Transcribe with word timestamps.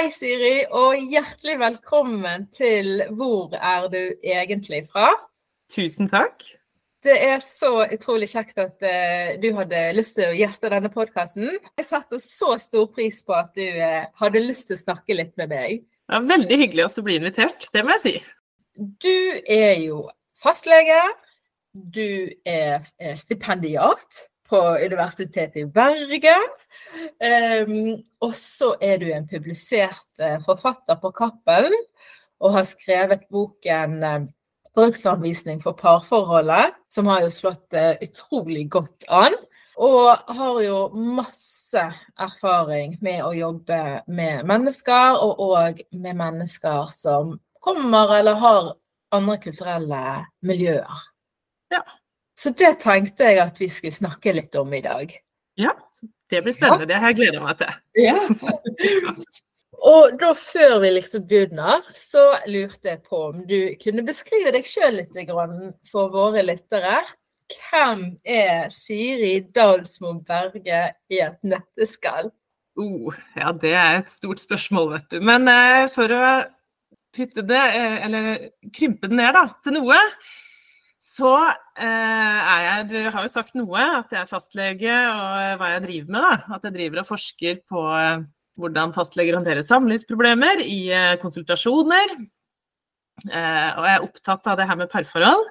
Hei, 0.00 0.06
Siri, 0.08 0.62
og 0.72 0.96
hjertelig 1.12 1.58
velkommen 1.60 2.46
til 2.56 3.02
Hvor 3.12 3.52
er 3.52 3.82
du 3.92 3.98
egentlig 4.24 4.78
fra? 4.88 5.10
Tusen 5.68 6.08
takk. 6.08 6.40
Det 7.04 7.18
er 7.26 7.36
så 7.44 7.82
utrolig 7.84 8.30
kjekt 8.32 8.56
at 8.64 8.80
uh, 8.80 9.34
du 9.42 9.50
hadde 9.58 9.82
lyst 9.98 10.16
til 10.16 10.30
å 10.30 10.38
gjeste 10.38 10.70
denne 10.72 10.88
podkasten. 10.94 11.52
Jeg 11.76 11.88
setter 11.90 12.22
så 12.24 12.54
stor 12.64 12.88
pris 12.96 13.20
på 13.28 13.36
at 13.36 13.52
du 13.52 13.66
uh, 13.66 14.08
hadde 14.22 14.40
lyst 14.46 14.70
til 14.70 14.78
å 14.78 14.82
snakke 14.86 15.18
litt 15.20 15.36
med 15.36 15.52
meg. 15.52 15.84
Ja, 16.08 16.22
veldig 16.32 16.60
hyggelig 16.62 16.86
også 16.86 17.04
å 17.04 17.08
bli 17.10 17.20
invitert, 17.20 17.68
det 17.76 17.84
må 17.84 17.98
jeg 17.98 18.04
si. 18.06 18.16
Du 19.04 19.20
er 19.52 19.82
jo 19.82 20.06
fastlege. 20.40 20.96
Du 21.76 22.32
er 22.48 22.88
stipendiat 23.20 24.22
på 24.50 24.58
Universitetet 24.58 25.62
i 25.62 25.66
Bergen. 25.66 26.48
Um, 27.22 28.00
og 28.24 28.34
så 28.36 28.74
er 28.82 29.00
du 29.00 29.08
en 29.12 29.28
publisert 29.30 30.22
uh, 30.22 30.38
forfatter 30.44 30.98
på 31.00 31.12
Cappelen 31.16 31.76
og 32.40 32.56
har 32.56 32.66
skrevet 32.68 33.26
boken 33.30 34.02
uh, 34.02 34.26
'Bruksanvisning 34.74 35.62
for 35.62 35.74
parforholdet', 35.74 36.76
som 36.90 37.06
har 37.10 37.24
jo 37.24 37.30
slått 37.30 37.74
uh, 37.74 37.94
utrolig 38.02 38.68
godt 38.70 39.06
an. 39.08 39.34
Og 39.80 40.16
har 40.36 40.60
jo 40.60 40.78
masse 40.92 41.82
erfaring 42.20 42.98
med 43.00 43.22
å 43.24 43.32
jobbe 43.32 44.02
med 44.12 44.44
mennesker, 44.44 45.16
og 45.16 45.40
òg 45.40 45.80
med 45.96 46.18
mennesker 46.18 46.90
som 46.92 47.38
kommer 47.64 48.12
eller 48.18 48.36
har 48.42 48.74
andre 49.16 49.38
kulturelle 49.40 50.02
miljøer. 50.44 51.06
Ja. 51.72 51.80
Så 52.40 52.54
det 52.56 52.78
tenkte 52.80 53.28
jeg 53.28 53.42
at 53.42 53.60
vi 53.60 53.68
skulle 53.68 53.92
snakke 53.92 54.32
litt 54.32 54.56
om 54.56 54.72
i 54.72 54.80
dag. 54.84 55.12
Ja, 55.60 55.74
det 56.32 56.42
blir 56.46 56.54
spennende. 56.56 56.88
Det 56.88 56.96
har 57.02 57.12
jeg 57.12 57.20
gleda 57.20 57.44
meg 57.44 57.60
til. 57.60 57.78
Ja. 58.00 58.16
Og 59.80 60.16
da 60.20 60.32
før 60.36 60.78
vi 60.82 60.90
liksom 60.92 61.24
begynner, 61.28 61.84
så 61.96 62.22
lurte 62.48 62.92
jeg 62.92 63.02
på 63.06 63.22
om 63.30 63.44
du 63.48 63.72
kunne 63.80 64.04
beskrive 64.04 64.52
deg 64.52 64.66
sjøl 64.68 65.00
litt 65.00 65.16
for 65.88 66.12
våre 66.12 66.44
lyttere. 66.44 66.98
Hvem 67.50 68.04
er 68.24 68.68
Siri 68.72 69.40
Dalsmo 69.56 70.14
Berge 70.26 70.82
i 71.10 71.22
et 71.24 71.40
nøtteskall? 71.42 72.30
Oh, 72.80 73.16
ja, 73.36 73.50
det 73.52 73.72
er 73.74 73.98
et 73.98 74.12
stort 74.12 74.40
spørsmål, 74.40 74.92
vet 74.94 75.08
du. 75.16 75.18
Men 75.26 75.48
eh, 75.50 75.88
for 75.92 76.12
å 76.14 76.28
putte 77.16 77.42
det, 77.42 77.64
uh, 77.74 77.96
eller 78.06 78.28
krympe 78.72 79.10
det 79.10 79.18
ned 79.18 79.34
da, 79.34 79.42
til 79.64 79.80
noe, 79.80 79.98
så 81.10 81.30
eh, 81.42 81.84
er 81.84 82.60
jeg 82.64 82.88
Du 82.90 82.98
har 83.10 83.24
jo 83.24 83.30
sagt 83.32 83.56
noe, 83.58 83.80
at 84.00 84.12
jeg 84.14 84.20
er 84.22 84.30
fastlege 84.30 84.96
og 85.10 85.60
hva 85.60 85.70
jeg 85.74 85.84
driver 85.86 86.12
med. 86.14 86.22
da, 86.26 86.56
At 86.56 86.68
jeg 86.68 86.76
driver 86.76 87.02
og 87.02 87.08
forsker 87.08 87.62
på 87.70 87.80
hvordan 88.60 88.92
fastleger 88.92 89.38
håndterer 89.38 89.64
samlivsproblemer 89.64 90.60
i 90.60 90.80
konsultasjoner. 91.22 92.08
og 93.24 93.84
jeg 93.86 93.94
er 93.94 94.04
opptatt 94.04 94.50
av 94.52 94.58
det 94.60 94.66
her 94.68 94.76
med 94.76 94.90
parforhold. 94.92 95.46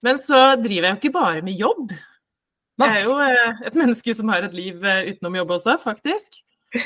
Men 0.00 0.16
så 0.18 0.56
driver 0.56 0.88
jeg 0.88 0.94
jo 0.94 1.00
ikke 1.02 1.18
bare 1.18 1.42
med 1.44 1.60
jobb. 1.60 1.92
Jeg 2.80 2.96
er 2.96 3.04
jo 3.04 3.18
et 3.68 3.76
menneske 3.76 4.14
som 4.16 4.32
har 4.32 4.46
et 4.46 4.56
liv 4.56 4.80
utenom 4.80 5.36
jobb 5.42 5.50
også, 5.58 5.76
faktisk. 5.82 6.40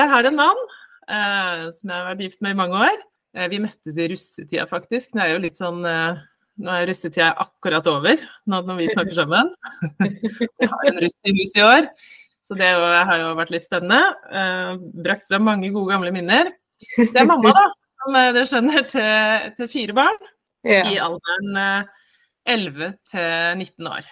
jeg 0.00 0.06
har 0.14 0.30
en 0.30 0.40
mann 0.40 0.60
som 1.76 1.84
jeg 1.90 1.96
har 1.98 2.08
vært 2.08 2.24
gift 2.24 2.40
med 2.40 2.56
i 2.56 2.60
mange 2.62 2.80
år. 2.88 2.98
Vi 3.50 3.60
møttes 3.62 3.98
i 4.00 4.08
russetida, 4.10 4.66
faktisk. 4.66 5.12
Nå 5.14 5.22
er 5.22 5.34
jo 5.34 5.42
litt 5.44 5.58
sånn 5.58 5.84
nå 6.60 6.72
er 6.74 6.88
russetida 6.90 7.30
akkurat 7.40 7.86
over 7.88 8.20
når 8.50 8.80
vi 8.80 8.88
snakker 8.90 9.16
sammen. 9.16 9.52
Jeg 10.60 10.68
har 10.72 10.88
en 10.90 10.98
russ 11.00 11.16
i 11.24 11.34
huset 11.38 11.60
i 11.60 11.64
år, 11.64 11.86
så 12.44 12.56
det 12.58 12.68
har 12.74 13.14
jo 13.22 13.30
vært 13.38 13.52
litt 13.54 13.68
spennende. 13.68 14.80
Brakt 15.06 15.28
fram 15.30 15.46
mange 15.48 15.70
gode, 15.72 15.92
gamle 15.94 16.12
minner. 16.14 16.50
Det 16.98 17.22
er 17.22 17.28
mamma, 17.28 17.54
da, 17.54 17.64
som 18.02 18.18
dere 18.18 18.44
skjønner, 18.48 18.86
til, 18.90 19.48
til 19.56 19.72
fire 19.72 19.96
barn 19.96 20.20
Ja. 20.66 20.82
i 20.90 20.98
alderen 21.00 21.88
11 22.48 22.94
til 23.12 23.58
19 23.62 23.90
år. 23.94 24.08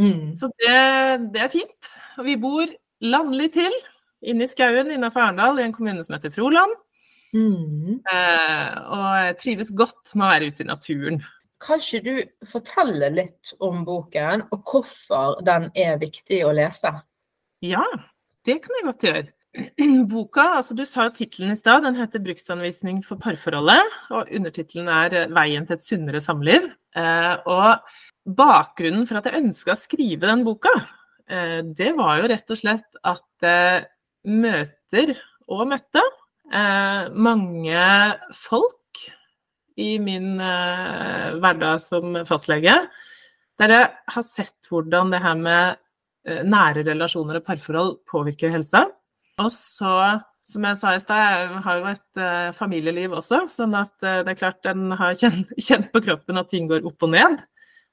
Mm. 0.00 0.36
Så 0.40 0.48
det, 0.60 0.76
det 1.34 1.44
er 1.44 1.52
fint. 1.52 1.92
Og 2.18 2.26
vi 2.26 2.36
bor 2.40 2.68
landlig 3.04 3.52
til, 3.56 3.74
inne 4.28 4.46
i 4.46 4.50
skauen 4.50 4.92
innafor 4.94 5.26
Arendal, 5.26 5.60
i 5.60 5.66
en 5.66 5.74
kommune 5.76 6.04
som 6.04 6.16
heter 6.16 6.32
Froland. 6.34 6.74
Mm. 7.32 8.00
Eh, 8.12 8.72
og 8.92 9.04
jeg 9.24 9.36
trives 9.40 9.70
godt 9.76 10.12
med 10.14 10.26
å 10.26 10.32
være 10.34 10.50
ute 10.52 10.64
i 10.64 10.68
naturen. 10.68 11.22
Kanskje 11.62 12.00
du 12.02 12.14
forteller 12.48 13.14
litt 13.14 13.52
om 13.62 13.84
boken, 13.86 14.48
og 14.50 14.64
hvorfor 14.68 15.38
den 15.46 15.68
er 15.78 16.00
viktig 16.02 16.42
å 16.44 16.52
lese? 16.56 16.90
Ja, 17.62 17.84
det 18.46 18.58
kan 18.64 18.76
jeg 18.78 18.88
godt 18.88 19.06
gjøre. 19.06 19.28
Boka, 20.12 20.46
altså 20.58 20.74
du 20.74 20.82
sa 20.88 21.06
jo 21.06 21.14
tittelen 21.16 21.52
i 21.52 21.58
stad, 21.58 21.84
den 21.84 21.98
heter 22.00 22.22
'Bruksanvisning 22.24 23.02
for 23.04 23.20
parforholdet'. 23.20 23.98
Og 24.16 24.32
undertittelen 24.32 24.88
er 24.88 25.28
'Veien 25.28 25.68
til 25.68 25.76
et 25.76 25.84
sunnere 25.84 26.22
samliv'. 26.24 26.70
Eh, 26.96 27.36
og 27.46 28.34
bakgrunnen 28.36 29.06
for 29.06 29.20
at 29.20 29.28
jeg 29.28 29.44
ønska 29.44 29.76
å 29.76 29.78
skrive 29.78 30.26
den 30.26 30.44
boka, 30.44 30.72
eh, 31.28 31.60
det 31.62 31.92
var 31.96 32.18
jo 32.18 32.32
rett 32.32 32.50
og 32.50 32.58
slett 32.58 33.00
at 33.04 33.86
møter 34.24 35.14
og 35.50 35.68
møtte 35.68 36.00
eh, 36.00 36.21
mange 36.52 37.84
folk 38.36 38.80
i 39.80 39.98
min 40.02 40.40
eh, 40.40 41.28
hverdag 41.40 41.80
som 41.82 42.18
fastlege, 42.28 42.74
der 43.60 43.72
jeg 43.72 43.88
har 44.14 44.26
sett 44.26 44.68
hvordan 44.70 45.12
det 45.12 45.22
her 45.24 45.38
med 45.38 45.78
eh, 46.28 46.42
nære 46.44 46.84
relasjoner 46.88 47.40
og 47.40 47.46
parforhold 47.46 47.96
påvirker 48.10 48.52
helsa. 48.52 48.84
Og 49.40 49.48
så, 49.54 49.94
som 50.46 50.68
jeg 50.68 50.80
sa 50.80 50.94
i 50.94 51.00
stad, 51.02 51.22
jeg 51.22 51.64
har 51.64 51.80
jo 51.80 51.90
et 51.92 52.22
familieliv 52.58 53.16
også, 53.16 53.44
sånn 53.48 53.74
at 53.78 53.94
det 54.02 54.34
er 54.34 54.38
klart 54.38 54.60
den 54.66 54.92
har 54.98 55.16
kjent, 55.22 55.88
på 55.94 56.04
kroppen 56.04 56.40
at 56.40 56.52
ting 56.52 56.68
går 56.70 56.84
opp 56.88 57.08
og 57.08 57.14
ned. 57.14 57.40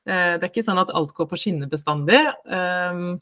Det 0.09 0.41
er 0.41 0.49
ikke 0.49 0.65
sånn 0.65 0.81
at 0.81 0.91
alt 0.95 1.13
går 1.15 1.27
på 1.29 1.37
skinner 1.37 1.69
bestandig. 1.69 2.19
Um, 2.49 3.19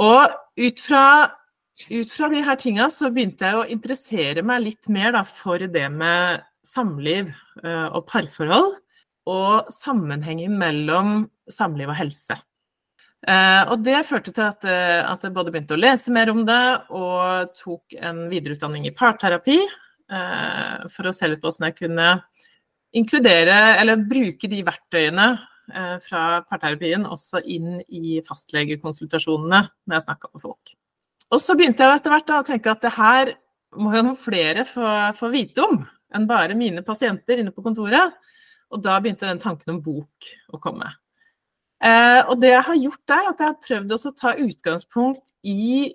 og 0.00 0.32
ut 0.58 0.80
fra, 0.82 1.04
ut 1.90 2.12
fra 2.12 2.28
de 2.32 2.42
her 2.44 2.58
tinga 2.60 2.88
så 2.92 3.10
begynte 3.12 3.48
jeg 3.48 3.58
å 3.58 3.68
interessere 3.72 4.44
meg 4.44 4.64
litt 4.66 4.88
mer 4.92 5.14
da, 5.16 5.22
for 5.24 5.58
det 5.58 5.88
med 5.92 6.44
samliv 6.66 7.32
og 7.64 8.04
parforhold, 8.06 8.76
og 9.30 9.70
sammenhengen 9.72 10.54
mellom 10.58 11.24
samliv 11.50 11.90
og 11.90 11.98
helse. 11.98 12.36
Uh, 13.22 13.70
og 13.70 13.84
det 13.86 14.00
førte 14.08 14.32
til 14.34 14.42
uh, 14.42 15.06
at, 15.06 15.22
jeg 15.22 15.34
både 15.34 15.52
begynte 15.54 15.76
å 15.76 15.78
lese 15.78 16.10
mer 16.10 16.32
om 16.32 16.40
det 16.42 16.62
og 16.90 17.52
tok 17.54 17.94
en 18.02 18.24
videreutdanning 18.32 18.88
i 18.88 18.94
parterapi 18.96 19.60
for 20.92 21.08
å 21.08 21.12
se 21.14 21.24
litt 21.30 21.40
på 21.40 21.48
hvordan 21.48 21.70
jeg 21.70 21.76
kunne 21.78 22.08
inkludere 23.00 23.54
eller 23.80 24.02
bruke 24.04 24.50
de 24.50 24.58
verktøyene 24.66 25.28
fra 26.04 26.42
parterapien 26.50 27.06
også 27.08 27.40
inn 27.48 27.78
i 27.88 28.18
fastlegekonsultasjonene 28.26 29.62
når 29.62 29.96
jeg 29.96 30.04
snakka 30.04 30.28
med 30.34 30.44
folk. 30.44 30.74
Og 31.32 31.40
så 31.40 31.56
begynte 31.56 31.84
jeg 31.84 31.98
etter 31.98 32.12
hvert 32.12 32.28
da, 32.28 32.40
å 32.42 32.46
tenke 32.46 32.72
at 32.72 32.84
det 32.84 32.92
her 32.96 33.32
må 33.80 33.94
jo 33.96 34.04
noen 34.04 34.20
flere 34.20 34.66
få, 34.68 34.84
få 35.16 35.30
vite 35.32 35.64
om 35.64 35.80
enn 36.12 36.28
bare 36.28 36.56
mine 36.58 36.82
pasienter 36.84 37.40
inne 37.40 37.54
på 37.54 37.64
kontoret. 37.64 38.18
Og 38.72 38.80
da 38.84 38.98
begynte 39.00 39.28
den 39.28 39.40
tanken 39.40 39.74
om 39.74 39.80
bok 39.84 40.32
å 40.52 40.60
komme. 40.60 40.90
Eh, 41.82 42.20
og 42.28 42.36
det 42.40 42.52
jeg 42.52 42.66
har 42.68 42.78
gjort 42.78 43.04
der, 43.10 43.28
at 43.30 43.40
jeg 43.40 43.48
har 43.50 43.62
prøvd 43.66 43.94
å 43.96 44.12
ta 44.16 44.34
utgangspunkt 44.44 45.32
i 45.48 45.92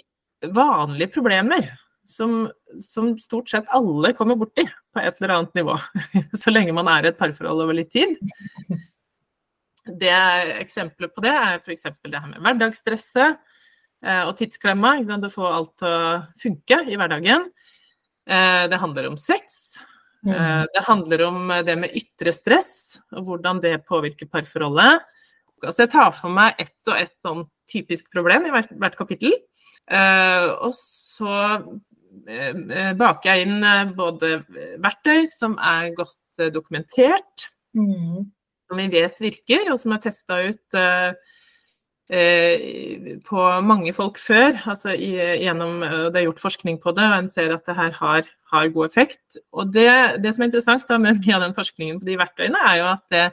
vanlige 0.53 1.13
problemer 1.15 1.69
som, 2.07 2.47
som, 2.81 3.13
stort 3.19 3.51
sett 3.51 3.69
alle 3.75 4.13
kommer 4.17 4.37
borti 4.39 4.65
på 4.65 5.01
et 5.01 5.21
eller 5.21 5.35
annet 5.37 5.57
nivå. 5.59 5.77
Så 6.41 6.53
lenge 6.53 6.75
man 6.75 6.89
er 6.91 7.07
i 7.07 7.11
et 7.11 7.19
parforhold 7.19 7.65
over 7.67 7.77
litt 7.77 7.93
tid. 7.93 8.17
Det 9.87 10.11
Eksempler 10.57 11.07
på 11.15 11.21
det 11.23 11.31
er 11.31 11.61
f.eks. 11.61 11.85
det 12.03 12.19
her 12.19 12.27
med 12.27 12.41
hverdagsstresset 12.43 13.37
og 14.05 14.35
tidsklemma. 14.37 14.97
Å 15.01 15.29
får 15.33 15.53
alt 15.53 15.73
til 15.81 15.89
å 15.89 16.21
funke 16.37 16.81
i 16.85 16.97
hverdagen. 16.99 17.47
Eh, 18.27 18.67
det 18.69 18.79
handler 18.81 19.09
om 19.09 19.17
sex. 19.17 19.77
Mm. 20.25 20.33
Eh, 20.33 20.63
det 20.73 20.85
handler 20.87 21.23
om 21.27 21.51
det 21.65 21.75
med 21.79 21.95
ytre 21.95 22.33
stress, 22.35 22.99
og 23.15 23.27
hvordan 23.29 23.61
det 23.63 23.79
påvirker 23.87 24.29
parforholdet. 24.31 25.05
Altså 25.63 25.85
jeg 25.85 25.93
tar 25.95 26.11
for 26.13 26.33
meg 26.33 26.59
ett 26.61 26.91
og 26.91 26.97
ett 26.99 27.15
sånn 27.23 27.45
typisk 27.71 28.11
problem 28.13 28.45
i 28.45 28.53
hvert, 28.53 28.73
hvert 28.77 28.97
kapittel. 28.99 29.33
og 29.87 30.73
så 30.75 31.63
baker 32.99 33.29
jeg 33.29 33.47
inn 33.47 33.93
både 33.95 34.43
verktøy 34.83 35.25
som 35.31 35.55
er 35.57 35.95
godt 35.97 36.43
dokumentert, 36.53 37.47
mm 37.73 38.27
som 38.67 38.77
vi 38.77 38.87
vet 38.91 39.21
virker, 39.21 39.69
og 39.71 39.79
som 39.79 39.93
er 39.95 40.01
testa 40.03 40.41
ut 40.43 40.77
på 42.07 43.45
mange 43.67 43.91
folk 43.91 44.17
før. 44.17 44.55
altså 44.71 44.93
i, 44.95 45.11
gjennom, 45.43 45.81
uh, 45.83 46.07
Det 46.07 46.21
er 46.21 46.27
gjort 46.29 46.39
forskning 46.39 46.79
på 46.79 46.93
det, 46.95 47.03
og 47.03 47.17
en 47.17 47.27
ser 47.27 47.53
at 47.53 47.65
det 47.67 47.75
her 47.75 47.91
har, 47.91 48.29
har 48.51 48.69
god 48.69 48.85
effekt. 48.85 49.37
Og 49.51 49.73
det, 49.73 50.21
det, 50.23 50.33
som 50.33 50.43
er 50.43 50.47
interessant 50.47 50.87
da, 50.87 50.97
med 50.97 51.19
mye 51.25 51.35
av 51.35 51.43
den 51.47 51.57
forskningen 51.57 51.99
på 51.99 52.07
de 52.07 52.17
verktøyene, 52.17 52.61
er 52.69 52.79
jo 52.79 52.87
at 52.93 53.03
det 53.11 53.25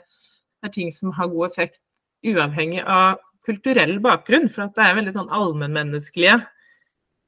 er 0.65 0.73
ting 0.73 0.91
som 0.91 1.13
har 1.15 1.31
god 1.31 1.47
effekt 1.47 1.79
uavhengig 2.25 2.83
av 2.83 3.21
kulturell 3.45 3.99
bakgrunn. 4.03 4.49
For 4.51 4.67
at 4.67 4.75
det 4.75 4.83
er 4.83 4.99
veldig 4.99 5.15
sånn 5.15 5.31
allmennmenneskelige 5.31 6.39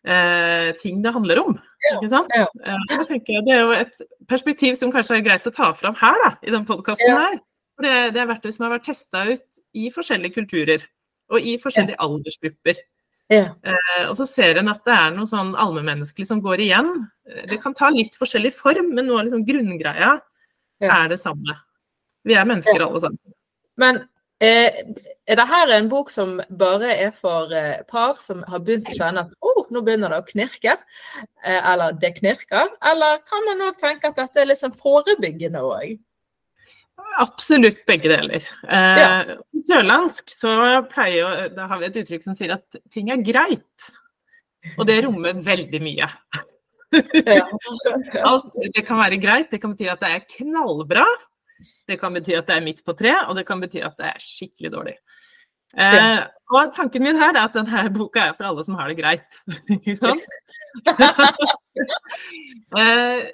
eh, 0.08 0.72
ting 0.82 1.02
det 1.06 1.14
handler 1.16 1.44
om. 1.44 1.58
Ikke 1.94 2.12
sant? 2.12 2.34
Ja, 2.36 2.48
ja. 2.66 2.78
Eh, 2.92 3.14
jeg, 3.16 3.44
det 3.46 3.56
er 3.56 3.64
jo 3.64 3.76
et 3.78 4.04
perspektiv 4.28 4.76
som 4.80 4.92
kanskje 4.92 5.20
er 5.20 5.28
greit 5.30 5.48
å 5.48 5.54
ta 5.54 5.72
fram 5.78 5.96
her, 6.02 6.18
da, 6.26 6.34
i 6.44 6.54
den 6.54 6.68
podkasten 6.68 7.14
ja. 7.14 7.24
her. 7.24 7.40
For 7.78 7.86
det, 7.86 7.98
det 8.16 8.24
er 8.24 8.30
verktøy 8.32 8.52
som 8.52 8.66
har 8.66 8.78
vært 8.78 8.88
testa 8.90 9.24
ut 9.30 9.62
i 9.78 9.92
forskjellige 9.94 10.40
kulturer 10.40 10.88
og 11.32 11.44
i 11.44 11.58
forskjellige 11.62 12.00
aldersgrupper. 12.04 12.80
Ja. 13.28 13.50
Eh, 13.68 14.04
og 14.08 14.16
så 14.16 14.28
ser 14.30 14.62
en 14.62 14.72
at 14.72 14.84
det 14.88 14.96
er 14.96 15.16
noe 15.16 15.28
sånn 15.28 15.54
allmennmenneskelig 15.60 16.30
som 16.30 16.42
går 16.44 16.64
igjen. 16.64 16.92
Det 17.50 17.60
kan 17.64 17.76
ta 17.76 17.90
litt 17.92 18.16
forskjellig 18.16 18.54
form, 18.56 18.94
men 18.96 19.10
noe 19.10 19.22
av 19.22 19.28
liksom 19.28 19.44
grunngreia 19.48 20.14
ja. 20.80 20.92
er 21.02 21.10
det 21.12 21.20
samme. 21.22 21.58
Vi 22.28 22.36
er 22.36 22.48
mennesker 22.48 22.84
alle 22.84 23.02
sammen. 23.04 23.36
Men 23.78 24.00
eh, 24.44 24.80
er 25.28 25.40
dette 25.40 25.76
en 25.76 25.90
bok 25.92 26.10
som 26.12 26.38
bare 26.60 26.94
er 26.96 27.14
for 27.16 27.52
eh, 27.56 27.84
par 27.92 28.18
som 28.22 28.44
har 28.48 28.64
begynt 28.66 28.90
å 28.92 28.98
kjenne 28.98 29.26
at 29.26 29.36
oh, 29.46 29.64
nå 29.74 29.84
begynner 29.86 30.14
det 30.14 30.22
å 30.24 30.28
knirke, 30.32 30.78
eh, 31.44 31.60
eller 31.60 31.98
det 32.02 32.16
knirker? 32.20 32.74
Eller 32.92 33.22
kan 33.28 33.48
man 33.50 33.68
òg 33.70 33.80
tenke 33.82 34.12
at 34.12 34.20
dette 34.20 34.44
er 34.44 34.52
liksom 34.52 34.76
forebyggende 34.80 35.64
òg? 35.64 35.98
Absolutt 37.18 37.80
begge 37.90 38.12
deler. 38.12 38.44
Eh, 38.68 39.00
ja. 39.02 39.38
På 39.50 39.62
sørlandsk 39.70 40.34
så 40.34 40.52
pleier 40.92 41.48
da 41.56 41.66
har 41.72 41.82
vi 41.82 41.88
et 41.90 41.98
uttrykk 42.04 42.26
som 42.26 42.38
sier 42.38 42.54
at 42.58 42.78
ting 42.94 43.10
er 43.14 43.24
greit. 43.26 43.90
Og 44.78 44.86
det 44.90 45.00
rommer 45.06 45.40
veldig 45.46 45.82
mye. 45.82 46.10
Alt, 48.28 48.54
det 48.74 48.84
kan 48.88 49.00
være 49.00 49.20
greit, 49.22 49.50
det 49.52 49.60
kan 49.64 49.74
bety 49.74 49.90
at 49.92 50.04
det 50.04 50.14
er 50.14 50.28
knallbra. 50.38 51.06
Det 51.90 51.98
kan 52.00 52.14
bety 52.14 52.36
at 52.38 52.50
det 52.50 52.58
er 52.58 52.66
midt 52.66 52.84
på 52.86 52.94
tre, 52.98 53.14
og 53.26 53.38
det 53.38 53.48
kan 53.48 53.62
bety 53.62 53.82
at 53.86 53.98
det 53.98 54.12
er 54.12 54.22
skikkelig 54.22 54.74
dårlig. 54.74 54.98
Eh, 55.78 56.22
og 56.56 56.72
tanken 56.74 57.04
min 57.04 57.18
her 57.20 57.36
er 57.36 57.44
at 57.44 57.58
denne 57.58 57.90
boka 57.94 58.30
er 58.30 58.38
for 58.38 58.48
alle 58.48 58.64
som 58.66 58.78
har 58.80 58.88
det 58.92 58.98
greit. 59.02 59.42
Ikke 59.76 59.98
sant? 60.00 60.24
eh, 62.82 63.28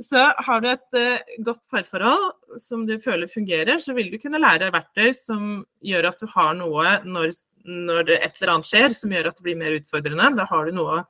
så 0.00 0.20
har 0.46 0.62
du 0.62 0.68
et 0.70 0.96
uh, 0.96 1.34
godt 1.44 1.66
parforhold 1.70 2.60
som 2.62 2.84
du 2.88 2.96
føler 3.02 3.30
fungerer, 3.30 3.76
så 3.78 3.94
vil 3.96 4.10
du 4.12 4.18
kunne 4.22 4.40
lære 4.40 4.72
verktøy 4.74 5.12
som 5.16 5.58
gjør 5.84 6.10
at 6.10 6.22
du 6.22 6.28
har 6.32 6.54
noe 6.58 6.96
når, 7.04 7.34
når 7.64 8.08
det 8.08 8.20
et 8.20 8.40
eller 8.40 8.54
annet 8.54 8.70
skjer 8.70 8.96
som 8.96 9.12
gjør 9.12 9.28
at 9.30 9.38
det 9.38 9.46
blir 9.46 9.60
mer 9.60 9.76
utfordrende. 9.76 10.30
Da 10.38 10.48
har 10.50 10.66
du 10.66 10.78
noe, 10.78 11.02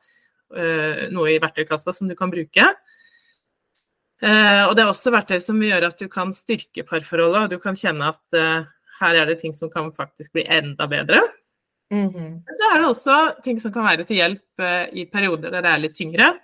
uh, 0.58 1.04
noe 1.14 1.32
i 1.32 1.40
verktøykassa 1.42 1.94
som 1.94 2.10
du 2.10 2.16
kan 2.18 2.32
bruke. 2.34 2.68
Uh, 4.24 4.64
og 4.66 4.74
det 4.74 4.84
er 4.84 4.90
også 4.90 5.12
verktøy 5.14 5.38
som 5.42 5.62
gjør 5.62 5.88
at 5.90 6.00
du 6.00 6.08
kan 6.10 6.34
styrke 6.34 6.86
parforholdet, 6.88 7.44
og 7.44 7.54
du 7.54 7.62
kan 7.62 7.78
kjenne 7.78 8.10
at 8.10 8.40
her 9.00 9.20
er 9.20 9.28
det 9.28 9.40
ting 9.40 9.54
som 9.54 9.70
kan 9.70 9.90
faktisk 9.94 10.34
bli 10.34 10.46
enda 10.50 10.86
bedre. 10.86 11.20
Mm 11.92 12.08
-hmm. 12.08 12.42
Så 12.46 12.62
er 12.72 12.78
det 12.78 12.88
også 12.88 13.42
ting 13.44 13.60
som 13.60 13.72
kan 13.72 13.84
være 13.84 14.04
til 14.04 14.16
hjelp 14.16 14.62
i 14.92 15.04
perioder 15.04 15.50
der 15.50 15.60
det 15.62 15.70
er 15.70 15.78
litt 15.78 15.94
tyngre. 15.94 16.38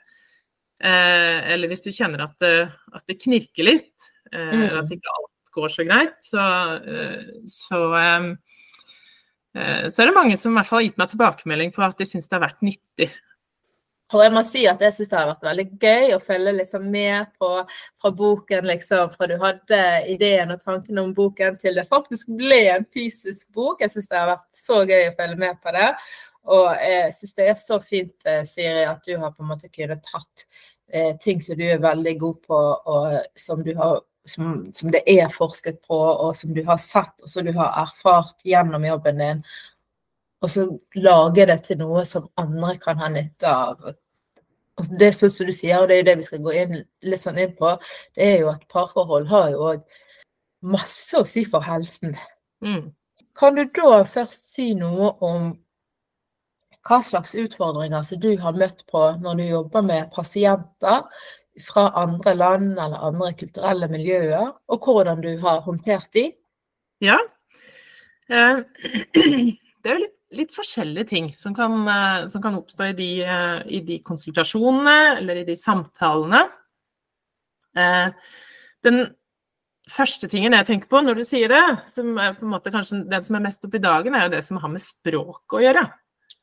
Eh, 0.80 1.52
eller 1.52 1.68
hvis 1.68 1.84
du 1.84 1.90
kjenner 1.92 2.24
at 2.24 2.38
det, 2.40 2.54
at 2.96 3.04
det 3.10 3.18
knirker 3.20 3.66
litt, 3.66 4.10
eh, 4.32 4.40
mm. 4.40 4.62
eller 4.62 4.78
at 4.80 4.94
ikke 4.94 5.16
alt 5.16 5.52
går 5.52 5.72
så 5.74 5.84
greit, 5.84 6.20
så, 6.24 6.44
eh, 6.80 7.26
så, 7.44 7.80
så, 9.52 9.96
er 10.00 10.08
det 10.08 10.16
mange 10.16 10.38
som 10.40 10.54
i 10.54 10.60
hvert 10.60 10.70
fall 10.70 10.80
har 10.80 10.86
gitt 10.88 11.02
meg 11.02 11.10
tilbakemelding 11.12 11.74
på 11.74 11.84
at 11.84 12.00
de 12.00 12.08
syns 12.08 12.30
det 12.30 12.38
har 12.38 12.46
vært 12.46 12.64
nyttig. 12.64 13.10
Og 14.10 14.24
jeg 14.24 14.32
må 14.34 14.40
si 14.42 14.64
at 14.66 14.80
jeg 14.82 14.94
syns 14.94 15.10
det 15.12 15.18
har 15.20 15.28
vært 15.28 15.44
veldig 15.46 15.64
gøy 15.84 16.14
å 16.16 16.22
følge 16.22 16.54
liksom 16.56 16.86
med 16.90 17.28
på 17.38 17.50
fra 18.00 18.10
boken, 18.18 18.66
liksom, 18.66 19.12
fra 19.14 19.28
du 19.30 19.36
hadde 19.38 19.82
ideen 20.10 20.50
og 20.50 20.64
tanken 20.64 20.98
om 21.02 21.12
boken 21.14 21.60
til 21.60 21.78
det 21.78 21.86
faktisk 21.86 22.32
ble 22.40 22.64
en 22.72 22.88
fysisk 22.90 23.52
bok. 23.54 23.84
Jeg 23.84 23.92
syns 23.92 24.10
det 24.10 24.18
har 24.18 24.32
vært 24.32 24.48
så 24.64 24.80
gøy 24.82 25.12
å 25.12 25.14
følge 25.20 25.38
med 25.44 25.60
på 25.62 25.76
det. 25.76 25.86
Og 26.48 26.68
jeg 26.80 27.14
syns 27.14 27.34
det 27.36 27.48
er 27.50 27.56
så 27.58 27.78
fint, 27.84 28.14
eh, 28.26 28.42
Siri, 28.48 28.84
at 28.88 29.04
du 29.06 29.16
har 29.20 29.32
på 29.34 29.44
en 29.44 29.50
måte 29.52 29.68
kunnet 29.68 30.02
tatt 30.06 30.46
eh, 30.92 31.16
ting 31.20 31.40
som 31.42 31.58
du 31.58 31.66
er 31.68 31.82
veldig 31.82 32.14
god 32.20 32.38
på, 32.46 32.60
og 32.94 33.18
som, 33.36 33.60
har, 33.76 34.00
som, 34.26 34.54
som, 34.72 34.92
det 34.94 35.02
er 35.06 35.28
forsket 35.34 35.82
på, 35.86 35.98
og 35.98 36.32
som 36.36 36.54
du 36.56 36.62
har 36.66 36.80
sett, 36.80 37.12
og 37.20 37.28
som 37.28 37.46
du 37.46 37.52
har 37.56 37.76
erfart 37.82 38.44
gjennom 38.48 38.86
jobben 38.88 39.20
din. 39.20 39.42
Og 40.40 40.50
så 40.50 40.66
lage 40.96 41.44
det 41.46 41.60
til 41.66 41.82
noe 41.82 42.06
som 42.08 42.30
andre 42.40 42.76
kan 42.80 43.00
ha 43.02 43.10
nytte 43.12 43.50
av. 43.50 43.82
Og 44.80 44.94
det 45.00 45.10
sånn 45.12 45.32
som 45.32 45.50
du 45.50 45.52
sier, 45.52 45.82
og 45.82 45.90
det 45.90 45.98
er 45.98 46.00
jo 46.00 46.08
det 46.08 46.18
vi 46.22 46.28
skal 46.30 46.44
gå 46.46 46.54
inn, 46.56 46.78
litt 47.04 47.20
sånn 47.20 47.40
inn 47.42 47.52
på, 47.58 47.74
det 48.16 48.30
er 48.30 48.38
jo 48.46 48.52
at 48.54 48.64
parforhold 48.72 49.28
har 49.28 49.50
jo 49.52 49.66
òg 49.74 49.98
masse 50.72 51.20
å 51.20 51.28
si 51.28 51.44
for 51.44 51.64
helsen. 51.64 52.16
Mm. 52.64 52.88
Kan 53.36 53.56
du 53.56 53.66
da 53.76 54.00
først 54.08 54.48
si 54.54 54.72
noe 54.76 55.12
om 55.24 55.52
hva 56.88 57.00
slags 57.04 57.34
utfordringer 57.38 58.04
som 58.06 58.20
du 58.22 58.32
har 58.40 58.56
møtt 58.56 58.86
på 58.90 59.02
når 59.20 59.40
du 59.40 59.44
jobber 59.50 59.84
med 59.84 60.10
pasienter 60.14 61.04
fra 61.60 61.90
andre 61.98 62.34
land 62.34 62.78
eller 62.78 63.04
andre 63.10 63.32
kulturelle 63.36 63.88
miljøer, 63.90 64.52
og 64.70 64.86
hvordan 64.86 65.20
du 65.24 65.34
har 65.42 65.60
håndtert 65.66 66.08
de? 66.14 66.30
Ja, 67.04 67.18
eh, 68.30 68.62
det 69.14 69.90
er 69.90 69.96
jo 69.96 70.02
litt, 70.04 70.16
litt 70.40 70.56
forskjellige 70.56 71.10
ting 71.12 71.30
som 71.36 71.56
kan, 71.56 71.76
eh, 71.84 72.26
som 72.32 72.44
kan 72.44 72.56
oppstå 72.60 72.90
i 72.90 72.96
de, 72.96 73.10
eh, 73.24 73.62
i 73.76 73.82
de, 73.86 74.00
konsultasjonene 74.06 74.98
eller 75.18 75.42
i 75.42 75.48
de 75.48 75.56
samtalene. 75.58 76.44
Den 78.82 78.96
første 79.90 80.26
tingen 80.30 80.56
jeg 80.56 80.66
tenker 80.66 80.90
på 80.90 81.02
når 81.04 81.20
du 81.20 81.24
sier 81.26 81.50
det, 81.52 81.64
som 81.90 82.16
er 82.18 82.34
på 82.34 82.46
en 82.46 82.54
måte 82.54 82.72
kanskje 82.74 83.04
den 83.10 83.26
som 83.26 83.36
er 83.38 83.44
mest 83.44 83.66
oppe 83.66 83.78
i 83.78 83.84
dagen, 83.84 84.16
er 84.16 84.26
jo 84.26 84.32
det 84.34 84.42
som 84.46 84.58
har 84.62 84.72
med 84.72 84.82
språk 84.82 85.54
å 85.54 85.62
gjøre. 85.62 85.84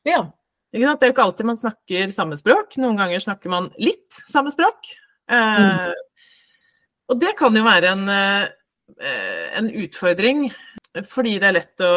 Ja. 0.08 0.24
Det 0.68 0.82
er 0.84 1.08
jo 1.08 1.14
ikke 1.14 1.24
alltid 1.24 1.48
man 1.48 1.58
snakker 1.58 2.10
samme 2.12 2.36
språk. 2.36 2.76
Noen 2.80 2.98
ganger 3.00 3.22
snakker 3.24 3.52
man 3.52 3.70
litt 3.80 4.18
samme 4.28 4.52
språk. 4.52 4.90
Eh, 5.30 5.60
mm. 5.64 5.94
Og 7.08 7.20
det 7.22 7.32
kan 7.38 7.56
jo 7.56 7.64
være 7.64 7.92
en, 7.94 8.04
eh, 8.12 9.46
en, 9.56 9.70
utfordring, 9.84 10.48
fordi 11.08 11.38
det 11.40 11.48
er 11.48 11.56
lett 11.56 11.84
å 11.84 11.94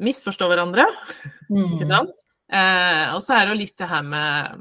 misforstå 0.00 0.50
hverandre. 0.50 0.88
Mm. 1.50 1.64
Ikke 1.74 1.86
sant? 1.90 2.10
Eh, 2.54 3.08
og 3.10 3.24
så 3.24 3.32
er 3.34 3.40
det 3.42 3.50
jo 3.50 3.58
litt 3.58 3.80
det 3.80 3.88
her 3.90 4.04
med 4.06 4.60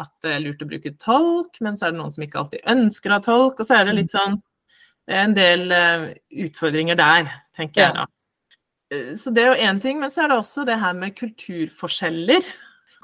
at 0.00 0.10
det 0.24 0.30
er 0.32 0.38
lurt 0.40 0.62
å 0.64 0.68
bruke 0.70 0.92
tolk, 0.96 1.58
men 1.60 1.76
så 1.76 1.84
er 1.84 1.92
det 1.92 1.98
noen 1.98 2.14
som 2.14 2.24
ikke 2.24 2.38
alltid 2.40 2.70
ønsker 2.72 3.12
å 3.12 3.18
ha 3.18 3.24
tolk. 3.26 3.60
Og 3.60 3.68
så 3.68 3.76
er 3.76 3.84
det 3.84 3.96
litt 3.98 4.14
sånn 4.16 4.38
en 5.20 5.34
del 5.36 5.68
utfordringer 6.46 6.96
der, 6.96 7.28
tenker 7.52 7.82
jeg 7.82 7.98
da. 7.98 8.06
Så 9.18 9.32
det 9.34 9.42
er 9.42 9.52
jo 9.52 9.68
én 9.70 9.80
ting, 9.82 10.00
men 10.02 10.12
så 10.12 10.24
er 10.24 10.32
det 10.32 10.38
også 10.40 10.64
det 10.68 10.78
her 10.80 10.94
med 10.98 11.16
kulturforskjeller. 11.18 12.46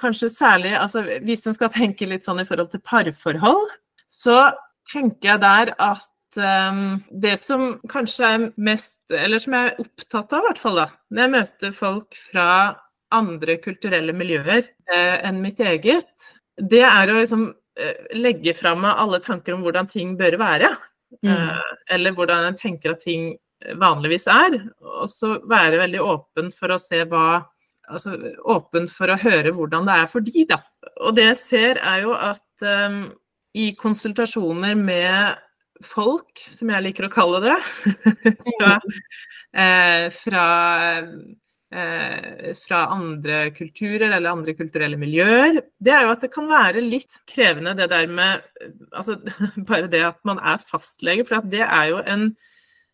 Kanskje 0.01 0.31
særlig 0.33 0.73
altså 0.81 1.03
Hvis 1.27 1.47
en 1.47 1.57
skal 1.57 1.73
tenke 1.75 2.09
litt 2.09 2.25
sånn 2.25 2.41
i 2.41 2.47
forhold 2.49 2.71
til 2.73 2.83
parforhold, 2.85 3.69
så 4.11 4.51
tenker 4.91 5.35
jeg 5.35 5.43
der 5.43 5.75
at 5.77 6.39
um, 6.41 7.01
det 7.23 7.37
som 7.39 7.75
kanskje 7.91 8.27
er 8.27 8.47
mest 8.57 9.13
Eller 9.13 9.43
som 9.43 9.55
jeg 9.55 9.71
er 9.71 9.83
opptatt 9.85 10.33
av, 10.33 10.43
i 10.43 10.49
hvert 10.49 10.63
fall, 10.63 10.81
da, 10.81 10.87
når 11.11 11.23
jeg 11.23 11.35
møter 11.37 11.77
folk 11.77 12.19
fra 12.31 12.49
andre 13.11 13.57
kulturelle 13.59 14.15
miljøer 14.15 14.63
eh, 14.63 15.17
enn 15.27 15.41
mitt 15.43 15.59
eget, 15.67 16.29
det 16.61 16.85
er 16.87 17.11
å 17.11 17.17
liksom 17.17 17.49
eh, 17.81 18.05
legge 18.15 18.55
meg 18.79 18.93
alle 18.93 19.19
tanker 19.25 19.57
om 19.57 19.65
hvordan 19.67 19.89
ting 19.91 20.13
bør 20.19 20.37
være. 20.39 20.71
Mm. 21.25 21.33
Eh, 21.33 21.73
eller 21.97 22.15
hvordan 22.15 22.47
en 22.47 22.59
tenker 22.59 22.95
at 22.95 23.03
ting 23.03 23.33
vanligvis 23.81 24.27
er. 24.33 24.59
Og 25.03 25.09
så 25.13 25.37
være 25.49 25.81
veldig 25.83 26.03
åpen 26.05 26.53
for 26.55 26.75
å 26.75 26.81
se 26.81 27.03
hva 27.11 27.43
altså, 27.91 28.15
åpen 28.51 28.89
for 28.91 29.13
å 29.13 29.19
høre 29.21 29.53
hvordan 29.57 29.89
det 29.89 29.99
er 30.03 30.11
for 30.11 30.27
de, 30.27 30.47
da. 30.49 30.61
Og 31.05 31.17
det 31.19 31.31
jeg 31.33 31.41
ser, 31.43 31.83
er 31.83 32.05
jo 32.07 32.17
at 32.17 32.67
um, 32.67 33.05
i 33.59 33.71
konsultasjoner 33.79 34.79
med 34.79 35.39
folk, 35.85 36.43
som 36.53 36.71
jeg 36.73 36.85
liker 36.85 37.09
å 37.09 37.13
kalle 37.13 37.41
det, 37.45 37.57
fra, 38.59 38.75
eh, 39.57 40.07
fra, 40.13 40.45
eh, 41.73 42.51
fra, 42.61 42.83
andre 42.93 43.41
kulturer 43.57 44.11
eller 44.11 44.29
andre 44.35 44.55
kulturelle 44.59 45.01
miljøer, 45.01 45.63
det 45.81 45.95
er 45.97 46.05
jo 46.05 46.13
at 46.13 46.27
det 46.27 46.33
kan 46.35 46.51
være 46.51 46.85
litt 46.85 47.23
krevende 47.29 47.75
det 47.79 47.89
der 47.95 48.13
med 48.13 48.45
altså, 48.93 49.17
Bare 49.71 49.89
det 49.91 50.05
at 50.13 50.21
man 50.29 50.43
er 50.43 50.61
fastlege, 50.61 51.25
for 51.29 51.49
det 51.49 51.65
er 51.65 51.91
jo 51.95 52.05
en 52.05 52.31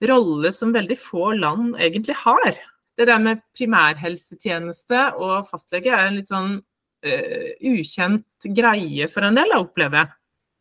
rolle 0.05 0.53
som 0.53 0.75
veldig 0.75 0.99
få 1.01 1.33
land 1.39 1.77
egentlig 1.81 2.17
har. 2.25 2.59
Det 2.97 3.07
der 3.09 3.21
med 3.23 3.45
primærhelsetjeneste 3.57 5.03
og 5.21 5.47
fastlege 5.49 5.93
er 5.93 6.09
en 6.09 6.19
litt 6.19 6.33
sånn 6.33 6.59
uh, 6.61 7.49
ukjent 7.61 8.51
greie 8.57 9.09
for 9.13 9.27
en 9.27 9.39
del 9.39 9.55
å 9.57 9.63
oppleve. 9.67 10.07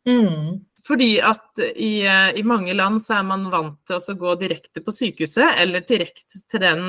Mm. 0.07 0.59
Fordi 0.85 1.15
at 1.25 1.61
i, 1.73 2.05
i, 2.05 2.43
mange 2.45 2.75
land 2.77 3.01
så 3.01 3.17
er 3.19 3.23
man 3.25 3.47
vant 3.49 3.79
til 3.89 3.97
å 3.97 4.17
gå 4.19 4.35
direkte 4.37 4.83
på 4.85 4.93
sykehuset, 4.93 5.55
eller 5.63 5.85
direkte 5.87 6.43
til 6.51 6.61
den 6.61 6.83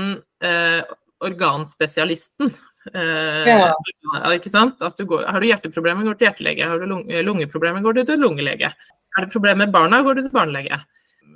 uh, 0.45 0.83
organspesialisten. 1.25 2.53
Uh, 2.93 3.47
ja. 3.49 3.71
Ikke 4.35 4.53
sant? 4.53 4.83
Du 4.99 5.07
går, 5.09 5.25
har 5.31 5.41
du 5.41 5.49
hjerteproblemer, 5.49 6.05
går 6.05 6.19
du 6.19 6.21
til 6.21 6.29
hjertelege. 6.29 6.69
Har 6.69 6.83
du 6.83 7.25
lungeproblemer, 7.31 7.83
går 7.87 7.97
du 7.97 8.05
til 8.05 8.21
lungelege. 8.21 8.75
Er 9.17 9.25
det 9.25 9.33
problemer 9.33 9.65
med 9.65 9.73
barna, 9.73 10.03
går 10.05 10.19
du 10.19 10.27
til 10.27 10.35
barnelege. 10.35 10.83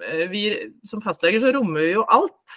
Eh, 0.06 0.26
vi, 0.30 0.44
som 0.86 1.02
fastleger 1.04 1.42
så 1.42 1.52
rommer 1.54 1.84
vi 1.84 1.92
jo 1.94 2.04
alt. 2.08 2.56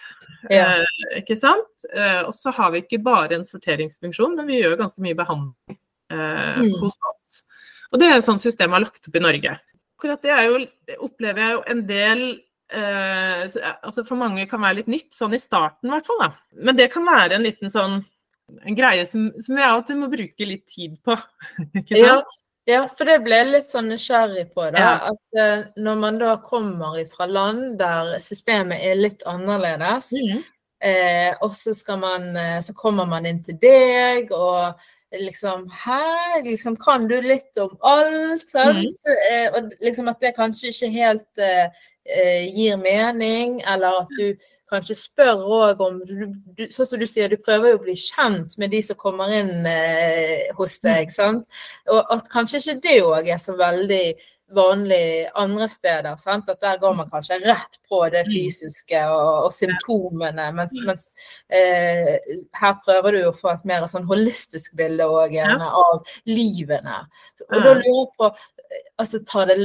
Ja. 0.51 0.79
Eh, 0.79 1.19
ikke 1.21 1.37
sant? 1.39 1.87
Eh, 1.93 2.21
og 2.23 2.33
så 2.37 2.53
har 2.55 2.73
vi 2.73 2.83
ikke 2.83 3.01
bare 3.03 3.37
en 3.37 3.47
sorteringsfunksjon, 3.47 4.37
men 4.39 4.49
vi 4.49 4.61
gjør 4.61 4.79
ganske 4.79 5.03
mye 5.03 5.17
behandling 5.17 5.77
eh, 6.13 6.63
mm. 6.63 6.73
hos 6.81 6.97
oss. 7.11 7.43
Og 7.93 8.01
det 8.01 8.09
er 8.09 8.17
et 8.17 8.25
sånt 8.25 8.43
system 8.43 8.73
har 8.73 8.83
lagt 8.83 9.07
opp 9.07 9.19
i 9.19 9.23
Norge. 9.23 9.57
Akkurat 9.97 10.23
det 10.25 10.33
er 10.35 10.47
jo, 10.49 10.63
opplever 11.05 11.43
jeg 11.43 11.55
jo 11.55 11.61
en 11.71 11.83
del 11.87 12.23
eh, 12.73 13.43
altså 13.45 14.03
For 14.03 14.19
mange 14.19 14.43
kan 14.51 14.59
være 14.63 14.81
litt 14.81 14.89
nytt, 14.91 15.11
sånn 15.15 15.35
i 15.37 15.41
starten 15.41 15.91
i 15.91 15.93
hvert 15.93 16.09
fall. 16.09 16.25
Da. 16.25 16.31
Men 16.67 16.79
det 16.79 16.89
kan 16.91 17.07
være 17.07 17.37
en 17.37 17.47
liten 17.47 17.71
sånn 17.71 18.01
en 18.53 18.75
greie 18.77 19.05
som, 19.07 19.29
som 19.41 19.57
jeg 19.57 19.65
alltid 19.65 19.97
må 19.97 20.09
bruke 20.11 20.47
litt 20.47 20.65
tid 20.69 20.97
på. 21.05 21.15
ikke 21.79 22.01
sant? 22.01 22.03
Ja. 22.03 22.41
Ja, 22.69 22.85
for 22.87 23.09
det 23.09 23.19
ble 23.25 23.41
jeg 23.41 23.49
litt 23.49 23.67
sånn 23.67 23.89
nysgjerrig 23.91 24.47
på. 24.55 24.69
da, 24.71 24.79
ja. 24.79 25.11
At 25.11 25.39
uh, 25.39 25.65
når 25.83 25.99
man 25.99 26.19
da 26.21 26.37
kommer 26.45 27.01
fra 27.11 27.27
land 27.27 27.77
der 27.81 28.15
systemet 28.23 28.85
er 28.87 28.99
litt 29.01 29.25
annerledes, 29.27 30.13
mm. 30.15 30.43
eh, 30.87 31.31
og 31.43 31.51
så, 31.57 31.75
man, 31.99 32.29
eh, 32.39 32.59
så 32.63 32.75
kommer 32.79 33.09
man 33.09 33.27
inn 33.27 33.43
til 33.43 33.59
deg, 33.59 34.31
og 34.31 34.79
liksom 35.13 35.67
Hæ? 35.69 36.41
Liksom, 36.45 36.75
kan 36.75 37.07
du 37.07 37.21
litt 37.21 37.57
om 37.57 37.75
alt? 37.81 38.47
Sant? 38.49 38.79
Mm. 38.79 39.19
Eh, 39.31 39.47
og 39.53 39.71
liksom 39.83 40.07
at 40.09 40.23
det 40.23 40.35
kanskje 40.37 40.71
ikke 40.71 40.89
helt 40.95 41.37
eh, 41.37 41.67
eh 41.67 42.02
gir 42.03 42.77
mening, 42.81 43.61
eller 43.63 44.01
at 44.03 44.11
du 44.17 44.33
kanskje 44.73 44.97
spør 44.97 45.43
òg 45.57 45.81
om 45.85 45.99
du, 46.07 46.27
du, 46.57 46.65
Sånn 46.73 46.89
som 46.89 47.01
du 47.01 47.07
sier, 47.09 47.31
du 47.31 47.41
prøver 47.41 47.73
jo 47.73 47.79
å 47.79 47.83
bli 47.85 47.95
kjent 47.99 48.57
med 48.61 48.73
de 48.73 48.81
som 48.85 48.99
kommer 48.99 49.33
inn 49.33 49.67
eh, 49.69 50.49
hos 50.57 50.79
deg. 50.83 51.09
Mm. 51.09 51.15
sant? 51.15 51.59
Og 51.91 52.15
at 52.15 52.31
kanskje 52.33 52.63
ikke 52.63 52.79
det 52.85 53.01
òg 53.05 53.29
er 53.33 53.41
så 53.41 53.57
veldig 53.59 54.05
vanlig 54.53 55.27
andre 55.39 55.67
steder. 55.71 56.17
Sant? 56.21 56.49
At 56.51 56.61
der 56.61 56.79
går 56.81 56.95
man 56.97 57.09
kanskje 57.09 57.39
rett 57.43 57.79
på 57.89 58.01
det 58.13 58.25
mm. 58.27 58.31
fysiske 58.33 59.05
og, 59.09 59.47
og 59.47 59.53
symptomene. 59.55 60.49
Mens, 60.57 60.77
mm. 60.79 60.89
mens 60.89 61.07
eh, 61.49 62.17
her 62.59 62.75
prøver 62.85 63.17
du 63.17 63.21
å 63.29 63.35
få 63.35 63.53
et 63.53 63.65
mer 63.69 63.87
sånn 63.89 64.07
holistisk 64.09 64.77
bilde 64.79 65.07
gjerne, 65.33 65.69
av 65.69 66.15
livene. 66.29 67.01
Og 67.49 67.57
da 67.57 67.73
lurer 67.73 67.89
jeg 67.89 68.11
på 68.19 68.31
altså, 69.01 69.21
tar 69.29 69.49
det 69.51 69.57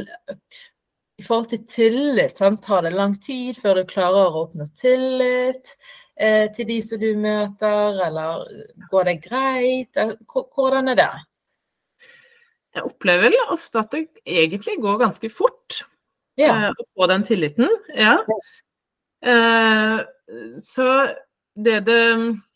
i 1.18 1.24
forhold 1.26 1.48
til 1.50 1.64
tillit, 1.66 2.38
sant? 2.38 2.62
tar 2.62 2.84
det 2.86 2.94
lang 2.94 3.16
tid 3.22 3.58
før 3.58 3.80
du 3.80 3.88
klarer 3.90 4.28
å 4.28 4.44
oppnå 4.44 4.68
tillit 4.78 5.74
eh, 6.14 6.46
til 6.54 6.68
de 6.68 6.78
som 6.84 7.02
du 7.02 7.08
møter, 7.18 7.98
eller 8.06 8.44
går 8.92 9.08
det 9.10 9.16
greit? 9.26 9.98
Hvordan 10.30 10.92
er 10.94 11.00
det? 11.00 11.10
Jeg 12.78 12.86
opplever 12.86 13.34
ofte 13.48 13.82
at 13.82 13.94
det 13.94 14.04
egentlig 14.22 14.76
går 14.82 15.00
ganske 15.02 15.30
fort 15.32 15.80
ja. 16.38 16.52
eh, 16.52 16.68
å 16.70 16.88
få 16.92 17.10
den 17.10 17.26
tilliten. 17.26 17.72
Ja. 17.98 18.20
Eh, 19.26 19.96
så 20.62 20.92
det 21.58 21.80
det 21.88 22.02
Eh, 22.08 22.47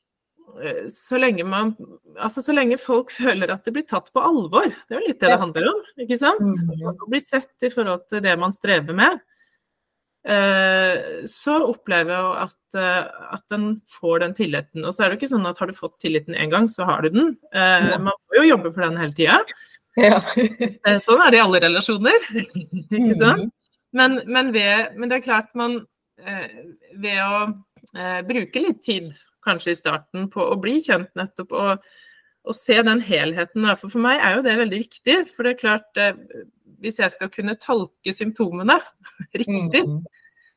så 0.92 1.18
lenge, 1.18 1.44
man, 1.48 1.72
altså 2.18 2.42
så 2.44 2.54
lenge 2.54 2.78
folk 2.80 3.12
føler 3.22 3.52
at 3.54 3.64
det 3.66 3.74
blir 3.76 3.86
tatt 3.88 4.10
på 4.12 4.22
alvor, 4.22 4.68
det 4.68 4.96
er 4.96 5.00
jo 5.00 5.08
litt 5.08 5.20
det 5.20 5.32
det 5.32 5.42
handler 5.42 5.68
om. 5.72 5.82
ikke 6.04 6.18
sant? 6.20 6.64
Mm. 6.68 6.88
Å 6.92 7.10
bli 7.10 7.20
sett 7.24 7.68
i 7.68 7.72
forhold 7.72 8.08
til 8.12 8.24
det 8.24 8.34
man 8.40 8.54
strever 8.56 8.96
med. 8.96 9.20
Eh, 10.22 11.24
så 11.26 11.56
opplever 11.66 12.14
jeg 12.14 12.44
at, 12.44 12.76
eh, 12.78 13.24
at 13.34 13.42
den 13.50 13.80
får 13.90 14.22
den 14.22 14.36
tilliten. 14.38 14.84
Og 14.86 14.94
så 14.94 15.04
er 15.04 15.10
det 15.10 15.18
ikke 15.18 15.32
sånn 15.32 15.48
at 15.50 15.58
har 15.58 15.70
du 15.70 15.74
fått 15.74 15.98
tilliten 16.02 16.36
én 16.38 16.52
gang, 16.52 16.68
så 16.70 16.86
har 16.86 17.02
du 17.02 17.10
den. 17.10 17.32
Man 17.52 18.12
må 18.12 18.38
jo 18.38 18.46
jobbe 18.52 18.70
for 18.74 18.86
den 18.86 19.00
hele 19.02 19.16
tida. 19.16 19.40
Sånn 21.04 21.20
er 21.20 21.34
det 21.34 21.36
i 21.36 21.42
alle 21.42 21.58
relasjoner, 21.60 22.22
ikke 22.96 23.16
sant? 23.18 23.42
Mm. 23.42 23.50
Men, 23.92 24.14
men, 24.24 24.52
ved, 24.54 24.94
men, 24.96 25.10
det 25.10 25.18
er 25.18 25.26
klart 25.26 25.50
man 25.58 25.82
ved 27.02 27.18
å 27.20 27.42
bruke 28.24 28.62
litt 28.62 28.80
tid 28.86 29.10
kanskje 29.44 29.74
i 29.74 29.78
starten 29.78 30.30
på 30.32 30.44
å 30.44 30.56
bli 30.60 30.78
kjent 30.84 31.12
nettopp 31.18 31.52
og, 31.58 31.84
og 32.46 32.56
se 32.56 32.78
den 32.86 33.02
helheten. 33.04 33.68
For 33.78 33.92
for 33.92 34.02
meg 34.04 34.22
er 34.22 34.38
jo 34.38 34.46
det 34.46 34.56
veldig 34.60 34.80
viktig. 34.84 35.18
For 35.32 35.46
det 35.46 35.54
er 35.54 35.60
klart, 35.60 36.00
eh, 36.00 36.16
hvis 36.82 37.00
jeg 37.02 37.14
skal 37.14 37.30
kunne 37.32 37.58
tolke 37.62 38.14
symptomene 38.14 38.78
riktig, 39.42 39.84
mm. 39.88 40.00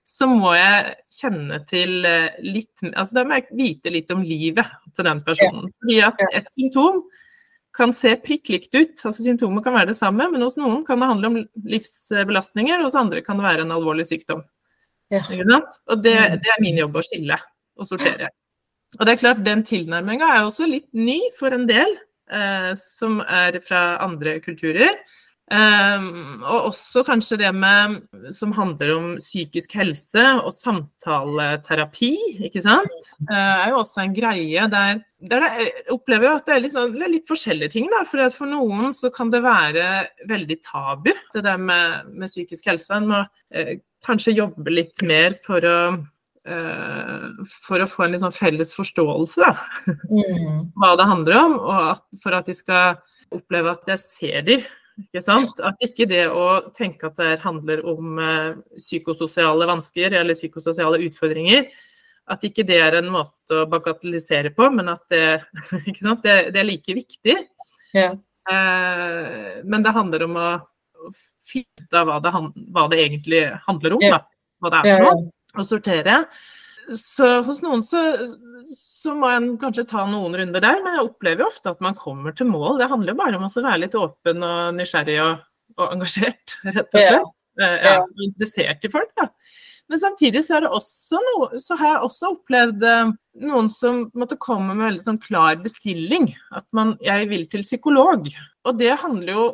så 0.10 0.30
må 0.32 0.56
jeg 0.58 0.96
kjenne 1.20 1.62
til 1.70 2.08
eh, 2.08 2.40
litt 2.46 2.88
altså 2.92 3.20
Da 3.20 3.28
må 3.28 3.40
jeg 3.40 3.60
vite 3.60 3.94
litt 3.94 4.16
om 4.16 4.26
livet 4.26 4.74
til 4.96 5.10
den 5.10 5.22
personen. 5.26 5.70
Fordi 5.82 6.02
at 6.10 6.26
et 6.32 6.52
symptom 6.54 7.06
kan 7.76 7.92
se 7.92 8.14
prikk 8.24 8.50
likt 8.54 8.76
ut. 8.76 9.02
altså 9.04 9.20
Symptomer 9.20 9.64
kan 9.64 9.76
være 9.76 9.92
det 9.92 9.98
samme, 9.98 10.30
men 10.32 10.44
hos 10.46 10.56
noen 10.60 10.86
kan 10.88 11.02
det 11.02 11.10
handle 11.10 11.32
om 11.32 11.40
livsbelastninger, 11.74 12.84
hos 12.86 12.96
andre 12.96 13.24
kan 13.26 13.40
det 13.40 13.48
være 13.50 13.66
en 13.66 13.74
alvorlig 13.76 14.08
sykdom. 14.08 14.46
Ja. 15.14 15.22
Og 15.30 16.02
det, 16.02 16.16
mm. 16.16 16.40
det, 16.42 16.54
er 16.54 16.64
min 16.64 16.80
jobb 16.80 16.96
å 16.98 17.04
skille 17.06 17.38
og 17.76 17.90
sortere. 17.90 18.32
Og 19.00 19.06
det 19.06 19.16
er 19.16 19.22
klart, 19.22 19.44
den 19.46 19.64
tilnærminga 19.68 20.32
er 20.36 20.46
også 20.46 20.68
litt 20.70 20.90
ny 20.96 21.20
for 21.38 21.56
en 21.56 21.68
del 21.70 21.92
eh, 22.32 22.72
som 22.80 23.22
er 23.26 23.60
fra 23.66 23.96
andre 24.06 24.40
kulturer. 24.44 24.98
Um, 25.46 26.42
og 26.42 26.72
også 26.72 27.04
kanskje 27.06 27.38
det 27.38 27.52
med 27.54 28.00
som 28.34 28.50
handler 28.58 28.96
om 28.96 29.12
psykisk 29.20 29.76
helse 29.78 30.24
og 30.40 30.50
samtaleterapi, 30.56 32.10
ikke 32.48 32.64
sant. 32.66 33.12
Uh, 33.30 33.36
er 33.36 33.70
jo 33.70 33.84
også 33.84 34.02
en 34.02 34.16
greie 34.16 34.66
der, 34.74 35.04
der 35.22 35.46
jeg 35.46 35.86
opplever 35.94 36.32
jo 36.32 36.34
at 36.40 36.50
det 36.50 36.56
er, 36.56 36.64
litt, 36.64 36.74
sånn, 36.74 36.98
det 36.98 37.06
er 37.06 37.14
litt 37.14 37.30
forskjellige 37.30 37.76
ting. 37.76 37.92
Da, 37.94 38.02
for 38.10 38.26
for 38.34 38.50
noen 38.50 38.98
så 38.98 39.14
kan 39.14 39.30
det 39.30 39.44
være 39.46 39.86
veldig 40.34 40.58
tabu, 40.66 41.14
det 41.36 41.46
der 41.46 41.62
med, 41.62 42.10
med 42.10 42.34
psykisk 42.34 42.66
helse. 42.74 42.98
En 42.98 43.12
må 43.14 43.22
uh, 43.22 43.74
kanskje 44.06 44.40
jobbe 44.40 44.74
litt 44.74 45.06
mer 45.06 45.38
for 45.46 45.62
å 45.62 45.78
for 46.46 47.82
å 47.82 47.88
få 47.90 48.06
en 48.06 48.20
sånn 48.22 48.34
felles 48.36 48.74
forståelse 48.78 49.42
da, 49.42 49.54
mm. 50.12 50.60
hva 50.80 50.92
det 51.00 51.08
handler 51.10 51.38
om, 51.40 51.56
og 51.58 51.80
at, 51.96 52.04
for 52.22 52.38
at 52.38 52.50
de 52.50 52.54
skal 52.58 53.00
oppleve 53.34 53.74
at 53.74 53.90
jeg 53.96 54.02
ser 54.04 54.46
de, 54.46 54.60
ikke 55.02 55.24
sant? 55.26 55.58
At 55.66 55.82
ikke 55.84 56.08
det 56.08 56.28
å 56.30 56.46
tenke 56.76 57.10
at 57.10 57.18
det 57.20 57.42
handler 57.44 57.82
om 57.90 58.22
uh, 58.22 58.54
psykososiale 58.78 59.68
vansker 59.68 60.14
eller 60.22 60.38
psykososiale 60.38 61.02
utfordringer, 61.08 61.68
at 62.32 62.46
ikke 62.48 62.66
det 62.66 62.78
er 62.82 63.00
en 63.02 63.10
måte 63.14 63.64
å 63.64 63.66
bagatellisere 63.70 64.54
på, 64.56 64.70
men 64.74 64.94
at 64.94 65.04
det, 65.12 65.26
det, 66.24 66.38
det 66.54 66.62
er 66.62 66.70
like 66.70 66.96
viktig. 66.98 67.36
Ja. 67.98 68.14
Uh, 68.46 69.66
men 69.66 69.84
det 69.84 69.98
handler 69.98 70.30
om 70.30 70.38
å 70.40 70.50
finne 71.46 71.86
ut 71.86 71.98
av 71.98 72.08
hva 72.10 72.22
det, 72.22 72.36
hva 72.74 72.86
det 72.94 73.02
egentlig 73.02 73.44
handler 73.66 73.98
om, 73.98 74.06
da. 74.14 74.22
Hva 74.62 74.72
det 74.72 74.80
er 74.80 74.94
for 74.94 75.10
noe 75.10 75.32
å 75.64 75.68
sortere. 75.68 76.20
Så 76.94 77.28
hos 77.48 77.64
noen 77.66 77.82
så, 77.86 78.02
så, 78.78 79.16
må 79.18 79.32
en 79.34 79.56
kanskje 79.62 79.88
ta 79.90 80.04
noen 80.10 80.36
runder 80.38 80.62
der, 80.62 80.84
men 80.86 81.00
jeg 81.00 81.08
opplever 81.08 81.46
jo 81.46 81.50
ofte 81.50 81.74
at 81.74 81.82
man 81.82 81.98
kommer 81.98 82.36
til 82.36 82.50
mål. 82.52 82.78
Det 82.82 82.92
handler 82.92 83.16
jo 83.16 83.22
bare 83.24 83.40
om 83.40 83.48
å 83.48 83.54
være 83.56 83.82
litt 83.88 83.98
åpen 83.98 84.46
og 84.46 84.76
nysgjerrig 84.78 85.18
og, 85.24 85.48
og 85.80 85.96
engasjert, 85.96 86.60
rett 86.70 86.86
og 86.86 87.00
slett. 87.00 87.18
Ja. 87.18 87.24
Ja, 87.56 87.70
ja, 87.80 88.00
interessert 88.20 88.84
i 88.84 88.92
folk, 88.92 89.14
da. 89.16 89.30
Men 89.88 90.02
samtidig 90.02 90.42
så, 90.44 90.60
noe, 90.60 91.60
så, 91.62 91.78
har 91.78 91.88
jeg 91.88 92.06
også 92.08 92.32
opplevd 92.34 92.86
eh, 92.90 93.12
noen 93.46 93.70
som 93.72 94.08
måtte 94.18 94.38
komme 94.42 94.74
med 94.74 94.90
veldig 94.90 95.04
sånn 95.04 95.22
klar 95.22 95.60
bestilling. 95.62 96.32
At 96.56 96.66
man, 96.76 96.96
jeg 97.06 97.30
vil 97.30 97.46
til 97.52 97.64
psykolog. 97.66 98.28
Og 98.66 98.80
det 98.80 98.96
handler 99.04 99.32
jo 99.32 99.46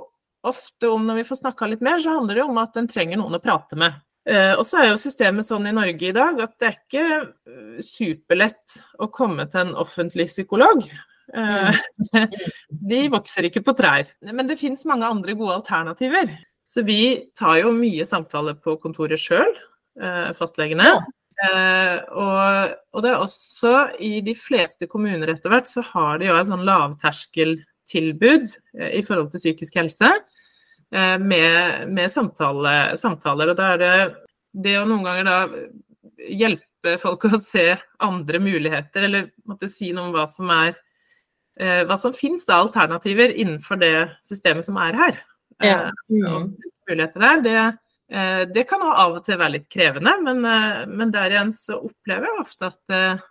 ofte 0.48 0.90
om, 0.90 1.04
når 1.06 1.20
vi 1.20 1.28
får 1.28 1.42
snakka 1.44 1.68
litt 1.70 1.84
mer, 1.86 2.00
så 2.02 2.16
handler 2.16 2.40
det 2.40 2.48
om 2.48 2.62
at 2.64 2.80
en 2.80 2.90
trenger 2.90 3.20
noen 3.20 3.38
å 3.38 3.44
prate 3.44 3.78
med. 3.78 4.00
Uh, 4.30 4.54
og 4.54 4.66
så 4.68 4.78
er 4.78 4.92
jo 4.92 5.00
systemet 5.02 5.48
sånn 5.48 5.66
i 5.66 5.74
Norge 5.74 6.12
i 6.12 6.14
dag 6.14 6.38
at 6.44 6.52
det 6.62 6.68
er 6.68 6.76
ikke 6.76 7.06
uh, 7.26 7.80
superlett 7.82 8.76
å 9.02 9.08
komme 9.10 9.48
til 9.50 9.64
en 9.64 9.80
offentlig 9.82 10.28
psykolog. 10.30 10.84
Eh, 11.32 11.80
de 12.92 13.00
vokser 13.10 13.48
ikke 13.48 13.64
på 13.66 13.74
trær. 13.80 14.10
Men 14.30 14.50
det 14.50 14.60
finnes 14.60 14.86
mange 14.90 15.08
andre 15.10 15.34
gode 15.40 15.58
alternativer. 15.62 16.30
Så 16.70 16.84
vi 16.88 17.32
tar 17.38 17.62
jo 17.64 17.72
mye 17.76 18.06
samtaler 18.08 18.58
på 18.60 18.78
kontoret 18.80 19.20
sjøl, 19.20 19.50
fastlegene. 20.38 20.88
Og, 22.16 23.02
det 23.04 23.10
er 23.10 23.18
også 23.18 23.74
i 24.00 24.22
de 24.24 24.32
fleste 24.40 24.88
kommuner 24.88 25.34
etter 25.34 25.52
hvert 25.52 25.68
så 25.68 25.84
har 25.90 26.22
de 26.22 26.30
jo 26.30 26.38
et 26.40 26.48
sånn 26.48 26.64
lavterskeltilbud 26.68 28.56
i 28.88 29.04
forhold 29.04 29.34
til 29.34 29.44
psykisk 29.44 29.82
helse. 29.82 30.14
Med, 30.92 31.88
med 31.88 32.12
samtale, 32.12 32.98
samtaler. 33.00 33.54
Og 33.54 33.56
da 33.56 33.70
er 33.72 33.78
det 33.80 33.92
det 34.52 34.74
å 34.80 34.88
noen 34.88 35.06
ganger 35.06 35.28
da 35.28 35.38
hjelpe 36.28 36.98
folk 37.02 37.28
å 37.30 37.40
se 37.42 37.76
andre 38.04 38.42
muligheter, 38.44 39.06
eller 39.08 39.30
måtte 39.48 39.70
si 39.72 39.92
noe 39.96 40.10
om 40.10 40.16
hva 40.16 40.26
som 40.30 40.52
er 40.54 40.74
eh, 41.60 41.84
hva 41.88 41.98
som 42.00 42.16
finnes 42.16 42.48
av 42.50 42.68
alternativer 42.68 43.34
innenfor 43.34 43.80
det 43.82 43.96
systemet 44.28 44.68
som 44.68 44.80
er 44.82 44.98
her. 45.00 45.22
Ja. 45.62 45.78
Eh, 45.88 46.18
mm. 46.18 46.52
muligheter 46.90 47.26
der, 47.26 47.42
det, 47.46 47.58
eh, 48.12 48.44
det 48.50 48.68
kan 48.70 48.84
av 48.88 49.20
og 49.20 49.24
til 49.26 49.40
være 49.40 49.58
litt 49.60 49.70
krevende, 49.72 50.16
men, 50.26 50.44
men 50.92 51.14
der 51.14 51.34
igjen 51.34 51.54
så 51.56 51.80
opplever 51.82 52.30
jeg 52.30 52.46
ofte 52.46 52.72
at, 52.72 53.24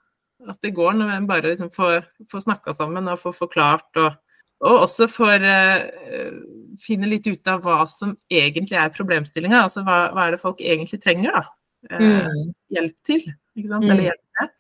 at 0.49 0.65
det 0.65 0.75
går 0.77 0.97
når 0.99 1.15
en 1.17 1.31
bare 1.31 1.53
liksom 1.53 1.73
får, 1.75 2.05
får 2.31 2.47
snakka 2.47 2.77
sammen 2.77 3.11
og 3.13 3.23
får 3.23 3.39
forklart. 3.45 3.91
og 4.01 4.19
og 4.61 4.83
også 4.85 5.09
får 5.09 5.45
uh, 5.45 6.33
finne 6.81 7.09
litt 7.09 7.29
ut 7.31 7.49
av 7.49 7.63
hva 7.65 7.83
som 7.89 8.13
egentlig 8.33 8.77
er 8.81 8.93
problemstillinga. 8.97 9.65
Altså 9.67 9.85
hva, 9.87 10.11
hva, 10.15 10.27
er 10.27 10.37
det 10.37 10.43
folk 10.43 10.61
egentlig 10.61 11.01
trenger 11.05 11.39
da? 11.39 11.45
Uh, 11.89 12.03
mm. 12.03 12.51
hjelp 12.77 12.99
til. 13.09 13.23
Ikke 13.57 13.71
sant? 13.71 13.87
Mm. 13.87 13.95
Eller 13.95 14.05
hjelp 14.11 14.27
med. 14.41 14.53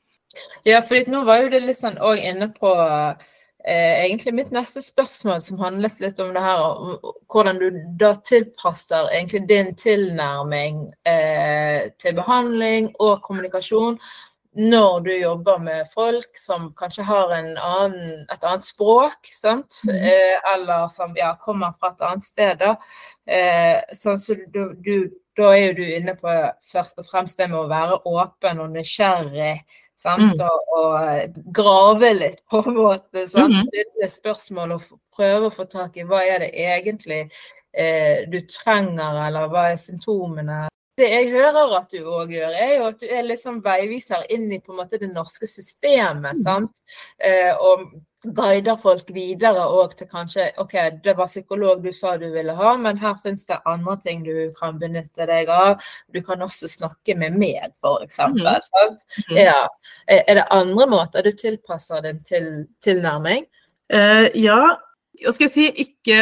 Ja, 0.69 0.81
for 0.87 1.11
nå 1.11 1.27
var 1.27 1.43
jo 1.43 1.53
det 1.53 1.61
litt 1.67 1.81
sånn 1.81 2.01
òg 2.01 2.23
inne 2.23 2.49
på 2.55 2.73
uh, 2.81 3.29
egentlig 3.67 4.33
mitt 4.39 4.55
neste 4.57 4.81
spørsmål, 4.81 5.43
som 5.45 5.61
handlet 5.61 6.01
litt 6.01 6.23
om 6.25 6.33
det 6.33 6.47
her, 6.47 6.65
om 6.65 7.13
hvordan 7.29 7.61
du 7.61 7.69
da 8.01 8.15
tilpasser 8.25 9.11
egentlig 9.13 9.45
din 9.51 9.75
tilnærming 9.77 10.87
til 12.01 12.17
behandling 12.17 12.89
og 13.05 13.21
kommunikasjon 13.27 13.99
når 14.57 15.01
du 15.01 15.11
jobber 15.15 15.59
med 15.63 15.87
folk 15.95 16.39
som 16.39 16.71
kanskje 16.79 17.05
har 17.07 17.31
annen, 17.37 18.25
et 18.27 18.45
annet 18.45 18.67
språk, 18.67 19.31
sant? 19.31 19.83
Mm. 19.87 20.01
Eh, 20.11 20.55
eller 20.55 20.89
som 20.91 21.15
ja, 21.19 21.37
kommer 21.43 21.75
fra 21.77 21.93
et 21.93 22.03
annet 22.09 22.27
sted. 22.27 22.65
Eh, 23.31 23.77
sånn, 23.95 24.19
så 24.19 24.35
du, 24.51 24.65
du, 24.83 24.95
da 25.39 25.53
er 25.55 25.69
jo 25.69 25.77
du 25.79 25.85
inne 25.87 26.17
på 26.19 26.35
først 26.73 26.99
og 26.99 27.07
fremst 27.07 27.39
det 27.39 27.47
med 27.53 27.61
å 27.61 27.71
være 27.71 28.01
åpen 28.11 28.65
og 28.65 28.75
nysgjerrig. 28.75 29.55
Sant? 30.01 30.35
Mm. 30.35 30.43
Og, 30.49 30.75
og, 30.81 31.39
grave 31.55 32.11
litt, 32.17 32.43
på 32.51 32.65
en 32.65 32.75
måte. 32.81 33.27
Mm. 33.31 33.55
Stille 33.63 34.11
spørsmål 34.11 34.75
og 34.81 34.91
prøve 35.15 35.47
å 35.47 35.55
få 35.55 35.69
tak 35.71 36.01
i 36.01 36.09
hva 36.09 36.25
er 36.27 36.43
det 36.47 36.51
egentlig 36.59 37.23
eh, 37.23 38.27
du 38.27 38.41
trenger, 38.51 39.23
eller 39.29 39.53
hva 39.53 39.69
er 39.71 39.79
symptomene, 39.79 40.65
det 41.01 41.09
jeg 41.11 41.33
hører 41.33 41.75
at 41.81 41.91
du 41.93 42.05
òg 42.05 42.35
gjør, 42.37 42.55
er 42.55 42.77
jo 42.77 42.87
at 42.91 43.01
du 43.01 43.09
er 43.09 43.27
liksom 43.27 43.63
veiviser 43.65 44.27
inn 44.33 44.51
i 44.53 44.61
på 44.61 44.75
en 44.75 44.83
måte 44.83 45.01
det 45.01 45.11
norske 45.11 45.49
systemet. 45.49 46.37
Mm. 46.37 46.43
sant? 46.45 46.83
Eh, 47.19 47.53
og 47.57 47.91
guider 48.37 48.77
folk 48.77 49.09
videre 49.17 49.63
òg 49.73 49.95
til 49.97 50.09
kanskje 50.11 50.51
OK, 50.61 50.75
det 51.05 51.15
var 51.17 51.31
psykolog 51.31 51.81
du 51.85 51.89
sa 51.97 52.17
du 52.21 52.27
ville 52.35 52.53
ha, 52.57 52.75
men 52.77 52.99
her 53.01 53.17
finnes 53.23 53.47
det 53.49 53.57
andre 53.69 53.97
ting 54.03 54.25
du 54.27 54.51
kan 54.59 54.77
benytte 54.81 55.27
deg 55.29 55.49
av. 55.53 55.81
Du 56.13 56.21
kan 56.25 56.45
også 56.45 56.69
snakke 56.69 57.17
med 57.17 57.39
meg, 57.41 57.73
f.eks. 57.81 58.21
Mm. 58.37 58.45
Sant? 58.67 59.09
Mm. 59.31 59.41
Ja. 59.41 59.63
Er 60.07 60.43
det 60.43 60.47
andre 60.53 60.89
måter 60.91 61.25
du 61.25 61.33
tilpasser 61.33 62.05
din 62.05 62.21
til, 62.29 62.51
tilnærming? 62.85 63.49
Uh, 63.91 64.29
ja, 64.39 64.77
hva 65.25 65.33
skal 65.35 65.49
jeg 65.49 65.57
si, 65.57 65.67
ikke 65.89 66.21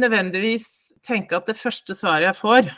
nødvendigvis 0.00 0.68
tenke 1.04 1.36
at 1.36 1.50
det 1.50 1.58
første 1.58 1.96
svaret 1.98 2.30
jeg 2.30 2.38
får, 2.38 2.70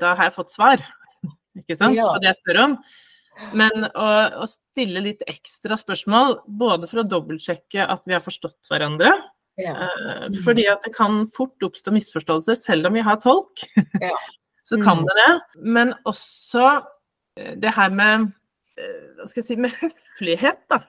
da 0.00 0.12
har 0.18 0.28
jeg 0.28 0.36
fått 0.36 0.52
svar. 0.54 0.82
Ikke 1.60 1.76
sant? 1.78 1.98
På 1.98 2.20
det 2.22 2.30
jeg 2.30 2.40
spør 2.40 2.60
om. 2.66 2.76
Men 3.56 3.86
å, 3.88 4.08
å, 4.44 4.46
stille 4.48 5.00
litt 5.04 5.22
ekstra 5.30 5.78
spørsmål, 5.80 6.42
både 6.46 6.88
for 6.90 7.02
å 7.02 7.08
dobbeltsjekke 7.08 7.86
at 7.88 8.04
vi 8.04 8.16
har 8.16 8.24
forstått 8.24 8.68
hverandre. 8.70 9.12
Ja. 9.60 9.74
Mm. 9.88 10.36
Fordi 10.44 10.66
at 10.72 10.84
det 10.84 10.92
kan 10.96 11.22
fort 11.32 11.64
oppstå 11.64 11.94
misforståelser, 11.96 12.58
selv 12.60 12.88
om 12.88 12.96
vi 12.96 13.04
har 13.04 13.20
tolk. 13.22 13.64
Ja. 14.00 14.14
Så 14.68 14.78
kan 14.78 15.00
mm. 15.00 15.08
det 15.08 15.14
det. 15.18 15.30
Men 15.74 15.96
også 16.06 16.66
eh, 17.40 17.54
det 17.58 17.72
her 17.74 17.90
med 17.92 18.30
hva 19.18 19.26
skal 19.28 19.42
jeg 19.42 19.48
si, 19.48 19.60
med 19.64 19.76
høflighet, 19.80 20.66
da. 20.72 20.84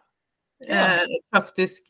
Ja. 0.64 1.04
faktisk 1.36 1.90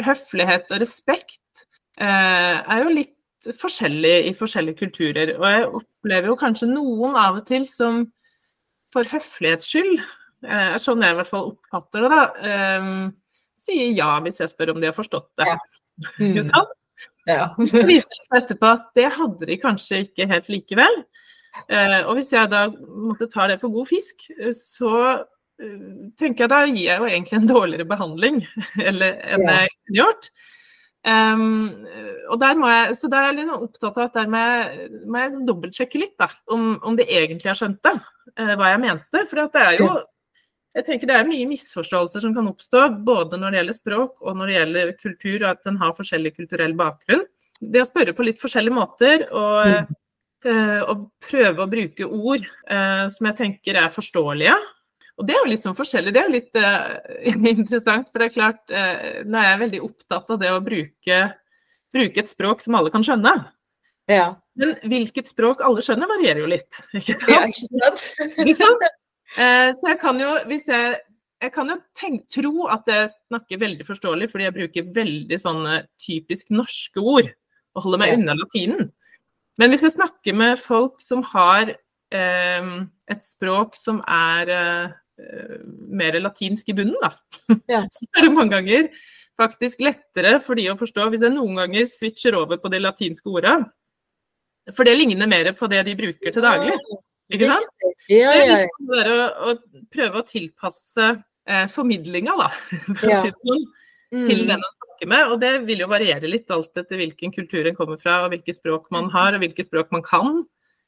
høflighet 0.00 0.70
og 0.72 0.78
respekt 0.80 1.66
er 2.00 2.78
jo 2.80 2.94
litt 2.94 3.17
forskjellig 3.58 4.14
i 4.28 4.34
forskjellige 4.36 4.80
kulturer. 4.82 5.34
Og 5.38 5.46
jeg 5.46 5.66
opplever 5.80 6.30
jo 6.32 6.38
kanskje 6.40 6.70
noen 6.70 7.18
av 7.18 7.40
og 7.40 7.46
til 7.48 7.66
som 7.68 8.06
for 8.94 9.08
høflighets 9.08 9.68
skyld, 9.68 10.00
eh, 10.48 10.74
sånn 10.80 11.04
jeg 11.04 11.14
i 11.14 11.18
hvert 11.18 11.30
fall 11.30 11.50
oppfatter 11.52 12.06
det, 12.06 12.10
da, 12.14 12.22
um, 12.80 13.08
sier 13.58 13.90
ja 13.92 14.14
hvis 14.24 14.40
jeg 14.40 14.52
spør 14.52 14.74
om 14.74 14.82
de 14.82 14.88
har 14.88 14.96
forstått 14.96 15.30
det. 15.40 15.48
Ja. 15.50 15.56
Mm. 16.18 16.26
Ikke 16.30 16.44
sant? 16.48 16.76
Ja. 17.28 17.48
det 17.74 17.86
viser 17.88 18.20
seg 18.22 18.36
etterpå 18.42 18.70
at 18.72 18.86
det 18.96 19.08
hadde 19.18 19.48
de 19.50 19.58
kanskje 19.60 20.04
ikke 20.06 20.28
helt 20.30 20.52
likevel. 20.52 21.02
Uh, 21.68 22.04
og 22.06 22.14
hvis 22.18 22.30
jeg 22.32 22.50
da 22.52 22.68
måtte 22.70 23.28
ta 23.32 23.48
det 23.50 23.58
for 23.60 23.72
god 23.74 23.88
fisk, 23.90 24.28
så 24.56 24.92
uh, 25.18 25.88
tenker 26.20 26.44
jeg 26.44 26.52
da 26.52 26.62
gir 26.68 26.84
jeg 26.86 27.02
jo 27.02 27.08
egentlig 27.08 27.40
en 27.40 27.50
dårligere 27.50 27.88
behandling 27.88 28.42
eller, 28.88 29.18
enn 29.26 29.44
ja. 29.44 29.60
jeg 29.62 29.74
kunne 29.74 30.00
gjort. 30.00 30.30
Um, 31.06 31.86
og 32.28 32.40
der 32.42 32.58
må 32.58 32.68
jeg, 32.68 32.96
så 32.98 33.08
da 33.08 33.22
er 33.22 33.30
jeg 33.30 33.38
litt 33.38 33.52
opptatt 33.54 33.96
av 33.96 34.08
at 34.08 34.16
der 34.18 34.30
må 34.30 34.40
jeg, 34.42 34.88
må 35.06 35.20
jeg 35.20 35.30
liksom 35.30 35.44
dobbeltsjekke 35.48 36.00
litt 36.02 36.16
da, 36.20 36.28
om, 36.52 36.72
om 36.84 36.98
de 36.98 37.06
egentlig 37.06 37.48
har 37.48 37.58
skjønt 37.58 37.80
det, 37.86 37.94
uh, 38.34 38.54
hva 38.58 38.72
jeg 38.74 38.82
mente. 38.82 39.22
For 39.30 39.40
det 39.40 39.62
er 39.64 39.76
jo 39.78 39.90
jeg 40.76 40.84
tenker 40.86 41.10
Det 41.10 41.14
er 41.16 41.26
mye 41.26 41.46
misforståelser 41.48 42.22
som 42.22 42.34
kan 42.36 42.46
oppstå, 42.50 42.82
både 43.06 43.38
når 43.40 43.50
det 43.50 43.58
gjelder 43.58 43.76
språk 43.78 44.20
og 44.22 44.36
når 44.36 44.50
det 44.50 44.58
gjelder 44.58 44.92
kultur, 45.00 45.38
og 45.40 45.48
at 45.50 45.64
den 45.66 45.78
har 45.80 45.96
forskjellig 45.96 46.34
kulturell 46.36 46.74
bakgrunn. 46.78 47.24
Det 47.58 47.82
å 47.82 47.88
spørre 47.88 48.14
på 48.14 48.26
litt 48.26 48.38
forskjellige 48.38 48.76
måter 48.76 49.24
og, 49.32 49.72
mm. 49.72 49.96
uh, 50.46 50.82
og 50.92 51.08
prøve 51.24 51.64
å 51.64 51.70
bruke 51.72 52.06
ord 52.06 52.44
uh, 52.70 53.08
som 53.10 53.30
jeg 53.30 53.38
tenker 53.40 53.80
er 53.80 53.94
forståelige, 53.94 54.54
og 55.18 55.26
det 55.26 55.34
er 55.34 55.42
jo 55.42 55.50
litt 55.50 55.64
sånn 55.66 55.76
forskjellig. 55.76 56.12
Det 56.14 56.20
er 56.20 56.28
jo 56.28 56.36
litt 56.36 56.58
uh, 56.62 57.48
interessant, 57.56 58.10
for 58.12 58.22
det 58.22 58.28
er 58.28 58.34
klart, 58.36 58.60
uh, 58.70 59.22
nå 59.26 59.40
er 59.40 59.48
jeg 59.50 59.62
veldig 59.64 59.80
opptatt 59.88 60.30
av 60.34 60.38
det 60.42 60.52
å 60.54 60.60
bruke, 60.62 61.18
bruke 61.94 62.22
et 62.22 62.30
språk 62.30 62.62
som 62.62 62.76
alle 62.78 62.92
kan 62.94 63.06
skjønne. 63.06 63.32
Ja. 64.08 64.28
Men 64.58 64.76
hvilket 64.88 65.30
språk 65.30 65.64
alle 65.66 65.82
skjønner, 65.84 66.10
varierer 66.10 66.44
jo 66.44 66.52
litt. 66.54 66.78
Ikke 67.00 67.18
sant? 67.18 67.34
Ja, 67.34 67.42
ikke 67.50 67.66
sant? 67.66 68.06
liksom? 68.46 68.78
uh, 69.34 69.68
så 69.80 69.90
jeg 69.90 70.00
kan 70.04 70.22
jo, 70.22 70.32
hvis 70.50 70.66
jeg 70.70 70.96
jeg 71.38 71.52
kan 71.54 71.68
jo 71.70 71.76
tenk, 71.94 72.24
tro 72.34 72.64
at 72.66 72.88
jeg 72.90 73.10
snakker 73.14 73.60
veldig 73.62 73.84
forståelig, 73.86 74.26
fordi 74.26 74.46
jeg 74.48 74.54
bruker 74.56 74.88
veldig 74.96 75.36
sånne 75.38 75.74
typisk 76.02 76.48
norske 76.50 76.98
ord 76.98 77.28
og 77.78 77.84
holder 77.84 78.00
meg 78.02 78.10
ja. 78.10 78.16
unna 78.18 78.34
latinen. 78.34 78.88
Men 79.62 79.70
hvis 79.70 79.84
jeg 79.86 79.94
snakker 79.94 80.34
med 80.34 80.58
folk 80.58 80.98
som 80.98 81.22
har 81.30 81.70
et 82.10 83.22
språk 83.22 83.78
som 83.78 84.00
er 84.02 84.50
mer 85.98 86.18
latinsk 86.22 86.68
i 86.70 86.76
bunnen, 86.78 86.98
da. 87.02 87.12
Ja. 87.70 87.84
Så 87.94 88.08
er 88.16 88.28
det 88.28 88.34
mange 88.34 88.54
ganger 88.56 88.90
faktisk 89.38 89.82
lettere 89.86 90.38
for 90.42 90.58
de 90.58 90.66
å 90.72 90.78
forstå 90.78 91.08
hvis 91.12 91.24
jeg 91.26 91.34
noen 91.34 91.60
ganger 91.60 91.86
switcher 91.90 92.36
over 92.38 92.58
på 92.62 92.70
de 92.72 92.80
latinske 92.82 93.30
orda. 93.30 93.60
For 94.74 94.84
det 94.84 94.98
ligner 94.98 95.30
mer 95.30 95.52
på 95.56 95.68
det 95.70 95.84
de 95.86 95.94
bruker 95.98 96.34
til 96.34 96.44
daglig. 96.44 96.74
Ikke 97.32 97.48
sant? 97.50 97.86
Ja, 98.08 98.32
ja, 98.32 98.44
ja. 98.48 98.58
Det 98.88 99.00
er 99.04 99.10
å, 99.12 99.52
å 99.52 99.86
prøve 99.92 100.20
å 100.20 100.26
tilpasse 100.28 101.08
eh, 101.12 101.66
formidlinga, 101.72 102.34
da, 102.40 102.48
for 102.98 103.04
å 103.04 103.20
si 103.20 103.32
det 103.32 103.36
sånn, 103.36 103.64
til 104.24 104.42
mm. 104.42 104.46
den 104.48 104.62
man 104.64 104.76
snakker 104.76 105.10
med. 105.12 105.32
Og 105.32 105.42
det 105.44 105.52
vil 105.68 105.84
jo 105.84 105.90
variere 105.92 106.30
litt 106.30 106.52
alt 106.54 106.80
etter 106.80 107.00
hvilken 107.02 107.34
kultur 107.34 107.68
en 107.68 107.76
kommer 107.78 108.00
fra, 108.00 108.22
og 108.24 108.32
hvilke 108.34 108.56
språk 108.56 108.88
man 108.94 109.10
har, 109.14 109.36
og 109.36 109.44
hvilke 109.44 109.66
språk 109.66 109.92
man 109.94 110.04
kan. 110.06 110.42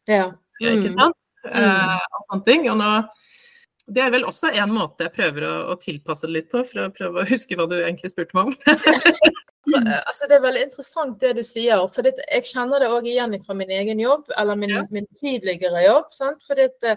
Ja. 0.09 0.31
Mm. 0.61 0.81
Ikke 0.81 0.95
sant? 0.97 1.19
Mm. 1.45 1.57
Eh, 1.57 1.99
og 2.09 2.25
sånne 2.29 2.49
ting. 2.49 2.69
Og 2.73 2.81
nå 2.81 2.93
det 3.91 4.03
er 4.05 4.13
vel 4.15 4.27
også 4.29 4.53
en 4.55 4.73
måte 4.75 5.07
jeg 5.07 5.15
prøver 5.17 5.47
å, 5.47 5.55
å, 5.73 5.77
tilpasse 5.81 6.29
det 6.29 6.37
litt 6.37 6.51
på, 6.53 6.63
for 6.67 6.87
å 6.87 6.93
prøve 6.95 7.23
å 7.23 7.29
huske 7.29 7.59
hva 7.59 7.67
du 7.71 7.77
egentlig 7.81 8.13
spurte 8.13 8.37
meg 8.39 8.51
om. 8.51 8.55
altså, 10.09 10.29
det 10.29 10.37
er 10.37 10.45
veldig 10.45 10.65
interessant 10.69 11.19
det 11.23 11.33
du 11.41 11.43
sier. 11.47 11.83
for 11.93 12.07
det, 12.07 12.17
Jeg 12.27 12.49
kjenner 12.53 12.83
det 12.83 12.91
òg 12.93 13.09
igjen 13.11 13.37
fra 13.43 13.57
min 13.59 13.73
egen 13.81 14.03
jobb, 14.03 14.31
eller 14.39 14.59
min, 14.61 14.77
ja. 14.79 14.85
min 14.95 15.09
tidligere 15.19 15.85
jobb. 15.87 16.11
Sant? 16.15 16.45
For 16.47 16.59
det, 16.59 16.97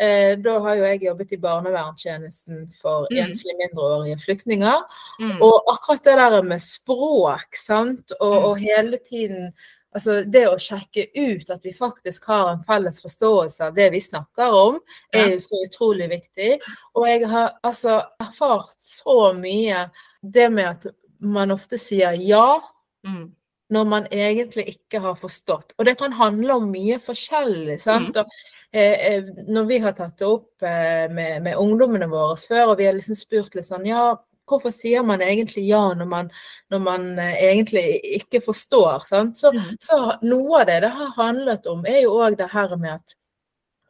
eh, 0.00 0.32
da 0.42 0.56
har 0.66 0.80
jo 0.80 0.88
jeg 0.88 1.04
jobbet 1.08 1.36
i 1.36 1.42
barnevernstjenesten 1.42 2.64
for 2.80 3.06
mm. 3.10 3.20
enslige 3.26 3.58
mindreårige 3.60 4.18
flyktninger. 4.24 4.98
Mm. 5.22 5.36
Og 5.38 5.70
akkurat 5.76 6.08
det 6.08 6.16
der 6.24 6.50
med 6.54 6.64
språk, 6.64 7.54
sant, 7.58 8.16
og, 8.18 8.34
mm. 8.34 8.48
og 8.50 8.66
hele 8.66 9.02
tiden 9.06 9.54
Altså 9.94 10.22
det 10.24 10.46
å 10.48 10.58
sjekke 10.60 11.06
ut 11.14 11.50
at 11.52 11.64
vi 11.64 11.72
faktisk 11.76 12.26
har 12.32 12.52
en 12.52 12.64
felles 12.64 13.02
forståelse 13.04 13.66
av 13.68 13.74
det 13.76 13.90
vi 13.92 14.00
snakker 14.00 14.54
om, 14.56 14.80
er 15.12 15.34
jo 15.34 15.40
så 15.44 15.60
utrolig 15.66 16.08
viktig. 16.12 16.54
Og 16.96 17.08
jeg 17.08 17.28
har 17.28 17.52
altså 17.62 18.00
erfart 18.22 18.76
så 18.80 19.32
mye 19.36 19.86
det 20.22 20.48
med 20.52 20.70
at 20.70 20.86
man 21.20 21.54
ofte 21.54 21.78
sier 21.78 22.16
ja 22.18 22.60
Mm. 23.04 23.32
når 23.72 23.84
man 23.88 24.04
egentlig 24.12 24.64
ikke 24.76 25.00
har 25.00 25.14
forstått. 25.16 25.72
Og 25.78 25.86
det 25.88 25.96
kan 25.98 26.12
handle 26.12 26.54
om 26.54 26.68
mye 26.70 26.98
forskjellig. 27.02 27.80
sant? 27.80 28.16
Og, 28.16 28.26
eh, 28.72 29.14
eh, 29.14 29.24
når 29.48 29.64
vi 29.66 29.78
har 29.78 29.92
tatt 29.92 30.18
det 30.18 30.26
opp 30.28 30.62
eh, 30.62 31.08
med, 31.10 31.42
med 31.42 31.56
ungdommene 31.56 32.06
våre 32.06 32.36
før, 32.36 32.66
og 32.70 32.78
vi 32.78 32.84
har 32.86 32.92
liksom 32.92 33.16
spurt 33.16 33.54
litt 33.54 33.64
sånn 33.66 33.86
ja, 33.88 34.14
hvorfor 34.52 34.74
sier 34.74 35.02
man 35.06 35.24
egentlig 35.24 35.64
ja 35.68 35.82
når 35.98 36.10
man, 36.12 36.30
når 36.70 36.84
man 36.84 37.08
eh, 37.18 37.34
egentlig 37.48 37.86
ikke 38.20 38.42
forstår? 38.44 39.08
sant? 39.08 39.36
Så, 39.40 39.52
Mm. 39.52 39.74
så 39.80 39.98
noe 40.22 40.60
av 40.60 40.68
det 40.70 40.80
det 40.86 40.92
har 40.94 41.16
handlet 41.16 41.66
om, 41.66 41.84
er 41.86 42.04
jo 42.04 42.14
òg 42.22 42.38
det 42.38 42.52
her 42.52 42.76
med 42.76 42.94
at 43.00 43.16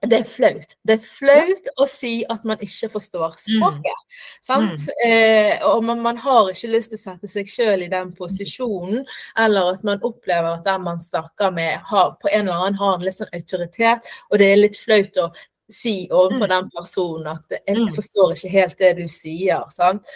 det 0.03 0.17
er 0.19 0.25
flaut. 0.27 0.73
Det 0.83 0.97
er 0.97 1.03
flaut 1.07 1.69
å 1.79 1.85
si 1.87 2.25
at 2.27 2.43
man 2.49 2.59
ikke 2.65 2.89
forstår 2.91 3.37
språket. 3.39 4.01
Sant? 4.43 4.89
Eh, 5.07 5.63
og 5.63 5.85
man, 5.87 6.01
man 6.03 6.17
har 6.19 6.51
ikke 6.51 6.73
lyst 6.73 6.91
til 6.91 6.99
å 6.99 7.03
sette 7.05 7.31
seg 7.31 7.47
sjøl 7.47 7.85
i 7.87 7.91
den 7.93 8.11
posisjonen, 8.19 9.05
eller 9.39 9.71
at 9.77 9.85
man 9.87 10.03
opplever 10.03 10.57
at 10.57 10.67
den 10.67 10.83
man 10.89 10.99
snakker 10.99 11.55
med, 11.55 11.79
har, 11.87 12.17
på 12.19 12.33
en 12.33 12.49
eller 12.49 12.65
annen 12.67 12.81
har 12.83 12.99
en 12.99 13.07
litt 13.07 13.21
sånn 13.21 13.31
autoritet, 13.39 14.11
og 14.33 14.43
det 14.43 14.51
er 14.51 14.63
litt 14.65 14.81
flaut 14.81 15.23
å 15.23 15.29
si 15.71 16.09
overfor 16.11 16.49
den 16.51 16.71
personen 16.75 17.27
at 17.37 17.53
jeg, 17.67 17.77
Mm. 17.79 17.95
forstår 17.95 18.33
ikke 18.35 18.49
helt 18.53 18.79
det 18.79 18.93
du 18.99 19.05
sier. 19.09 19.63
Sant? 19.71 20.07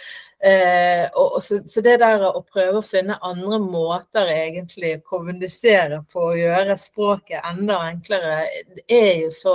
Eh, 0.44 1.06
og, 1.14 1.38
og 1.38 1.42
så, 1.42 1.60
så 1.66 1.80
det 1.80 1.98
der 2.02 2.20
å 2.28 2.42
prøve 2.44 2.78
å 2.78 2.84
finne 2.84 3.16
andre 3.24 3.58
måter 3.62 4.28
egentlig 4.28 4.96
å 4.98 5.04
kommunisere 5.08 6.02
på 6.12 6.26
å 6.32 6.36
gjøre 6.36 6.76
språket 6.76 7.40
enda 7.44 7.78
enklere, 7.88 8.44
det 8.74 8.84
er 8.88 9.22
jo 9.22 9.30
så, 9.32 9.54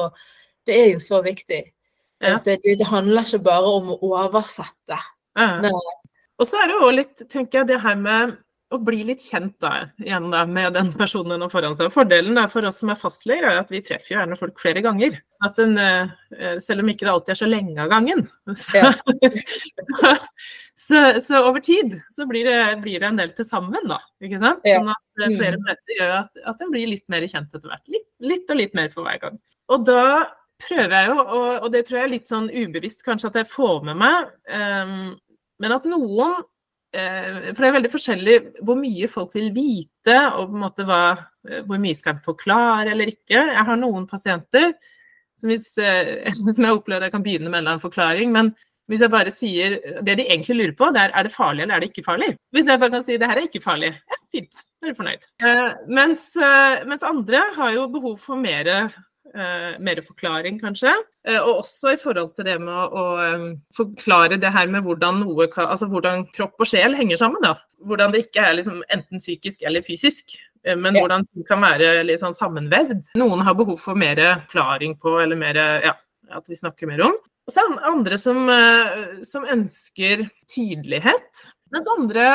det 0.66 0.80
er 0.80 0.90
jo 0.96 1.00
så 1.00 1.22
viktig. 1.22 1.62
Ja. 2.22 2.38
Det, 2.46 2.60
det 2.64 2.86
handler 2.86 3.22
ikke 3.26 3.44
bare 3.46 3.76
om 3.78 3.92
å 3.94 4.00
oversette. 4.14 4.98
Ja. 5.38 5.72
Og 6.42 6.48
så 6.50 6.58
er 6.58 6.68
det 6.72 6.80
jo 6.82 6.90
litt, 6.94 7.22
tenker 7.30 7.62
jeg, 7.62 7.68
det 7.74 7.82
her 7.82 7.96
med 7.98 8.36
å 8.72 8.78
bli 8.82 9.02
litt 9.08 9.22
kjent 9.26 9.58
da, 9.62 9.72
igjen 10.00 10.30
da, 10.32 10.46
med 10.48 10.74
den 10.78 10.92
personen 10.96 11.44
foran 11.52 11.76
seg. 11.80 11.90
Fordelen 11.94 12.38
da, 12.40 12.46
for 12.52 12.66
oss 12.70 12.80
som 12.82 12.92
er 12.94 13.00
fastleger, 13.00 13.48
er 13.50 13.60
at 13.62 13.72
vi 13.74 13.82
treffer 13.84 14.14
jo 14.14 14.18
gjerne 14.20 14.38
folk 14.40 14.60
flere 14.62 14.84
ganger. 14.86 15.18
At 15.44 15.58
den, 15.60 15.78
eh, 15.78 16.58
selv 16.64 16.84
om 16.86 16.92
ikke 16.94 17.06
det 17.08 17.14
alltid 17.14 17.34
er 17.36 17.40
så 17.42 17.50
lenge 17.50 17.84
av 17.84 17.92
gangen. 17.92 18.24
Så, 18.56 18.80
Ja. 18.80 18.92
så, 20.82 21.22
så 21.22 21.42
over 21.50 21.60
tid 21.64 21.98
så 22.14 22.26
blir 22.30 22.46
det, 22.48 22.60
blir 22.82 23.00
det 23.04 23.10
en 23.10 23.20
del 23.22 23.34
til 23.38 23.46
sammen, 23.48 23.84
da. 23.90 24.00
Ikke 24.24 24.40
sant? 24.42 24.64
Ja. 24.68 24.80
Sånn 24.80 24.94
at 24.94 25.26
eh, 25.26 25.36
flere 25.38 25.58
Mm. 25.60 25.66
møter 25.68 25.98
gjør 25.98 26.14
at, 26.22 26.44
at 26.54 26.62
en 26.64 26.72
blir 26.74 26.88
litt 26.90 27.08
mer 27.12 27.26
kjent 27.28 27.52
etter 27.54 27.68
hvert. 27.70 27.84
Litt, 27.92 28.08
litt 28.24 28.50
og 28.54 28.62
litt 28.62 28.78
mer 28.78 28.90
for 28.94 29.06
hver 29.08 29.20
gang. 29.26 29.42
Og 29.72 29.84
da 29.88 30.06
prøver 30.62 30.94
jeg 30.96 31.10
jo, 31.10 31.18
og, 31.20 31.50
og 31.66 31.68
det 31.74 31.84
tror 31.88 31.98
jeg 32.00 32.06
er 32.08 32.14
litt 32.16 32.30
sånn 32.30 32.50
ubevisst 32.54 33.04
kanskje 33.06 33.32
at 33.32 33.40
jeg 33.42 33.50
får 33.50 33.80
med 33.88 33.98
meg, 33.98 34.28
um, 34.54 35.16
men 35.62 35.74
at 35.74 35.88
noen 35.90 36.36
For 36.92 37.64
det 37.64 37.68
er 37.70 37.76
veldig 37.78 37.92
forskjellig 37.94 38.38
hvor 38.68 38.76
mye 38.80 39.08
folk 39.12 39.36
vil 39.38 39.52
vite, 39.56 40.18
og 40.36 40.56
hva, 40.84 41.04
eh, 41.48 41.62
hvor 41.68 41.80
mye 41.80 41.96
skal 41.96 42.18
jeg 42.18 42.26
forklare 42.26 42.92
eller 42.92 43.14
ikke. 43.14 43.38
Jeg 43.38 43.68
har 43.70 43.80
noen 43.80 44.10
pasienter 44.10 44.74
som, 45.40 45.50
hvis, 45.52 45.72
eh, 45.78 46.28
som 46.56 46.68
jeg 46.68 46.76
opplever 46.76 47.08
jeg 47.08 47.16
kan 47.16 47.26
begynne 47.26 47.54
med 47.54 47.68
en 47.68 47.82
forklaring, 47.84 48.34
men 48.36 48.54
hvis 48.92 49.06
jeg 49.06 49.14
bare 49.14 49.32
sier 49.32 49.78
det 50.04 50.18
de 50.20 50.26
egentlig 50.26 50.58
lurer 50.58 50.74
på, 50.76 50.90
det 50.92 51.06
er 51.06 51.14
er 51.16 51.28
det 51.28 51.32
farlig 51.32 51.64
eller 51.64 51.78
er 51.78 51.84
det 51.84 51.92
ikke 51.92 52.04
farlig. 52.04 52.34
Hvis 52.52 52.68
jeg 52.68 52.82
bare 52.82 52.94
kan 52.96 53.06
si 53.08 53.18
det 53.18 53.30
her 53.30 53.40
er 53.40 53.48
ikke 53.48 53.64
farlig, 53.64 53.94
ja, 53.96 54.20
fint, 54.34 54.66
da 54.82 54.88
er 54.88 54.92
du 54.92 54.98
fornøyd. 54.98 55.24
Eh, 55.48 55.70
mens, 55.88 56.26
eh, 56.36 56.84
mens 56.90 57.06
andre 57.08 57.44
har 57.56 57.72
jo 57.78 57.88
behov 57.94 58.18
for 58.20 58.42
mer 58.42 58.92
eh, 59.36 59.80
mer 59.80 60.02
forklaring, 60.06 60.60
kanskje. 60.62 60.94
Eh, 61.28 61.40
og 61.40 61.62
også 61.64 61.94
i 61.94 62.00
forhold 62.02 62.34
til 62.36 62.48
det 62.48 62.58
med 62.62 62.74
å, 62.74 63.04
å 63.16 63.40
forklare 63.76 64.40
det 64.42 64.52
her 64.54 64.68
med 64.72 64.84
hvordan 64.86 65.22
noe 65.24 65.48
altså 65.66 65.88
hvordan 65.92 66.28
kropp 66.36 66.62
og 66.62 66.70
sjel 66.72 66.96
henger 66.98 67.20
sammen. 67.22 67.42
da. 67.46 67.56
Hvordan 67.88 68.14
det 68.14 68.26
ikke 68.28 68.46
er 68.46 68.58
liksom 68.60 68.84
enten 68.90 69.24
psykisk 69.24 69.64
eller 69.68 69.82
fysisk, 69.86 70.38
eh, 70.66 70.76
men 70.76 70.96
Ja. 70.96 71.02
hvordan 71.06 71.26
ting 71.30 71.48
kan 71.48 71.62
være 71.62 72.04
litt 72.06 72.22
sånn 72.24 72.38
sammenvevd. 72.38 73.12
Noen 73.20 73.44
har 73.48 73.58
behov 73.58 73.80
for 73.80 73.96
mer 73.96 74.22
forklaring 74.48 74.98
på, 75.00 75.20
eller 75.24 75.36
mer 75.36 75.56
ja, 75.84 75.96
at 76.32 76.48
vi 76.48 76.56
snakker 76.56 76.88
mer 76.88 77.02
om. 77.10 77.18
Og 77.48 77.54
så 77.54 77.64
er 77.64 77.72
det 77.74 77.88
andre 77.90 78.18
som, 78.22 78.50
eh, 78.50 79.24
som 79.28 79.44
ønsker 79.50 80.28
tydelighet, 80.52 81.48
mens 81.74 81.88
andre 81.98 82.26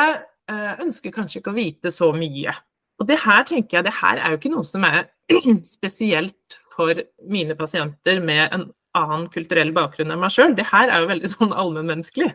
eh, 0.48 0.72
ønsker 0.82 1.14
kanskje 1.14 1.40
ikke 1.40 1.52
å 1.54 1.56
vite 1.56 1.92
så 1.94 2.10
mye. 2.14 2.52
Og 3.00 3.06
det 3.08 3.18
her 3.22 3.44
tenker 3.44 3.78
jeg, 3.78 3.84
det 3.84 3.96
her 4.00 4.18
er 4.18 4.32
jo 4.32 4.38
ikke 4.40 4.52
noe 4.54 4.64
som 4.66 4.84
er 4.88 5.06
spesielt 5.66 6.58
for 6.76 6.98
mine 7.24 7.56
pasienter 7.58 8.20
med 8.24 8.52
en 8.52 8.68
annen 8.96 9.26
kulturell 9.32 9.72
bakgrunn 9.76 10.12
enn 10.14 10.20
meg 10.22 10.32
sjøl. 10.34 10.54
Det 10.56 10.66
her 10.70 10.88
er 10.92 11.02
jo 11.04 11.10
veldig 11.10 11.30
sånn 11.36 11.52
allmennmenneskelig. 11.56 12.32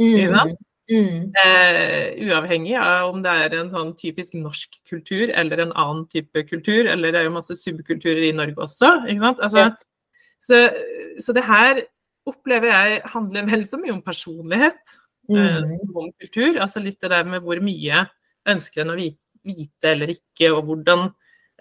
Mm. 0.00 0.56
Mm. 0.90 1.18
Eh, 1.38 2.16
uavhengig 2.26 2.74
av 2.80 3.12
om 3.12 3.20
det 3.22 3.30
er 3.44 3.52
en 3.60 3.68
sånn 3.70 3.92
typisk 3.98 4.32
norsk 4.34 4.80
kultur 4.90 5.30
eller 5.38 5.62
en 5.62 5.74
annen 5.78 6.06
type 6.10 6.42
kultur, 6.48 6.88
eller 6.90 7.12
det 7.14 7.20
er 7.20 7.28
jo 7.28 7.34
masse 7.36 7.54
subkulturer 7.60 8.24
i 8.26 8.32
Norge 8.34 8.56
også. 8.64 8.88
Altså, 9.06 9.68
Ja. 9.68 9.70
så, 10.42 10.58
så 11.22 11.34
det 11.36 11.44
her 11.46 11.82
opplever 12.26 12.72
jeg 12.72 13.02
handler 13.12 13.46
vel 13.46 13.62
så 13.68 13.78
mye 13.78 13.94
om 13.94 14.02
personlighet 14.02 14.82
eh, 15.30 15.36
Mm. 15.36 15.70
eh, 15.70 15.94
om 15.94 16.10
kultur. 16.18 16.58
Altså 16.58 16.82
litt 16.82 16.98
det 17.00 17.10
der 17.12 17.22
med 17.30 17.42
hvor 17.46 17.60
mye 17.62 18.08
ønsker 18.50 18.82
en 18.82 18.90
å 18.90 18.98
vite 18.98 19.86
eller 19.92 20.10
ikke, 20.10 20.50
og 20.50 20.64
hvordan 20.66 21.12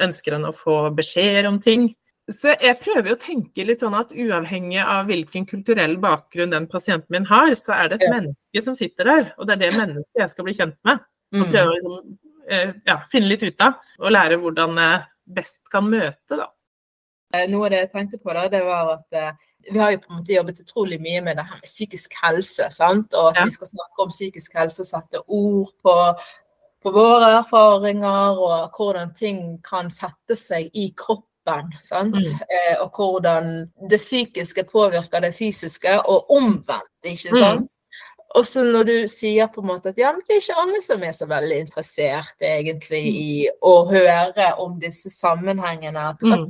ønsker 0.02 0.34
en 0.40 0.48
å 0.50 0.56
få 0.56 0.90
beskjeder 0.98 1.46
om 1.52 1.60
ting. 1.62 1.92
Så 2.30 2.52
jeg 2.62 2.78
prøver 2.84 3.16
å 3.16 3.20
tenke 3.20 3.64
litt 3.66 3.82
sånn 3.82 3.96
at 3.98 4.12
uavhengig 4.14 4.82
av 4.86 5.08
hvilken 5.10 5.48
kulturell 5.50 5.96
bakgrunn 5.98 6.52
den 6.54 6.68
pasienten 6.70 7.10
min 7.10 7.26
har, 7.26 7.56
så 7.58 7.74
er 7.74 7.88
det 7.90 8.02
et 8.02 8.08
Ja. 8.08 8.12
menneske 8.20 8.62
som 8.64 8.76
sitter 8.76 9.04
der, 9.04 9.34
og 9.38 9.48
det 9.48 9.54
er 9.56 9.70
det 9.70 9.78
mennesket 9.80 10.16
jeg 10.22 10.30
skal 10.30 10.44
bli 10.46 10.54
kjent 10.54 10.78
med. 10.86 11.00
Og 11.34 11.48
Mm. 11.48 11.52
prøve 11.52 11.68
å 11.68 11.74
liksom, 11.74 12.18
eh, 12.50 12.74
ja, 12.86 12.98
finne 13.12 13.28
litt 13.30 13.44
ut 13.44 13.62
av, 13.62 13.74
og 14.00 14.12
lære 14.12 14.38
hvordan 14.42 14.76
jeg 14.78 15.06
best 15.34 15.60
kan 15.72 15.84
møte, 15.90 16.38
da. 16.38 16.48
Eh, 17.34 17.46
Noe 17.48 17.66
av 17.66 17.70
det 17.72 17.80
jeg 17.80 17.92
tenkte 17.92 18.18
på, 18.24 18.34
da, 18.34 18.48
det 18.48 18.64
var 18.64 18.94
at 18.94 19.06
eh, 19.14 19.32
vi 19.72 19.78
har 19.80 19.92
jo 19.92 19.98
på 20.00 20.10
en 20.12 20.18
måte 20.18 20.34
jobbet 20.34 20.62
utrolig 20.66 21.00
mye 21.00 21.22
med 21.24 21.38
det 21.38 21.46
her 21.46 21.56
med 21.56 21.64
psykisk 21.64 22.14
helse. 22.24 22.72
sant? 22.72 23.14
Og 23.14 23.30
at 23.30 23.36
Ja. 23.36 23.44
vi 23.46 23.52
skal 23.52 23.68
snakke 23.68 24.00
om 24.00 24.10
psykisk 24.10 24.54
helse 24.56 24.80
og 24.82 24.86
sette 24.86 25.22
ord 25.28 25.70
på, 25.84 26.16
på 26.82 26.92
våre 26.92 27.38
erfaringer, 27.44 28.38
og 28.38 28.72
hvordan 28.74 29.14
ting 29.16 29.60
kan 29.64 29.90
sette 29.90 30.36
seg 30.36 30.70
i 30.74 30.92
kroppen. 30.96 31.26
Sant? 31.80 32.16
Mm. 32.16 32.42
Eh, 32.50 32.76
og 32.84 32.92
hvordan 32.96 33.72
det 33.90 33.98
psykiske 34.00 34.64
påvirker 34.72 35.20
det 35.22 35.34
fysiske, 35.36 36.00
og 36.06 36.30
omvendt. 36.32 36.84
ikke 37.04 37.32
Mm. 37.32 37.40
sant? 37.40 37.78
Og 38.36 38.46
så 38.46 38.62
når 38.64 38.84
du 38.86 39.08
sier 39.08 39.48
på 39.48 39.62
en 39.62 39.68
måte 39.68 39.90
at 39.90 39.98
ja, 39.98 40.12
det 40.28 40.36
er 40.36 40.42
ikke 40.42 40.60
alle 40.62 40.82
som 40.82 41.04
er 41.04 41.12
så 41.12 41.26
veldig 41.26 41.60
interessert 41.60 42.36
egentlig 42.42 43.02
i 43.08 43.50
å 43.66 43.90
høre 43.90 44.52
om 44.60 44.80
disse 44.80 45.10
sammenhengene. 45.10 45.98
At, 46.10 46.22
Mm. 46.22 46.48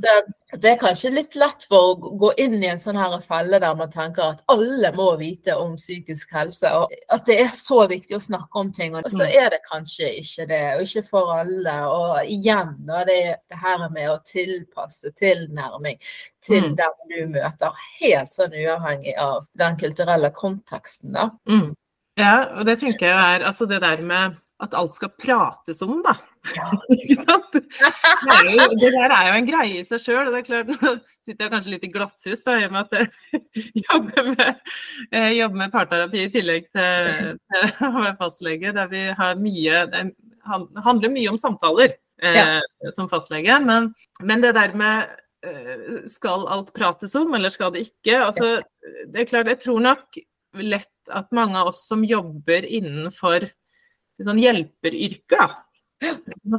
Det 0.58 0.70
er 0.72 0.78
kanskje 0.80 1.10
litt 1.14 1.34
lett 1.38 1.62
for 1.70 1.92
å 1.92 2.10
gå 2.18 2.32
inn 2.42 2.56
i 2.62 2.66
en 2.66 2.78
sånn 2.80 2.96
her 2.98 3.12
felle 3.22 3.60
der 3.62 3.74
man 3.78 3.90
tenker 3.92 4.32
at 4.32 4.40
alle 4.50 4.90
må 4.96 5.16
vite 5.20 5.54
om 5.56 5.76
psykisk 5.78 6.32
helse, 6.34 6.66
og 6.74 6.90
at 7.14 7.24
det 7.26 7.36
er 7.44 7.52
så 7.54 7.84
viktig 7.90 8.16
å 8.16 8.22
snakke 8.24 8.58
om 8.58 8.72
ting. 8.72 8.96
Og 8.96 9.04
så 9.10 9.22
Mm. 9.28 9.36
er 9.44 9.50
det 9.50 9.60
kanskje 9.70 10.08
ikke 10.18 10.48
det, 10.48 10.62
og 10.74 10.82
ikke 10.82 11.04
for 11.08 11.32
alle. 11.38 11.76
Og 11.86 12.26
igjen, 12.26 12.74
da, 12.86 13.04
det, 13.04 13.36
det 13.48 13.58
her 13.62 13.88
med 13.90 14.08
å 14.10 14.18
tilpasse 14.24 15.12
tilnærming 15.14 15.98
til 16.42 16.62
Mm. 16.62 16.76
den 16.76 17.08
du 17.10 17.38
møter, 17.38 17.72
helt 18.00 18.30
sånn 18.30 18.52
uavhengig 18.52 19.14
av 19.18 19.46
den 19.56 19.76
kulturelle 19.76 20.30
konteksten, 20.32 21.12
da. 21.12 21.30
Mm. 21.48 21.74
Ja, 22.18 22.58
og 22.58 22.66
det 22.66 22.80
tenker 22.80 23.06
jeg 23.06 23.40
er 23.40 23.46
altså 23.46 23.66
det 23.68 23.80
der 23.80 24.02
med 24.02 24.36
at 24.60 24.74
alt 24.74 24.94
skal 24.94 25.08
prates 25.10 25.80
om, 25.82 26.02
da. 26.02 26.14
Ikke 26.40 27.16
sant? 27.20 27.52
Det, 27.52 27.62
jo, 28.48 28.66
det 28.80 28.90
der 28.94 29.12
er 29.14 29.28
jo 29.28 29.36
en 29.36 29.48
greie 29.48 29.80
i 29.80 29.86
seg 29.86 30.02
sjøl. 30.02 30.28
Og 30.28 30.34
det 30.34 30.44
klart, 30.46 30.70
nå 30.72 30.94
sitter 31.20 31.46
jeg 31.46 31.52
kanskje 31.52 31.74
litt 31.74 31.86
i 31.86 31.92
glasshus 31.92 32.42
da, 32.46 32.56
i 32.58 32.66
og 32.66 32.74
med 32.74 32.88
at 32.88 32.96
jeg 32.96 33.74
jobber 33.88 34.30
med, 34.32 34.62
jeg 35.12 35.38
jobber 35.38 35.62
med 35.62 35.74
parterapi 35.74 36.24
i 36.24 36.32
tillegg 36.32 36.68
til, 36.72 37.34
til 37.52 37.66
å 37.90 37.94
være 37.98 38.16
fastlege, 38.20 38.74
der 38.76 38.92
vi 38.92 39.06
har 39.20 39.40
mye 39.40 39.84
Det 39.92 40.04
handler 40.86 41.12
mye 41.12 41.32
om 41.32 41.40
samtaler 41.40 41.96
eh, 42.24 42.58
som 42.96 43.10
fastlege. 43.10 43.60
Men, 43.66 43.92
men 44.24 44.44
det 44.44 44.54
der 44.56 44.74
med 44.78 45.12
eh, 45.46 46.02
skal 46.10 46.48
alt 46.50 46.72
prates 46.76 47.14
om, 47.20 47.36
eller 47.36 47.52
skal 47.52 47.74
det 47.76 47.86
ikke? 47.90 48.16
Altså, 48.24 48.58
det 49.12 49.24
er 49.24 49.30
klart, 49.30 49.52
jeg 49.52 49.64
tror 49.66 49.84
nok 49.90 50.22
lett 50.58 51.12
at 51.14 51.30
mange 51.36 51.58
av 51.60 51.70
oss 51.70 51.84
som 51.86 52.02
jobber 52.02 52.64
innenfor 52.66 53.44
sånn 54.20 54.40
man 54.40 54.64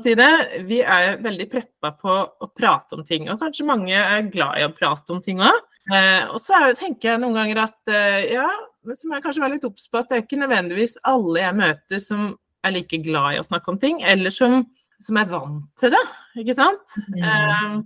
si 0.04 0.14
det, 0.18 0.32
vi 0.70 0.82
er 0.82 1.18
veldig 1.24 1.48
preppa 1.52 1.94
på 1.98 2.18
å 2.28 2.50
prate 2.56 2.98
om 2.98 3.06
ting. 3.08 3.28
Og 3.32 3.40
kanskje 3.42 3.68
mange 3.68 3.96
er 3.98 4.30
glad 4.34 4.60
i 4.60 4.68
å 4.68 4.74
prate 4.76 5.16
om 5.16 5.22
ting 5.24 5.42
òg. 5.44 5.58
Eh, 5.92 6.28
og 6.30 6.38
så 6.42 6.60
det, 6.68 6.78
tenker 6.80 7.14
jeg 7.14 7.22
noen 7.24 7.40
ganger 7.40 7.64
at 7.64 7.92
eh, 7.92 8.36
ja, 8.36 8.48
men 8.86 8.98
så 8.98 9.10
må 9.10 9.18
jeg 9.18 9.26
kanskje 9.26 9.44
være 9.44 9.56
litt 9.56 9.68
obs 9.68 9.88
på 9.90 10.00
at 10.00 10.12
det 10.12 10.18
er 10.18 10.24
ikke 10.26 10.42
nødvendigvis 10.44 10.96
alle 11.10 11.42
jeg 11.42 11.58
møter 11.58 12.04
som 12.04 12.30
er 12.62 12.76
like 12.76 13.02
glad 13.02 13.36
i 13.36 13.42
å 13.42 13.48
snakke 13.48 13.74
om 13.74 13.80
ting, 13.82 14.02
eller 14.06 14.34
som, 14.34 14.62
som 15.02 15.18
er 15.18 15.30
vant 15.32 15.66
til 15.82 15.94
det, 15.96 16.04
ikke 16.44 16.58
sant? 16.58 16.98
Eh, 17.18 17.78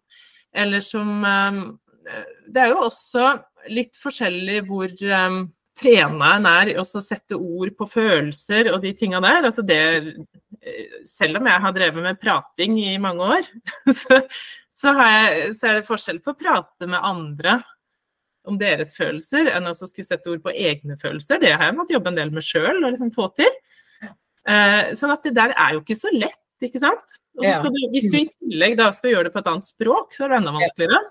eller 0.66 0.84
som 0.84 1.24
eh, 1.28 1.62
Det 2.52 2.64
er 2.64 2.74
jo 2.74 2.84
også 2.86 3.32
litt 3.72 3.96
forskjellig 3.98 4.60
hvor, 4.68 4.92
eh, 4.92 5.40
trena 5.76 6.36
en 6.38 6.48
er 6.48 6.72
i 6.72 6.78
å 6.80 6.86
sette 6.86 7.36
ord 7.36 7.74
på 7.78 7.88
følelser 7.90 8.72
og 8.72 8.82
de 8.84 8.94
tinga 8.96 9.20
der. 9.24 9.50
Altså 9.50 9.64
det, 9.66 9.80
selv 11.08 11.40
om 11.40 11.48
jeg 11.50 11.64
har 11.66 11.76
drevet 11.76 12.06
med 12.06 12.20
prating 12.22 12.78
i 12.82 12.96
mange 13.02 13.30
år, 13.38 13.48
så, 14.04 14.22
så, 14.76 14.94
jeg, 15.00 15.54
så 15.58 15.70
er 15.70 15.80
det 15.80 15.88
forskjell 15.88 16.22
på 16.24 16.34
å 16.34 16.40
prate 16.40 16.90
med 16.90 17.00
andre 17.00 17.60
om 18.46 18.58
deres 18.62 18.94
følelser 18.98 19.50
enn 19.54 19.70
å 19.70 19.74
skulle 19.78 20.06
sette 20.06 20.30
ord 20.30 20.44
på 20.46 20.54
egne 20.54 20.98
følelser. 21.02 21.42
Det 21.42 21.56
har 21.56 21.70
jeg 21.70 21.78
måttet 21.78 21.98
jobbe 21.98 22.12
en 22.14 22.20
del 22.20 22.34
med 22.34 22.46
sjøl 22.46 22.84
og 22.84 22.92
liksom 22.92 23.14
få 23.16 23.30
til. 23.38 23.52
Eh, 24.46 24.94
sånn 24.98 25.14
at 25.16 25.26
det 25.26 25.34
der 25.38 25.56
er 25.58 25.76
jo 25.76 25.82
ikke 25.82 25.98
så 25.98 26.12
lett, 26.14 26.42
ikke 26.64 26.82
sant. 26.82 27.20
Du, 27.36 27.46
hvis 27.92 28.08
du 28.12 28.20
i 28.20 28.28
tillegg 28.30 28.78
da 28.80 28.92
skal 28.96 29.16
gjøre 29.16 29.28
det 29.28 29.36
på 29.36 29.42
et 29.42 29.50
annet 29.52 29.68
språk, 29.68 30.14
så 30.16 30.26
er 30.26 30.32
det 30.32 30.42
enda 30.42 30.54
vanskeligere. 30.56 31.02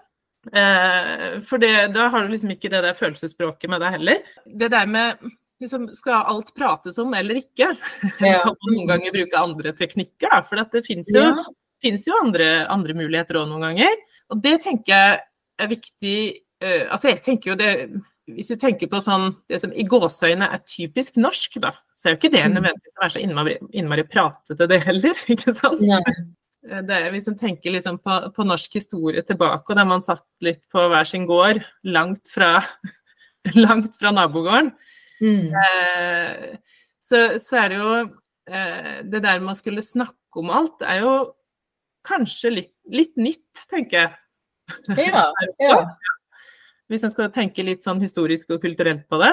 Eh, 0.52 1.26
for 1.48 1.62
det, 1.62 1.72
da 1.96 2.08
har 2.12 2.24
du 2.24 2.32
liksom 2.32 2.52
ikke 2.54 2.70
det 2.72 2.84
der 2.86 2.96
følelsesspråket 2.96 3.72
med 3.72 3.82
deg 3.84 3.98
heller. 3.98 4.22
Det 4.46 4.70
der 4.72 4.88
med 4.90 5.26
liksom, 5.64 5.88
Skal 5.96 6.30
alt 6.30 6.54
prates 6.56 6.98
om 7.02 7.14
eller 7.16 7.40
ikke? 7.42 7.72
Ja. 8.22 8.40
kan 8.44 8.54
man 8.54 8.78
noen 8.78 8.90
ganger 8.92 9.14
bruke 9.18 9.42
andre 9.42 9.74
teknikker, 9.76 10.30
da. 10.30 10.40
For 10.46 10.60
det 10.60 10.84
finnes 10.86 11.10
jo, 11.12 11.24
ja. 11.24 11.44
jo 11.82 12.22
andre, 12.22 12.48
andre 12.72 12.96
muligheter 12.96 13.40
òg 13.42 13.50
noen 13.50 13.68
ganger. 13.68 14.02
Og 14.32 14.42
det 14.44 14.58
tenker 14.64 14.94
jeg 14.94 15.22
er 15.62 15.70
viktig 15.70 16.16
uh, 16.64 16.90
Altså 16.90 17.12
jeg 17.12 17.22
tenker 17.22 17.52
jo 17.52 17.60
det 17.60 17.70
hvis 18.32 18.48
du 18.54 18.56
tenker 18.56 18.88
på 18.88 19.00
sånn, 19.04 19.34
det 19.52 19.58
som 19.60 19.72
i 19.76 19.84
gåseøyne 19.84 20.46
er 20.56 20.62
typisk 20.64 21.18
norsk, 21.20 21.58
da, 21.60 21.74
så 21.92 22.08
er 22.08 22.14
jo 22.14 22.20
ikke 22.22 22.30
det 22.32 22.40
mm. 22.46 22.54
nødvendigvis 22.56 22.96
å 22.96 23.02
være 23.02 23.12
så 23.12 23.20
innmari, 23.20 23.56
innmari 23.76 24.04
pratete, 24.08 24.68
det 24.70 24.80
heller. 24.86 25.20
ikke 25.34 25.52
sant? 25.58 25.84
Nei. 25.84 26.00
Eh, 26.70 26.80
det 26.88 26.96
er, 26.96 27.10
hvis 27.12 27.28
en 27.30 27.38
tenker 27.40 27.74
liksom 27.74 28.00
på, 28.04 28.16
på, 28.36 28.46
norsk 28.48 28.78
historie 28.80 29.24
tilbake, 29.26 29.66
og 29.68 29.78
der 29.80 29.88
man 29.88 30.04
satt 30.04 30.24
litt 30.44 30.64
på 30.72 30.86
hver 30.88 31.08
sin 31.08 31.28
gård, 31.28 31.60
langt 31.84 32.32
fra, 32.32 32.56
langt 33.66 34.00
fra 34.00 34.14
nabogården, 34.16 34.72
mm. 35.24 35.54
eh, 35.60 36.76
så, 37.04 37.24
så, 37.40 37.58
er 37.62 37.72
det 37.72 37.80
jo 37.80 37.90
eh, 38.48 38.92
Det 39.08 39.20
der 39.24 39.42
med 39.42 39.54
å 39.54 39.58
skulle 39.58 39.84
snakke 39.84 40.40
om 40.40 40.52
alt, 40.54 40.84
er 40.84 41.02
jo 41.04 41.14
kanskje 42.04 42.52
litt, 42.52 42.74
litt 42.92 43.14
nytt, 43.16 43.64
tenker 43.70 44.02
jeg. 44.02 44.16
Ja, 45.08 45.28
ja. 45.64 45.78
Hvis 46.92 47.04
en 47.06 47.12
skal 47.14 47.30
tenke 47.32 47.64
litt 47.64 47.84
sånn 47.86 48.02
historisk 48.02 48.50
og 48.52 48.60
kulturelt 48.60 49.06
på 49.08 49.16
det. 49.22 49.32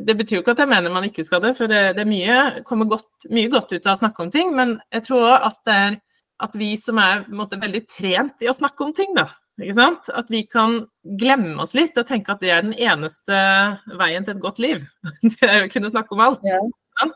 Det 0.00 0.14
betyr 0.16 0.38
jo 0.38 0.44
ikke 0.44 0.54
at 0.56 0.62
jeg 0.64 0.70
mener 0.70 0.92
man 0.94 1.04
ikke 1.04 1.26
skal 1.26 1.42
det, 1.44 1.52
for 1.58 1.68
det, 1.68 1.82
det 1.98 2.06
er 2.06 2.08
mye, 2.08 2.38
kommer 2.68 2.88
godt, 2.88 3.28
mye 3.28 3.52
godt 3.52 3.74
ut 3.74 3.84
av 3.84 3.98
å 3.98 4.00
snakke 4.00 4.24
om 4.24 4.32
ting. 4.32 4.54
Men 4.56 4.78
jeg 4.94 5.04
tror 5.10 5.34
at 5.36 5.60
det 5.68 5.76
er 5.76 5.98
at 6.42 6.56
vi 6.58 6.74
som 6.76 6.98
er 7.00 7.24
måte, 7.32 7.58
veldig 7.60 7.82
trent 7.88 8.44
i 8.44 8.48
å 8.50 8.56
snakke 8.56 8.84
om 8.84 8.92
ting, 8.96 9.14
da, 9.16 9.28
at 9.56 10.28
vi 10.28 10.42
kan 10.44 10.82
glemme 11.02 11.62
oss 11.62 11.72
litt 11.74 11.96
og 11.96 12.06
tenke 12.06 12.32
at 12.32 12.42
det 12.44 12.50
er 12.52 12.62
den 12.62 12.74
eneste 12.76 13.36
veien 13.96 14.24
til 14.24 14.36
et 14.36 14.42
godt 14.42 14.58
liv. 14.60 14.82
Det 15.22 15.48
er 15.48 15.64
å 15.64 15.70
kunne 15.72 15.90
snakke 15.90 16.12
om 16.12 16.20
alt. 16.20 16.44
Ja. 16.44 16.60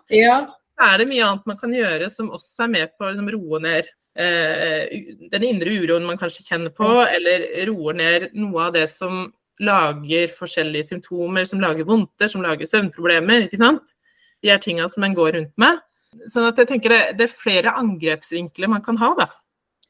ja. 0.08 0.36
Så 0.72 0.86
er 0.88 0.98
det 0.98 1.08
mye 1.10 1.26
annet 1.26 1.50
man 1.50 1.58
kan 1.60 1.74
gjøre 1.74 2.08
som 2.08 2.30
også 2.32 2.64
er 2.64 2.72
med 2.72 2.94
på 2.96 3.04
å 3.04 3.10
liksom, 3.10 3.28
roe 3.34 3.60
ned 3.60 3.90
eh, 4.16 4.94
den 5.34 5.44
indre 5.44 5.74
uroen 5.82 6.08
man 6.08 6.20
kanskje 6.20 6.46
kjenner 6.46 6.72
på, 6.72 6.88
eller 7.04 7.44
roer 7.68 8.00
ned 8.00 8.26
noe 8.40 8.70
av 8.70 8.74
det 8.78 8.86
som 8.88 9.26
lager 9.60 10.32
forskjellige 10.32 10.88
symptomer, 10.94 11.44
som 11.44 11.60
lager 11.60 11.84
vondter, 11.84 12.30
som 12.32 12.40
lager 12.44 12.68
søvnproblemer. 12.68 13.44
ikke 13.44 13.60
sant? 13.60 13.92
De 14.40 14.48
er 14.48 14.62
tinga 14.62 14.88
som 14.88 15.04
en 15.04 15.16
går 15.16 15.34
rundt 15.36 15.52
med. 15.60 15.84
Sånn 16.32 16.48
at 16.48 16.58
jeg 16.58 16.72
tenker 16.72 16.94
det, 16.94 17.02
det 17.18 17.28
er 17.28 17.34
flere 17.34 17.76
angrepsvinkler 17.78 18.72
man 18.72 18.82
kan 18.82 18.98
ha, 19.02 19.12
da. 19.18 19.28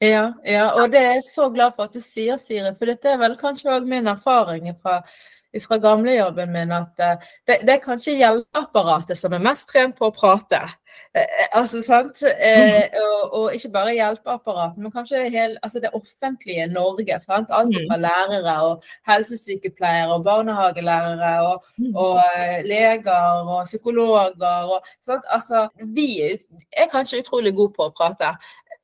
Ja, 0.00 0.30
ja, 0.48 0.70
og 0.80 0.92
det 0.94 1.00
er 1.00 1.18
jeg 1.18 1.24
så 1.26 1.50
glad 1.52 1.74
for 1.76 1.84
at 1.84 1.96
du 1.96 2.00
sier, 2.00 2.38
Siri. 2.40 2.72
For 2.78 2.88
dette 2.88 3.10
er 3.12 3.18
vel 3.20 3.36
kanskje 3.40 3.68
òg 3.74 3.88
min 3.88 4.08
erfaring 4.08 4.70
fra, 4.80 5.02
fra 5.60 5.76
gamlejobben 5.82 6.54
min, 6.54 6.72
at 6.72 7.02
uh, 7.04 7.32
det, 7.44 7.58
det, 7.66 7.74
er 7.74 7.82
kanskje 7.84 8.16
hjelpeapparatet 8.16 9.20
som 9.20 9.36
er 9.36 9.44
mest 9.44 9.68
trent 9.68 9.98
på 9.98 10.08
å 10.08 10.14
prate. 10.16 10.62
Eh, 11.14 11.22
eh, 11.22 11.48
altså, 11.58 11.82
sant? 11.82 12.22
Eh, 12.22 12.78
mm. 12.78 12.96
og, 13.02 13.34
og, 13.38 13.54
ikke 13.54 13.70
bare 13.74 13.92
hjelpeapparatet, 13.96 14.78
men 14.80 14.92
kanskje 14.94 15.24
hel, 15.34 15.56
altså 15.62 15.82
det 15.84 15.90
offentlige 15.98 16.66
Norge. 16.72 17.18
Sant? 17.20 17.52
Alt 17.52 17.74
fra 17.76 17.98
mm. 17.98 18.04
lærere 18.06 18.54
og 18.68 18.88
helsesykepleiere 19.10 20.14
og 20.14 20.24
barnehagelærere 20.24 21.32
og, 21.48 21.68
mm. 21.76 21.92
og 21.92 22.22
leger 22.68 23.44
og 23.44 23.64
psykologer. 23.68 24.72
Og, 24.72 24.80
altså, 25.28 25.66
vi 25.96 26.08
er 26.24 26.88
kanskje 26.92 27.24
utrolig 27.24 27.54
gode 27.58 27.74
på 27.76 27.90
å 27.90 27.94
prate. 28.00 28.32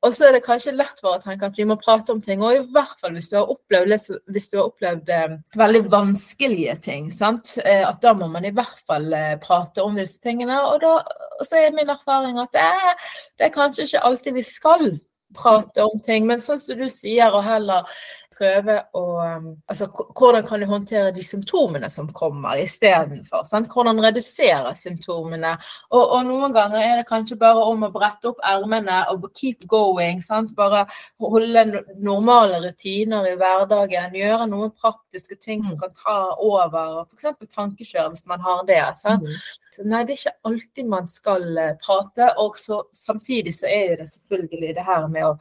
Og 0.05 0.13
så 0.13 0.27
er 0.27 0.35
det 0.35 0.43
kanskje 0.45 0.75
lett 0.75 0.99
for 1.01 1.15
å 1.15 1.21
tenke 1.21 1.47
at 1.49 1.57
vi 1.57 1.65
må 1.65 1.77
prate 1.81 2.13
om 2.13 2.19
ting, 2.21 2.43
og 2.45 2.53
i 2.53 2.61
hvert 2.75 2.99
fall 3.01 3.15
hvis 3.17 3.31
du 3.31 3.37
har 3.39 3.49
opplevd, 3.49 3.95
hvis 4.29 4.49
du 4.51 4.57
har 4.59 4.67
opplevd 4.67 5.09
eh, 5.13 5.33
veldig 5.57 5.81
vanskelige 5.89 6.75
ting. 6.85 7.09
Sant? 7.13 7.55
Eh, 7.63 7.81
at 7.87 7.97
da 8.05 8.13
må 8.17 8.29
man 8.31 8.45
i 8.45 8.53
hvert 8.53 8.83
fall 8.87 9.09
eh, 9.17 9.33
prate 9.41 9.81
om 9.81 9.97
disse 9.97 10.21
tingene. 10.21 10.59
Og, 10.69 10.79
da, 10.85 10.99
og 11.39 11.49
så 11.49 11.63
er 11.63 11.75
min 11.75 11.89
erfaring 11.89 12.37
at 12.43 12.53
det 12.53 12.67
er, 12.67 13.11
det 13.39 13.49
er 13.49 13.57
kanskje 13.57 13.87
ikke 13.87 14.05
alltid 14.11 14.37
vi 14.37 14.45
skal 14.45 14.87
prate 15.35 15.83
om 15.83 15.99
ting, 16.05 16.29
men 16.29 16.39
sånn 16.43 16.61
som 16.61 16.79
du 16.79 16.87
sier, 16.91 17.33
og 17.33 17.43
heller 17.43 17.97
prøve 18.37 18.77
å 18.97 19.03
um, 19.17 19.47
Altså 19.67 19.87
hvordan 19.91 20.45
kan 20.47 20.61
du 20.61 20.67
håndtere 20.69 21.11
de 21.15 21.23
symptomene 21.25 21.89
som 21.91 22.09
kommer 22.15 22.59
istedenfor? 22.61 23.45
Hvordan 23.73 24.01
redusere 24.03 24.73
symptomene? 24.77 25.55
Og, 25.91 26.01
og, 26.01 26.21
noen 26.27 26.55
ganger 26.55 26.79
er 26.81 26.95
det 26.99 27.07
kanskje 27.09 27.39
bare 27.41 27.65
om 27.67 27.85
å 27.87 27.91
brette 27.93 28.31
opp 28.31 28.41
ermene 28.45 29.01
og 29.11 29.27
keep 29.33 29.67
going. 29.69 30.21
Sant? 30.23 30.53
Bare 30.57 30.85
holde 31.21 31.83
normale 32.03 32.61
rutiner 32.63 33.27
i 33.31 33.35
hverdagen. 33.39 34.17
Gjøre 34.17 34.49
noen 34.51 34.73
praktiske 34.77 35.39
ting 35.41 35.65
som 35.65 35.77
mm. 35.77 35.83
kan 35.83 35.95
ta 35.97 36.17
over. 36.37 37.03
F.eks. 37.07 37.31
tankekjør 37.55 38.11
hvis 38.13 38.27
man 38.29 38.43
har 38.45 38.65
det. 38.69 38.83
Sant? 39.01 39.27
Mm. 39.27 39.67
Så 39.77 39.85
nei, 39.85 40.03
det 40.07 40.15
er 40.15 40.23
ikke 40.23 40.49
alltid 40.49 40.89
man 40.89 41.11
skal 41.11 41.47
eh, 41.57 41.75
prate. 41.83 42.31
Og 42.41 42.57
så, 42.59 42.81
samtidig 42.95 43.55
så 43.57 43.69
er 43.71 43.97
det 44.01 44.09
selvfølgelig 44.13 44.75
det 44.77 44.85
her 44.87 45.07
med 45.11 45.31
å 45.31 45.37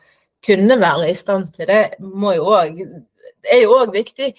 kunne 0.47 0.79
være 0.81 1.11
i 1.11 1.19
stand 1.19 1.51
til 1.55 1.69
det, 1.71 1.83
må 2.01 2.33
jo 2.37 2.47
også, 2.55 3.03
er 3.51 3.63
jo 3.65 3.77
òg 3.81 3.93
viktig. 3.95 4.33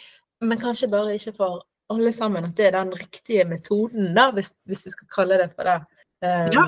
Men 0.45 0.59
kanskje 0.61 0.89
bare 0.91 1.15
ikke 1.17 1.33
for 1.37 1.63
alle 1.93 2.11
sammen 2.13 2.45
at 2.45 2.57
det 2.57 2.67
er 2.67 2.75
den 2.75 2.93
riktige 2.95 3.45
metoden, 3.47 4.11
da, 4.15 4.29
hvis, 4.35 4.51
hvis 4.67 4.85
du 4.85 4.93
skal 4.93 5.09
kalle 5.13 5.39
det 5.41 5.49
for 5.55 5.67
det. 5.67 5.77
Um, 6.17 6.49
ja, 6.49 6.63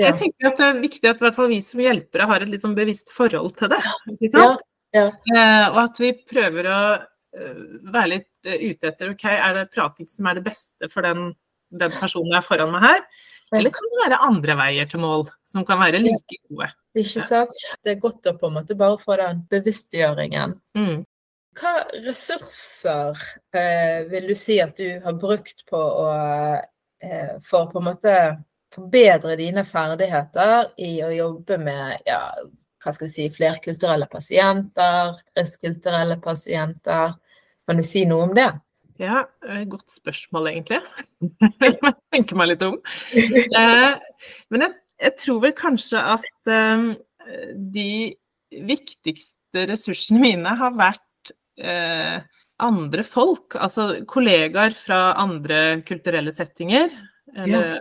jeg 0.00 0.16
tenker 0.16 0.48
at 0.48 0.60
det 0.60 0.66
er 0.66 0.78
viktig 0.80 1.10
at 1.10 1.20
vi 1.50 1.58
som 1.60 1.82
hjelpere 1.84 2.28
har 2.30 2.40
et 2.40 2.48
litt 2.48 2.62
sånn 2.64 2.76
bevisst 2.78 3.12
forhold 3.12 3.52
til 3.58 3.70
det. 3.74 3.82
ikke 4.14 4.30
sant? 4.32 4.64
Ja, 4.96 5.02
ja. 5.02 5.08
Uh, 5.28 5.66
og 5.74 5.80
at 5.84 6.00
vi 6.00 6.12
prøver 6.30 6.70
å 6.72 6.80
uh, 6.96 7.64
være 7.92 8.12
litt 8.14 8.48
uh, 8.48 8.56
ute 8.56 8.92
etter 8.92 9.12
ok, 9.12 9.26
er 9.34 9.58
det 9.58 9.66
prating 9.74 10.08
som 10.10 10.30
er 10.30 10.40
det 10.40 10.46
beste 10.48 10.90
for 10.92 11.04
den, 11.04 11.34
den 11.76 11.92
personen 11.98 12.32
jeg 12.32 12.40
er 12.40 12.48
foran 12.48 12.72
meg 12.72 12.88
her. 12.88 13.04
Eller 13.54 13.70
kan 13.70 13.90
det 13.92 13.98
være 14.00 14.22
andre 14.26 14.56
veier 14.58 14.88
til 14.90 15.02
mål 15.02 15.26
som 15.46 15.64
kan 15.66 15.78
være 15.78 16.00
like 16.02 16.38
gode? 16.48 16.70
Ikke 16.98 17.22
sant? 17.22 17.60
Det 17.84 17.94
er 17.94 18.00
godt 18.02 18.26
å 18.26 18.34
på 18.40 18.50
en 18.50 18.56
måte 18.58 18.78
bare 18.78 18.98
få 18.98 19.18
den 19.20 19.44
bevisstgjøringen. 19.52 20.56
Mm. 20.78 21.04
Hva 21.56 21.74
ressurser 22.04 23.22
eh, 23.56 24.02
vil 24.10 24.26
du 24.32 24.34
si 24.36 24.58
at 24.60 24.76
du 24.76 24.98
har 25.04 25.16
brukt 25.20 25.62
på 25.70 25.78
å 25.78 26.10
eh, 26.58 27.36
for 27.46 27.70
på 27.70 27.80
en 27.80 27.88
måte 27.92 28.16
forbedre 28.74 29.38
dine 29.38 29.64
ferdigheter 29.64 30.72
i 30.82 30.98
å 31.06 31.12
jobbe 31.14 31.58
med 31.62 32.02
ja, 32.08 32.20
hva 32.82 32.92
skal 32.92 33.08
vi 33.08 33.14
si, 33.14 33.30
flerkulturelle 33.32 34.08
pasienter, 34.10 35.16
restkulturelle 35.38 36.18
pasienter? 36.22 37.16
Kan 37.66 37.80
du 37.80 37.86
si 37.86 38.04
noe 38.06 38.28
om 38.28 38.34
det? 38.36 38.50
Ja, 39.00 39.26
eh, 39.48 39.64
godt 39.68 39.90
spørsmål, 39.92 40.50
egentlig. 40.52 40.80
jeg 41.66 41.94
tenker 42.14 42.38
meg 42.38 42.52
litt 42.52 42.62
om. 42.64 42.78
Eh, 43.12 43.96
men 44.52 44.64
jeg, 44.64 44.76
jeg, 45.02 45.14
tror 45.20 45.42
vel 45.42 45.52
kanskje 45.56 46.00
at 46.14 46.52
eh, 46.52 46.86
de 47.74 47.90
viktigste 48.66 49.66
ressursene 49.68 50.22
mine 50.22 50.54
har 50.60 50.76
vært 50.76 51.02
andre 52.60 53.02
folk. 53.04 53.56
Altså 53.56 54.02
kollegaer 54.08 54.74
fra 54.76 55.16
andre 55.18 55.80
kulturelle 55.88 56.32
settinger. 56.32 56.92
Eller. 57.32 57.78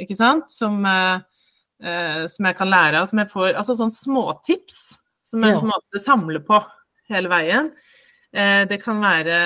Ikke 0.00 0.16
sant? 0.16 0.52
Som, 0.52 0.84
som, 0.84 2.48
jeg 2.50 2.58
kan 2.58 2.68
lære 2.68 3.00
av. 3.00 3.08
Som 3.08 3.22
jeg 3.22 3.30
får 3.32 3.56
Altså 3.56 3.78
sånn 3.78 3.94
småtips 3.96 4.82
som 5.24 5.44
jeg 5.44 5.56
på 5.56 5.64
en 5.64 5.72
måte 5.72 6.02
samler 6.04 6.44
på 6.44 6.60
hele 7.08 7.32
veien. 7.32 7.72
Det 8.28 8.78
kan 8.84 9.00
være 9.00 9.40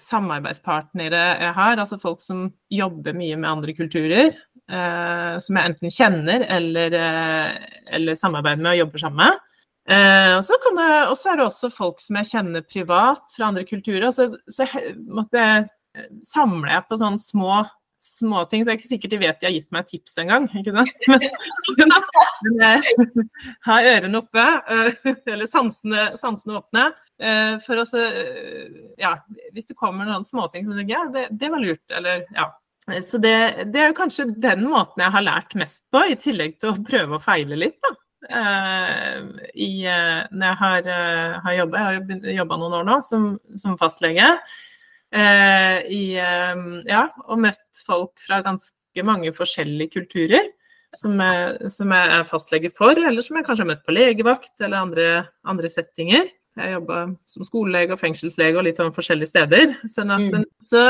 samarbeidspartnere 0.00 1.22
jeg 1.40 1.52
har, 1.56 1.78
altså 1.78 1.98
folk 2.00 2.22
som 2.22 2.48
jobber 2.72 3.14
mye 3.16 3.36
med 3.38 3.50
andre 3.50 3.74
kulturer, 3.76 4.34
eh, 4.70 5.34
som 5.42 5.58
jeg 5.58 5.70
enten 5.70 5.94
kjenner 5.94 6.46
eller, 6.56 6.96
eh, 6.98 7.78
eller 7.94 8.18
samarbeider 8.18 8.62
med 8.62 8.72
og 8.74 8.80
jobber 8.82 9.04
sammen 9.04 9.22
med. 9.22 9.40
Eh, 9.84 10.34
og 10.38 10.42
så 11.18 11.30
er 11.30 11.38
det 11.38 11.46
også 11.46 11.70
folk 11.70 12.00
som 12.00 12.18
jeg 12.20 12.30
kjenner 12.32 12.66
privat 12.66 13.36
fra 13.36 13.50
andre 13.50 13.66
kulturer. 13.68 14.10
Så, 14.16 14.30
så 14.48 14.66
jeg, 14.66 14.96
måtte, 15.06 15.68
samler 16.26 16.74
jeg 16.74 16.88
på 16.88 16.98
sånne 16.98 17.22
små 17.22 17.62
småting, 18.04 18.62
så 18.62 18.68
det 18.68 18.74
er 18.74 18.78
ikke 18.78 18.90
sikkert 18.90 19.12
de 19.14 19.18
vet 19.22 19.38
de 19.40 19.46
har 19.48 19.54
gitt 19.54 19.70
meg 19.72 19.86
tips 19.88 20.18
engang. 20.20 20.48
Men, 20.54 21.92
men 22.44 22.58
jeg 22.60 23.24
har 23.68 23.88
ørene 23.94 24.20
oppe, 24.20 24.44
eh, 24.74 25.06
eller 25.32 25.48
sansene, 25.48 26.10
sansene 26.20 26.58
åpne. 26.60 26.84
Eh, 27.18 27.54
for 27.64 27.80
å 27.80 27.86
Ja, 29.00 29.14
hvis 29.54 29.70
det 29.70 29.78
kommer 29.78 30.08
noen 30.08 30.26
småting 30.26 30.66
som 30.66 30.74
du 30.74 30.82
tenker 30.82 30.96
ja, 30.96 31.04
det, 31.14 31.24
det 31.32 31.50
var 31.52 31.62
lurt, 31.62 31.84
eller 31.88 32.26
ja. 32.34 32.48
så 33.00 33.20
det, 33.22 33.34
det, 33.70 33.80
er 33.80 33.92
jo 33.92 33.98
kanskje 34.02 34.28
den 34.32 34.66
måten 34.68 35.04
jeg 35.04 35.14
har 35.14 35.24
lært 35.24 35.56
mest 35.58 35.84
på, 35.94 36.04
i 36.10 36.18
tillegg 36.20 36.58
til 36.58 36.74
å 36.74 36.84
prøve 36.84 37.16
å 37.16 37.22
feile 37.22 37.58
litt. 37.60 37.78
da. 37.80 37.94
I, 38.24 39.70
når 39.84 40.46
jeg 40.46 40.58
har, 40.60 40.86
har 41.44 41.56
jobba, 41.58 41.82
jeg 41.82 42.20
har 42.24 42.38
jobba 42.38 42.60
noen 42.60 42.78
år 42.80 42.86
nå 42.88 43.00
som, 43.04 43.26
som 43.60 43.76
fastlege, 43.80 44.30
i, 45.14 46.04
ja, 46.18 47.04
og 47.28 47.38
møtt 47.44 47.82
folk 47.86 48.18
fra 48.18 48.40
ganske 48.42 49.04
mange 49.06 49.30
forskjellige 49.36 50.00
kulturer. 50.00 50.48
Som 50.94 51.18
jeg, 51.18 51.70
som 51.74 51.90
jeg, 51.90 52.10
er 52.16 52.26
fastlege 52.26 52.70
for, 52.70 52.94
eller 52.94 53.22
som 53.22 53.38
jeg 53.38 53.46
kanskje 53.46 53.64
har 53.64 53.70
møtt 53.72 53.86
på 53.86 53.94
legevakt 53.94 54.62
eller 54.62 54.78
andre, 54.78 55.06
andre 55.50 55.70
settinger. 55.70 56.28
Jeg 56.54 56.74
jobba 56.76 56.98
som 57.26 57.46
skolelege 57.46 57.96
og 57.96 57.98
fengselslege 57.98 58.60
og 58.60 58.66
litt 58.68 58.78
sånn 58.78 58.94
forskjellige 58.94 59.32
steder. 59.32 59.72
Sånn 59.90 60.12
at, 60.14 60.26
mm. 60.30 60.44
så, 60.70 60.84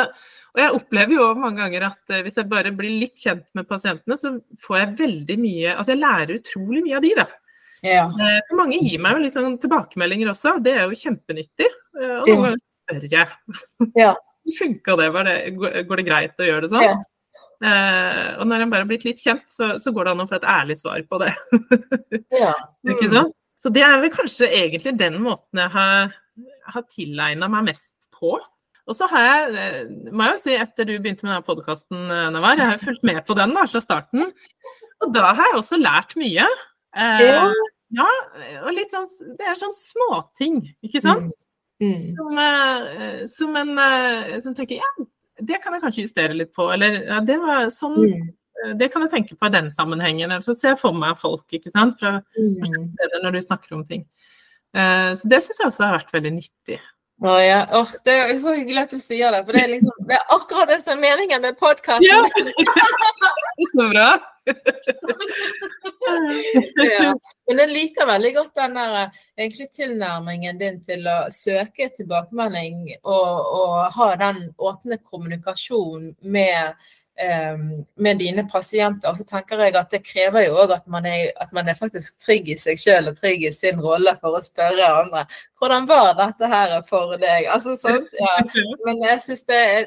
og 0.52 0.60
jeg 0.60 0.74
opplever 0.76 1.16
jo 1.16 1.30
mange 1.40 1.62
ganger 1.62 1.86
at 1.88 2.12
uh, 2.12 2.20
hvis 2.26 2.36
jeg 2.40 2.50
bare 2.50 2.74
blir 2.76 2.98
litt 3.00 3.16
kjent 3.20 3.46
med 3.56 3.68
pasientene, 3.70 4.18
så 4.20 4.34
får 4.66 4.78
jeg 4.80 4.98
veldig 5.00 5.38
mye 5.40 5.72
Altså 5.78 5.94
jeg 5.94 6.02
lærer 6.02 6.36
utrolig 6.36 6.84
mye 6.84 7.00
av 7.00 7.06
de, 7.06 7.14
da. 7.22 7.26
Ja. 7.84 8.04
Mange 8.56 8.78
gir 8.80 9.00
meg 9.02 9.16
jo 9.16 9.24
litt 9.24 9.34
sånn 9.36 9.58
tilbakemeldinger 9.60 10.30
også, 10.32 10.54
det 10.64 10.76
er 10.76 10.86
jo 10.86 11.00
kjempenyttig. 11.00 11.68
Og 11.96 12.28
noen 12.30 12.46
ganger 12.46 12.62
spør 12.94 13.08
jeg. 13.18 13.90
Ja. 13.98 14.14
Funka 14.58 14.96
det? 15.00 15.10
det? 15.26 15.36
Går 15.88 16.00
det 16.00 16.06
greit 16.06 16.40
å 16.40 16.48
gjøre 16.48 16.66
det 16.66 16.72
sånn? 16.72 16.84
Ja. 16.84 16.96
Eh, 17.64 18.30
og 18.42 18.48
når 18.50 18.64
en 18.64 18.72
bare 18.72 18.84
har 18.84 18.90
blitt 18.90 19.06
litt 19.06 19.22
kjent, 19.22 19.46
så, 19.48 19.74
så, 19.80 19.92
går 19.94 20.06
det 20.06 20.14
an 20.14 20.24
å 20.24 20.28
få 20.28 20.36
et 20.36 20.48
ærlig 20.54 20.76
svar 20.80 21.00
på 21.08 21.20
det. 21.22 21.30
ja. 22.42 22.52
mm. 22.84 22.90
Ikke 22.96 23.10
sant? 23.12 23.36
Så 23.64 23.70
det 23.72 23.84
er 23.86 23.96
vel 24.02 24.12
kanskje 24.12 24.50
egentlig 24.52 24.92
den 25.00 25.16
måten 25.24 25.62
jeg 25.62 25.72
har, 25.72 26.10
har 26.74 26.84
tilegna 26.92 27.48
meg 27.48 27.70
mest 27.70 28.10
på. 28.12 28.36
Og 28.84 28.96
så 28.98 29.08
har 29.08 29.24
jeg, 29.24 29.54
eh, 29.56 30.10
må 30.12 30.26
jeg 30.26 30.34
jo 30.34 30.40
si, 30.42 30.56
etter 30.60 30.88
du 30.88 30.98
begynte 30.98 31.24
med 31.24 31.32
denne 31.32 31.46
podkasten, 31.46 32.02
eh, 32.12 32.26
Navar, 32.34 32.60
jeg 32.60 32.68
har 32.74 32.82
fulgt 32.82 33.06
med 33.08 33.22
på 33.24 33.36
den 33.38 33.54
da, 33.56 33.64
fra 33.70 33.80
starten. 33.80 34.28
Og 35.00 35.14
da 35.14 35.30
har 35.32 35.48
jeg 35.48 35.60
også 35.62 35.80
lært 35.80 36.12
mye. 36.20 36.44
Eh, 36.92 37.22
ja. 37.24 37.46
ja. 37.96 38.10
og 38.60 38.68
litt 38.76 38.92
sånn 38.92 39.08
Det 39.38 39.48
er 39.48 39.56
sånn 39.58 39.72
småting, 39.74 40.60
ikke 40.84 41.00
sant? 41.02 41.32
Mm. 41.32 41.40
Mm. 41.82 42.02
Som, 42.14 42.38
eh, 42.38 43.26
som, 43.26 43.56
en 43.58 44.42
som 44.42 44.54
tenker 44.54 44.78
ja, 44.78 44.90
det 45.42 45.58
kan 45.62 45.74
jeg 45.74 45.82
kanskje 45.82 46.06
justere 46.06 46.36
litt 46.36 46.54
på. 46.54 46.68
Eller 46.74 47.00
ja, 47.02 47.20
det 47.24 47.38
var 47.42 47.68
sånn 47.74 48.00
mm. 48.00 48.32
Det 48.78 48.86
kan 48.88 49.02
jeg 49.02 49.10
tenke 49.12 49.34
på 49.36 49.48
i 49.50 49.52
den 49.52 49.66
sammenhengen. 49.68 50.30
Eller 50.30 50.44
så 50.44 50.54
ser 50.56 50.72
jeg 50.72 50.80
for 50.80 50.96
meg 50.96 51.18
folk, 51.20 51.44
ikke 51.52 51.72
sant, 51.74 51.98
fra 52.00 52.14
mm. 52.22 52.92
steder 52.94 53.24
når 53.26 53.34
du 53.34 53.40
snakker 53.44 53.74
om 53.76 53.82
ting. 53.84 54.06
Uh, 54.72 55.12
så 55.18 55.28
det 55.28 55.42
syns 55.44 55.60
jeg 55.60 55.68
også 55.68 55.84
har 55.84 55.98
vært 55.98 56.14
veldig 56.14 56.32
nyttig. 56.38 56.78
Å 57.22 57.34
ja. 57.44 57.58
Oh, 57.76 57.90
det 58.06 58.14
er 58.22 58.32
så 58.40 58.54
hyggelig 58.56 58.86
at 58.86 58.94
du 58.94 59.02
sier 59.02 59.34
det, 59.34 59.42
for 59.44 59.56
det 59.58 59.66
er, 59.66 59.74
liksom, 59.74 60.06
det 60.08 60.16
er 60.16 60.32
akkurat 60.34 60.70
det 60.72 60.78
som 60.86 60.96
er 60.96 61.02
meningen 61.02 61.44
med 61.44 61.58
podkasten. 61.60 62.08
Ja. 62.08 62.22
så 63.74 63.86
bra. 63.92 64.08
ja. 66.84 67.12
Men 67.48 67.62
jeg 67.62 67.70
liker 67.70 68.10
veldig 68.10 68.32
godt 68.38 68.58
den 68.60 68.76
der 68.78 68.98
egentlig 69.38 69.68
tilnærmingen 69.76 70.60
din 70.60 70.82
til 70.84 71.06
å 71.08 71.16
søke 71.34 71.88
tilbakemelding 71.96 72.76
og, 73.02 73.30
og 73.60 73.78
ha 73.96 74.10
den 74.20 74.38
åpne 74.58 75.00
kommunikasjonen 75.04 76.12
med 76.20 76.76
Ehm, 77.16 77.84
med 77.94 78.18
dine 78.18 78.42
pasienter. 78.48 79.08
Og 79.08 79.18
så 79.18 79.24
tenker 79.24 79.60
jeg 79.62 79.76
at 79.78 79.92
det 79.94 80.00
krever 80.02 80.48
jo 80.48 80.56
òg 80.64 80.72
at, 80.74 80.82
at, 80.82 81.52
man 81.54 81.68
er 81.70 81.76
faktisk 81.78 82.18
trygg 82.18 82.48
i 82.50 82.56
seg 82.58 82.80
sjøl 82.80 83.12
og 83.12 83.20
trygg 83.20 83.44
i 83.46 83.52
sin 83.54 83.78
rolle 83.78 84.16
for 84.18 84.34
å 84.34 84.42
spørre 84.42 84.88
andre 84.98 85.22
hvordan 85.62 85.86
var 85.86 86.16
dette 86.18 86.48
her 86.50 86.74
for 86.88 87.14
deg? 87.22 87.46
Altså 87.54 87.76
sånt, 87.78 88.10
ja. 88.18 88.34
Men 88.86 88.98
jeg 89.06 89.22
syns 89.28 89.46
det 89.46 89.60
er 89.62 89.86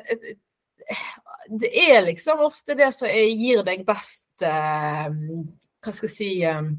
det 1.49 1.71
er 1.89 2.01
liksom 2.05 2.39
ofte 2.45 2.75
det 2.77 2.91
som 2.95 3.07
gir 3.07 3.63
deg 3.67 3.85
best 3.87 4.43
eh, 4.45 5.07
Hva 5.07 5.93
skal 5.93 6.09
jeg 6.09 6.15
si 6.15 6.31
eh, 6.43 6.69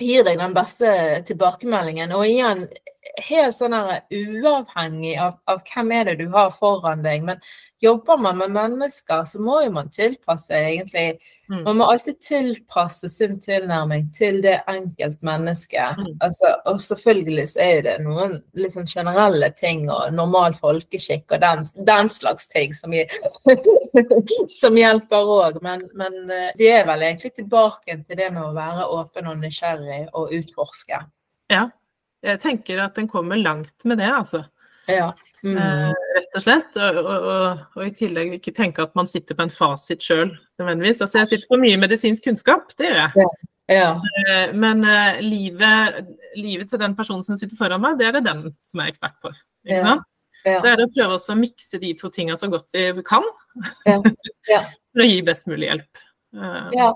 Gir 0.00 0.24
deg 0.24 0.38
den 0.40 0.54
beste 0.56 0.88
tilbakemeldingen. 1.28 2.14
Og 2.16 2.24
igjen, 2.24 2.62
helt 3.26 3.56
sånn 3.56 3.74
her 3.74 4.04
uavhengig 4.14 5.16
av, 5.20 5.36
av, 5.50 5.62
hvem 5.66 5.90
er 5.96 6.08
det 6.08 6.16
du 6.22 6.28
har 6.32 6.52
foran 6.54 7.02
deg. 7.04 7.24
Men 7.26 7.40
jobber 7.82 8.20
man 8.22 8.38
med 8.38 8.54
mennesker, 8.54 9.24
så 9.26 9.40
må 9.42 9.58
jo 9.64 9.72
man 9.74 9.90
tilpasse 9.92 10.54
egentlig 10.54 11.18
mm. 11.50 11.64
Man 11.66 11.80
må 11.80 11.88
alltid 11.90 12.20
tilpasse 12.22 13.10
sin 13.10 13.38
tilnærming 13.42 14.06
til 14.16 14.38
det 14.44 14.54
enkeltmennesket. 14.70 15.98
Mm. 15.98 16.14
Altså, 16.24 16.54
og 16.70 16.80
selvfølgelig 16.84 17.48
så 17.52 17.64
er 17.64 17.72
jo 17.74 17.82
det 17.88 17.96
noen 18.06 18.38
sånn 18.72 18.88
generelle 18.88 19.50
ting 19.58 19.84
og 19.90 20.14
normal 20.14 20.56
folkeskikk 20.56 21.34
og 21.34 21.42
den, 21.42 21.66
den 21.90 22.12
slags 22.12 22.48
ting 22.54 22.72
som, 22.76 22.94
som 24.62 24.78
hjelper 24.78 25.36
òg. 25.36 25.60
Men, 25.66 25.84
men 25.98 26.22
eh, 26.30 26.66
er 26.72 26.86
vel 26.88 27.04
egentlig 27.10 27.34
tilbake 27.36 27.98
til 28.06 28.22
det 28.22 28.30
med 28.32 28.46
å 28.46 28.56
være 28.56 28.88
åpen 28.94 29.28
og 29.34 29.42
nysgjerrig 29.42 30.06
og 30.14 30.32
utforske. 30.38 31.02
Ja, 31.52 31.66
jeg 32.22 32.40
tenker 32.42 32.82
at 32.84 32.98
den 32.98 33.08
kommer 33.10 33.40
langt 33.40 33.84
med 33.88 33.98
det, 33.98 34.10
altså. 34.10 34.44
Ja. 34.90 35.12
Mm. 35.42 35.56
Eh, 35.56 35.92
rett 36.16 36.36
og 36.36 36.44
slett. 36.44 36.76
Og, 36.76 36.98
og, 37.02 37.26
og, 37.32 37.62
og, 37.76 37.82
i 37.86 37.94
tillegg 37.96 38.36
ikke 38.38 38.54
tenke 38.56 38.84
at 38.84 38.94
man 38.98 39.10
sitter 39.10 39.38
på 39.38 39.46
en 39.46 39.54
fasit 39.54 40.04
sjøl, 40.04 40.34
nødvendigvis. 40.60 41.02
Altså, 41.04 41.22
jeg 41.22 41.32
sitter 41.32 41.52
på 41.52 41.60
mye 41.62 41.80
medisinsk 41.82 42.26
kunnskap, 42.28 42.74
det 42.78 42.90
gjør 42.90 43.00
jeg. 43.04 43.24
Ja. 43.24 43.32
Ja. 43.72 43.90
Eh, 44.26 44.54
men 44.58 44.82
eh, 44.84 45.20
livet, 45.24 46.00
livet, 46.36 46.70
til 46.70 46.82
den 46.82 46.96
personen 46.98 47.22
som 47.26 47.38
sitter 47.38 47.56
foran 47.58 47.82
meg, 47.82 47.98
det 48.00 48.08
er 48.08 48.18
det 48.18 48.26
den 48.26 48.48
som 48.66 48.82
er 48.82 48.90
ekspert 48.90 49.18
på. 49.22 49.32
Ja. 49.70 49.98
Så 50.42 50.66
er 50.66 50.78
det 50.78 50.88
å 50.88 50.94
prøve 50.94 51.18
å 51.20 51.38
mikse 51.38 51.78
de 51.78 51.92
to 51.94 52.10
tinga 52.10 52.34
så 52.34 52.48
godt 52.50 52.74
vi 52.74 53.04
kan, 53.06 53.22
for 53.86 55.04
å 55.04 55.06
gi 55.06 55.20
best 55.26 55.46
mulig 55.46 55.68
hjelp. 55.70 56.02
Uh, 56.32 56.68
ja, 56.72 56.88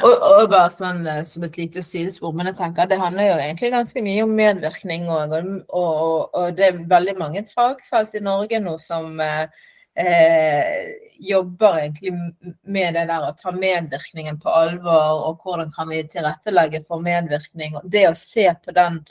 og, 0.00 0.12
og, 0.14 0.44
bare 0.52 0.70
sånn 0.72 1.02
eh, 1.08 1.22
som 1.26 1.44
et 1.46 1.56
lite 1.58 1.82
sidespor, 1.84 2.32
men 2.36 2.48
jeg 2.50 2.58
tenker 2.60 2.84
at 2.84 2.92
det 2.92 3.00
handler 3.00 3.28
jo 3.28 3.40
egentlig 3.42 3.72
ganske 3.74 4.02
mye 4.04 4.24
om 4.24 4.36
medvirkning 4.38 5.08
òg. 5.12 5.34
Og, 5.38 5.50
og, 5.68 6.30
og, 6.32 6.46
det 6.56 6.68
er 6.68 6.80
veldig 6.92 7.16
mange 7.18 7.44
fagfelt 7.50 8.16
i 8.16 8.22
Norge 8.24 8.60
nå 8.64 8.74
som 8.82 9.20
eh, 9.24 9.66
eh, 9.98 10.88
jobber 11.28 11.82
egentlig 11.82 12.14
med 12.62 12.98
det 12.98 13.06
der 13.10 13.28
å 13.28 13.34
ta 13.38 13.52
medvirkningen 13.54 14.40
på 14.42 14.52
alvor, 14.54 15.24
og 15.28 15.44
hvordan 15.44 15.72
kan 15.74 15.90
vi 15.90 16.04
tilrettelegge 16.10 16.84
for 16.86 17.04
medvirkning. 17.04 17.78
Og 17.80 17.88
det 17.90 18.06
å 18.10 18.16
se 18.18 18.48
på 18.64 18.74
den 18.76 19.02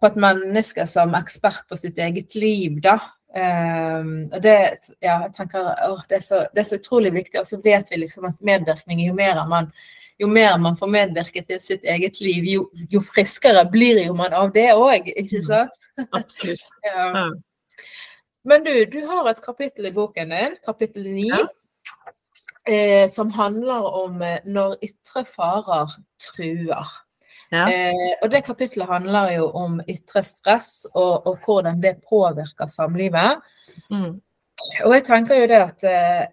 på 0.00 0.10
et 0.10 0.20
menneske 0.20 0.86
som 0.90 1.14
ekspert 1.16 1.68
på 1.70 1.78
sitt 1.80 1.98
eget 2.02 2.36
liv, 2.38 2.80
da. 2.84 2.98
Um, 3.34 4.28
og 4.30 4.42
det, 4.44 4.54
ja, 5.02 5.16
jeg 5.24 5.32
tenker, 5.34 5.66
å, 5.88 5.96
det, 6.06 6.20
er 6.20 6.22
så, 6.22 6.44
det, 6.52 6.62
er 6.62 6.68
så, 6.68 6.78
utrolig 6.78 7.10
viktig. 7.16 7.40
Og 7.40 7.48
så 7.48 7.58
vet 7.64 7.90
vi 7.90 7.98
liksom 8.04 8.28
at 8.28 8.38
medvirkning, 8.46 9.02
jo 9.08 9.16
mer 9.16 9.40
man, 9.50 9.70
jo 10.22 10.28
mer 10.30 10.54
man 10.62 10.78
får 10.78 10.92
medvirke 10.94 11.42
til 11.48 11.58
sitt 11.62 11.86
eget 11.88 12.20
liv, 12.22 12.46
jo, 12.46 12.68
jo 12.92 13.02
friskere 13.02 13.66
blir 13.72 14.04
jo 14.04 14.14
man 14.18 14.36
av 14.36 14.54
det 14.54 14.68
òg, 14.76 15.10
ikke 15.10 15.42
mm. 15.42 15.48
sant? 15.48 15.90
Absolutt. 16.14 16.78
ja. 16.86 17.26
Men 18.44 18.64
du, 18.66 18.72
du 18.92 19.00
har 19.08 19.30
et 19.30 19.42
kapittel 19.42 19.88
i 19.88 19.94
boken 19.94 20.34
din, 20.34 20.58
kapittel 20.66 21.08
ni, 21.08 21.30
ja. 21.32 21.42
eh, 22.70 23.06
som 23.10 23.32
handler 23.34 23.88
om 24.04 24.22
eh, 24.22 24.44
når 24.46 24.76
ytre 24.84 25.24
farer 25.26 25.96
truer. 26.22 27.00
Ja. 27.52 27.66
Eh, 27.68 28.14
og 28.22 28.30
det 28.32 28.44
kapitlet 28.46 28.88
handler 28.88 29.34
jo 29.36 29.48
om 29.58 29.80
ytre 29.88 30.22
stress 30.24 30.86
og, 30.94 31.26
og 31.28 31.42
hvordan 31.44 31.82
det 31.82 31.98
påvirker 32.08 32.70
samlivet. 32.70 33.42
Mm. 33.90 34.20
Og 34.84 34.94
jeg 34.94 35.04
tenker 35.06 35.42
jo 35.42 35.50
det 35.50 35.60
at 35.60 35.84
eh, 35.88 36.24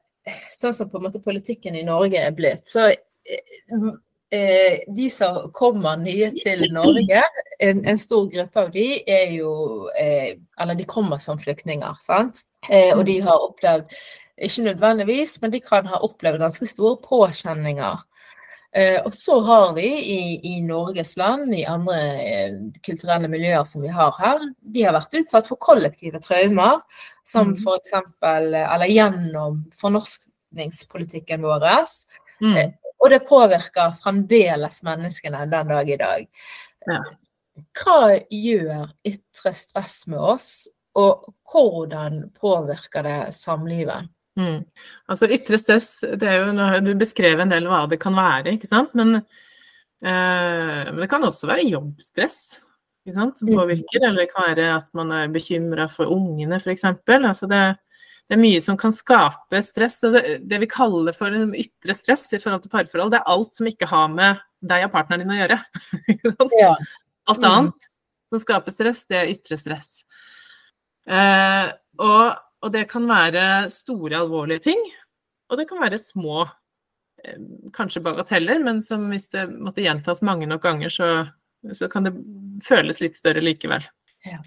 sånn 0.52 0.76
som 0.76 0.90
på 0.90 1.00
en 1.00 1.10
måte 1.10 1.24
politikken 1.24 1.76
i 1.78 1.86
Norge 1.88 2.22
er 2.22 2.34
blitt, 2.36 2.68
så 2.70 2.90
eh, 2.92 3.92
eh 4.32 4.80
de 4.96 5.10
som 5.12 5.50
kommer 5.54 5.98
nye 6.00 6.32
til 6.38 6.68
Norge, 6.72 7.24
en, 7.60 7.84
en, 7.86 8.00
stor 8.00 8.30
gruppe 8.32 8.62
av 8.62 8.72
de 8.72 8.88
er 9.04 9.34
jo 9.36 9.90
eh, 10.00 10.38
Eller 10.62 10.76
de 10.80 10.86
kommer 10.88 11.20
som 11.20 11.40
flyktninger, 11.40 11.98
sant. 12.00 12.46
Eh, 12.70 12.96
og 12.96 13.06
de 13.06 13.20
har 13.22 13.50
opplevd 13.50 13.92
ikke 14.42 14.64
nødvendigvis, 14.70 15.42
men 15.42 15.52
de 15.52 15.60
kan 15.62 15.86
ha 15.86 16.00
opplevd 16.06 16.40
ganske 16.42 16.66
store 16.70 16.98
påkjenninger 17.04 18.00
og 19.04 19.12
så 19.14 19.40
har 19.44 19.74
vi 19.76 19.88
i, 20.00 20.20
i, 20.48 20.62
Norges 20.64 21.18
land, 21.20 21.52
i 21.56 21.66
andre 21.68 21.98
eh, 22.24 22.54
kulturelle 22.86 23.28
miljøer 23.28 23.66
som 23.68 23.84
vi 23.84 23.92
har 23.92 24.16
her, 24.20 24.46
de 24.74 24.86
har 24.86 24.96
vært 24.96 25.18
utsatt 25.20 25.50
for 25.50 25.60
kollektive 25.60 26.22
traumer, 26.24 26.80
som 27.28 27.52
mm. 27.52 27.58
f.eks. 27.60 27.92
Eller 28.24 28.88
gjennom 28.88 29.66
fornorskningspolitikken 29.82 31.44
vår. 31.44 31.68
Mm. 32.40 32.56
Eh, 32.56 32.94
og 33.02 33.12
det 33.12 33.24
påvirker 33.28 33.98
fremdeles 34.00 34.80
menneskene 34.88 35.44
den 35.52 35.76
dag 35.76 35.90
i 35.92 36.00
dag. 36.00 36.48
Ja. 36.88 37.02
Hva 37.82 38.16
gjør 38.32 38.88
ytre 39.08 39.52
stress 39.58 40.06
med 40.08 40.22
oss, 40.22 40.52
og 40.96 41.28
hvordan 41.52 42.24
påvirker 42.40 43.04
det 43.04 43.20
samlivet? 43.36 44.08
Mm. 44.40 44.64
Altså 45.12 45.28
ytre 45.28 45.60
stress, 45.60 45.90
det 46.16 46.28
er 46.30 46.46
jo 46.46 46.80
Du 46.86 46.94
beskrev 47.00 47.42
en 47.44 47.52
del 47.52 47.68
hva 47.68 47.84
det 47.92 48.00
kan 48.02 48.16
være, 48.16 48.56
ikke 48.56 48.70
sant. 48.70 48.94
Men, 48.98 49.20
eh, 49.20 50.84
men 50.92 51.02
det 51.04 51.10
kan 51.12 51.26
også 51.28 51.50
være 51.52 51.68
jobbstress 51.68 52.60
ikke 53.02 53.18
sant, 53.18 53.40
som 53.40 53.50
mm. 53.50 53.56
påvirker. 53.58 54.02
Eller 54.02 54.24
det 54.24 54.32
kan 54.32 54.48
være 54.52 54.68
at 54.78 54.90
man 54.98 55.14
er 55.16 55.32
bekymra 55.34 55.88
for 55.92 56.12
ungene, 56.12 56.60
f.eks. 56.62 56.86
Altså 56.86 57.50
det, 57.50 57.62
det 58.30 58.38
er 58.38 58.42
mye 58.42 58.62
som 58.64 58.78
kan 58.80 58.94
skape 58.96 59.62
stress. 59.66 60.00
Altså, 60.06 60.38
det 60.40 60.62
vi 60.62 60.70
kaller 60.72 61.18
for 61.18 61.34
ytre 61.36 61.98
stress 61.98 62.28
i 62.38 62.42
forhold 62.42 62.66
til 62.66 62.74
parforhold, 62.74 63.14
det 63.14 63.22
er 63.22 63.34
alt 63.34 63.58
som 63.58 63.70
ikke 63.70 63.90
har 63.90 64.12
med 64.14 64.42
deg 64.62 64.86
og 64.86 64.94
partneren 64.94 65.26
din 65.26 65.34
å 65.36 65.40
gjøre. 65.42 65.62
Ja. 66.62 66.76
Alt 67.30 67.44
annet 67.46 67.90
som 68.32 68.40
skaper 68.42 68.74
stress, 68.74 69.04
det 69.10 69.18
er 69.20 69.30
ytre 69.34 69.58
stress. 69.60 70.02
Eh, 71.06 71.68
og, 72.02 72.38
og, 72.62 72.72
det 72.74 72.88
kan 72.92 73.08
være 73.10 73.46
store, 73.74 74.20
alvorlige 74.22 74.66
ting, 74.70 74.82
og 75.52 75.60
det 75.60 75.68
kan 75.70 75.82
være 75.82 76.00
små, 76.02 76.46
eh, 77.24 77.40
kanskje 77.76 78.04
bagateller, 78.06 78.62
men 78.64 78.82
som 78.86 79.10
hvis 79.12 79.30
det 79.34 79.48
måtte 79.52 79.84
gjentas 79.84 80.24
mange 80.26 80.48
nok 80.50 80.64
ganger, 80.64 80.94
så, 80.94 81.10
så 81.74 81.90
kan 81.92 82.08
det 82.08 82.16
føles 82.66 83.02
litt 83.04 83.20
større 83.20 83.44
likevel. 83.44 83.84
Ja. 84.26 84.40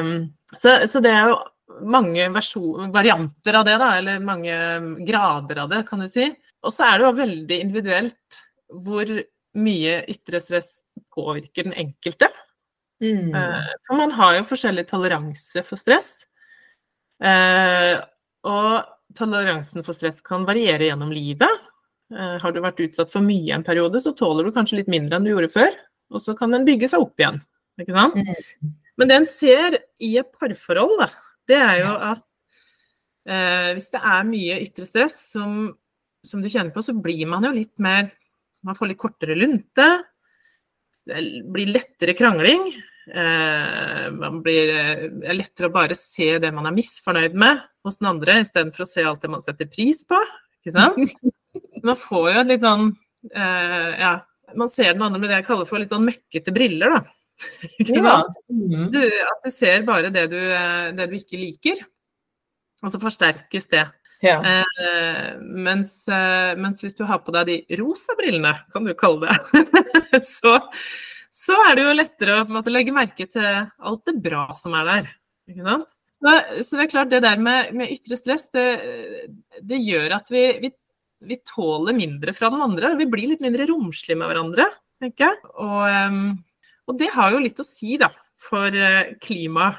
Um, 0.00 0.34
så, 0.52 0.84
så, 0.88 1.00
det 1.00 1.12
er 1.14 1.30
jo 1.32 1.38
mange 1.88 2.26
varianter 2.92 3.56
av 3.56 3.64
det, 3.66 3.76
da, 3.80 3.90
eller 3.98 4.24
mange 4.24 4.56
grader 5.06 5.62
av 5.64 5.70
det, 5.72 5.84
kan 5.88 6.04
du 6.04 6.08
si. 6.12 6.28
Og 6.64 6.72
så 6.72 6.88
er 6.88 6.98
det 6.98 7.06
jo 7.06 7.14
veldig 7.20 7.60
individuelt 7.64 8.40
hvor 8.84 9.08
mye 9.54 9.96
ytre 10.10 10.40
stress 10.42 10.76
påvirker 11.14 11.68
den 11.68 11.76
enkelte. 11.86 12.28
Mm. 13.02 13.32
Uh, 13.34 13.72
for 13.86 13.98
man 13.98 14.14
har 14.18 14.38
jo 14.38 14.46
forskjellig 14.52 14.86
toleranse 14.90 15.64
for 15.66 15.80
stress. 15.80 16.22
Eh, 17.24 17.94
og 18.44 19.16
toleransen 19.16 19.84
for 19.86 19.96
stress 19.96 20.20
kan 20.24 20.44
variere 20.48 20.90
gjennom 20.90 21.12
livet. 21.14 21.64
Eh, 22.12 22.36
har 22.42 22.52
du 22.52 22.60
vært 22.62 22.82
utsatt 22.84 23.12
for 23.12 23.24
mye 23.24 23.54
en 23.56 23.66
periode, 23.66 24.00
så 24.02 24.12
tåler 24.16 24.46
du 24.46 24.54
kanskje 24.54 24.82
litt 24.82 24.90
mindre 24.92 25.18
enn 25.18 25.26
du 25.26 25.32
gjorde 25.32 25.52
før. 25.54 25.76
Og 26.14 26.22
så 26.22 26.34
kan 26.38 26.52
den 26.54 26.66
bygge 26.68 26.90
seg 26.90 27.04
opp 27.04 27.20
igjen. 27.20 27.40
Ikke 27.80 27.96
sant? 27.96 28.18
Mm. 28.18 28.74
Men 29.00 29.10
det 29.10 29.16
en 29.18 29.28
ser 29.28 29.78
i 30.04 30.14
et 30.20 30.34
parforhold, 30.38 31.00
da, 31.00 31.08
det 31.50 31.58
er 31.58 31.78
jo 31.80 31.94
at 32.10 32.24
eh, 33.26 33.70
hvis 33.74 33.90
det 33.94 34.02
er 34.14 34.28
mye 34.28 34.60
ytre 34.62 34.86
stress 34.88 35.16
som, 35.32 35.72
som, 36.26 36.44
du 36.44 36.50
kjenner 36.50 36.70
på, 36.74 36.84
så 36.84 36.94
blir 36.94 37.26
man 37.30 37.48
jo 37.48 37.54
litt 37.56 37.82
mer 37.82 38.12
Man 38.64 38.76
får 38.78 38.88
litt 38.88 39.00
kortere 39.02 39.34
lunte. 39.36 39.84
Det 41.04 41.18
blir 41.52 41.68
lettere 41.68 42.14
krangling. 42.16 42.62
Eh, 43.04 44.04
man 44.16 44.38
blir 44.44 44.70
det 44.70 45.28
er 45.28 45.36
lettere 45.36 45.68
å 45.68 45.74
bare 45.74 45.96
se 45.98 46.30
det 46.40 46.50
man 46.56 46.70
er 46.70 46.76
misfornøyd 46.76 47.34
med 47.36 47.60
hos 47.84 47.98
den 48.00 48.08
andre, 48.14 48.38
istedenfor 48.44 48.86
å 48.86 48.88
se 48.88 49.04
alt 49.04 49.24
det 49.24 49.32
man 49.32 49.44
setter 49.44 49.68
pris 49.68 50.00
på. 50.08 50.20
Ikke 50.62 50.76
sant? 50.78 51.16
Man 51.84 51.98
får 52.00 52.30
jo 52.32 52.42
litt 52.48 52.62
sånn 52.64 52.86
eh, 53.28 53.90
Ja, 54.00 54.12
man 54.56 54.70
ser 54.72 54.94
den 54.94 55.02
andre 55.04 55.20
med 55.20 55.28
det 55.28 55.36
jeg 55.36 55.46
kaller 55.46 55.68
for 55.68 55.78
litt 55.78 55.92
sånn 55.92 56.06
møkkete 56.06 56.54
briller, 56.54 56.94
da. 56.96 57.02
Ja. 57.90 58.14
Mm. 58.48 58.88
Du, 58.94 59.00
at 59.04 59.44
du 59.44 59.50
ser 59.52 59.84
bare 59.84 60.08
det 60.14 60.24
du, 60.32 60.38
det 60.96 61.06
du, 61.10 61.14
ikke 61.18 61.38
liker, 61.38 61.82
og 62.82 62.92
så 62.94 63.00
forsterkes 63.02 63.68
det. 63.74 63.84
Ja. 64.24 64.38
Eh, 64.40 65.30
mens, 65.40 66.06
eh, 66.08 66.54
mens, 66.56 66.80
hvis 66.84 66.96
du 66.96 67.04
har 67.08 67.20
på 67.24 67.34
deg 67.34 67.50
de 67.50 67.78
rosa 67.80 68.16
brillene, 68.18 68.54
kan 68.72 68.86
du 68.86 68.94
kalle 68.96 69.34
det, 69.34 70.22
så, 70.38 70.56
så, 71.34 71.56
er 71.66 71.76
det 71.76 71.84
jo 71.84 71.96
lettere 71.98 72.38
å 72.38 72.46
måte, 72.48 72.72
legge 72.72 72.94
merke 72.94 73.26
til 73.26 73.44
alt 73.44 74.04
det 74.06 74.16
bra 74.22 74.46
som 74.58 74.76
er 74.78 74.88
der. 74.90 75.12
Ikke 75.50 75.66
sant? 75.66 75.92
Så, 76.14 76.34
så 76.62 76.78
det 76.78 76.86
er 76.86 76.92
klart, 76.92 77.10
det 77.12 77.24
der 77.24 77.42
med, 77.42 77.74
med 77.76 77.90
ytre 77.92 78.16
stress, 78.16 78.46
det, 78.54 78.68
det 79.60 79.82
gjør 79.82 80.14
at 80.20 80.30
vi, 80.32 80.46
vi, 80.62 80.70
vi, 81.26 81.40
tåler 81.44 81.96
mindre 81.96 82.32
fra 82.36 82.52
den 82.54 82.62
andre. 82.64 82.94
Vi 83.00 83.10
blir 83.10 83.32
litt 83.34 83.44
mindre 83.44 83.66
romslige 83.68 84.16
med 84.20 84.30
hverandre, 84.30 84.70
tenker 85.02 85.26
jeg. 85.28 85.54
Og 85.58 85.82
um, 85.84 86.26
og 86.84 86.98
det 87.00 87.10
har 87.14 87.32
jo 87.32 87.42
litt 87.42 87.60
å 87.60 87.66
si 87.66 87.96
da, 88.00 88.10
for 88.44 88.74
eh, 88.76 89.14
klima 89.22 89.74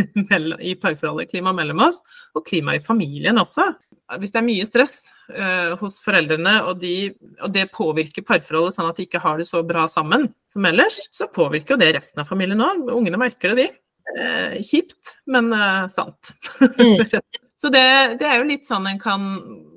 i 0.60 0.74
parforholdet, 0.74 1.30
klima 1.30 1.52
mellom 1.56 1.82
oss, 1.88 2.00
og 2.34 2.46
klima 2.46 2.76
i 2.76 2.82
familien 2.84 3.40
også. 3.40 3.70
Hvis 4.18 4.32
det 4.32 4.40
er 4.40 4.46
mye 4.46 4.64
stress 4.64 4.94
uh, 5.34 5.74
hos 5.76 5.98
foreldrene, 6.00 6.54
og, 6.64 6.78
de, 6.80 7.10
og, 7.42 7.50
det 7.52 7.66
påvirker 7.74 8.24
parforholdet 8.24 8.78
sånn 8.78 8.88
at 8.88 8.96
de 8.96 9.04
ikke 9.04 9.20
har 9.20 9.36
det 9.36 9.44
så 9.50 9.60
bra 9.66 9.84
sammen 9.92 10.30
som 10.48 10.64
ellers, 10.64 11.02
så 11.12 11.28
påvirker 11.28 11.76
jo 11.76 11.82
det 11.82 11.90
resten 11.98 12.22
av 12.22 12.30
familien 12.30 12.64
òg. 12.64 12.88
Ungene 12.94 13.20
merker 13.20 13.52
det, 13.52 13.66
de. 13.66 13.68
Uh, 14.08 14.56
kjipt, 14.64 15.18
men 15.28 15.52
uh, 15.52 15.84
sant. 15.92 16.32
Mm. 16.80 17.04
så 17.60 17.68
det, 17.74 17.84
det, 18.22 18.30
er 18.30 18.40
jo 18.40 18.48
litt 18.48 18.64
sånn 18.64 18.88
en 18.88 19.02
kan, 19.02 19.28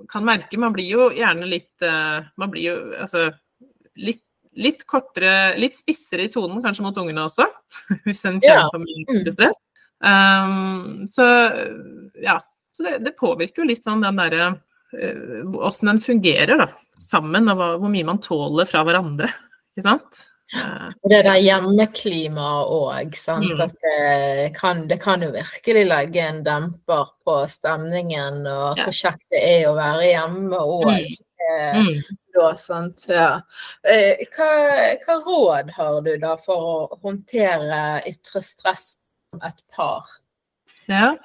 kan 0.07 0.23
merke. 0.23 0.61
Man 0.61 0.77
blir 0.77 0.87
jo 0.87 1.11
gjerne 1.11 1.51
litt 1.51 1.83
Man 1.83 2.51
blir 2.53 2.69
jo 2.69 2.75
altså 3.03 3.27
litt 3.99 4.23
litt 4.59 4.85
kortere, 4.89 5.57
litt 5.59 5.77
spissere 5.79 6.25
i 6.27 6.31
tonen 6.31 6.63
kanskje 6.63 6.85
mot 6.85 6.97
ungene 6.99 7.27
også, 7.27 7.47
hvis 8.05 8.23
en 8.27 8.41
kjenner 8.43 8.71
på 8.73 8.81
mm. 8.81 9.29
stress. 9.31 9.61
Um, 10.01 11.05
så 11.07 11.25
ja, 12.23 12.39
så 12.73 12.87
det, 12.87 12.97
det, 13.05 13.13
påvirker 13.19 13.61
jo 13.61 13.69
litt 13.69 13.85
sånn 13.85 14.01
den 14.01 14.17
derre 14.17 14.47
åssen 15.61 15.87
uh, 15.87 15.91
den 15.93 16.01
fungerer 16.03 16.63
da, 16.63 16.67
sammen, 16.99 17.47
og 17.51 17.59
hva, 17.59 17.67
hvor 17.79 17.91
mye 17.93 18.07
man 18.07 18.19
tåler 18.23 18.67
fra 18.67 18.83
hverandre. 18.87 19.29
Ikke 19.71 19.85
sant? 19.85 20.25
Og 20.51 21.11
det 21.11 21.21
der 21.23 21.39
hjemmeklimaet 21.39 22.71
òg, 22.75 23.13
sant. 23.15 23.53
Mm. 23.55 23.61
At 23.63 23.75
det 23.85 24.47
kan, 24.57 24.83
det 24.89 24.97
kan, 25.03 25.23
jo 25.23 25.31
virkelig 25.31 25.85
legge 25.87 26.23
en 26.25 26.41
demper 26.43 27.13
på 27.25 27.37
stemningen, 27.51 28.41
og 28.51 28.81
hvor 28.81 28.95
kjekt 28.95 29.29
det 29.31 29.43
er 29.47 29.69
å 29.69 29.77
være 29.77 30.09
hjemme 30.09 30.59
òg. 30.59 30.89
Mm. 30.91 31.29
Mm. 31.51 31.93
Da, 32.35 32.49
sant? 32.59 33.05
Ja. 33.11 33.29
Eh, 33.83 34.21
hva, 34.35 34.49
hva, 35.03 35.15
råd 35.25 35.71
har 35.75 36.01
du 36.05 36.11
da 36.21 36.35
for 36.39 36.67
å 36.67 36.99
håndtere 37.03 38.01
ytre 38.07 38.43
stress 38.45 38.93
som 39.31 39.41
et 39.47 39.63
par? 39.75 40.07
Ja. 40.91 41.15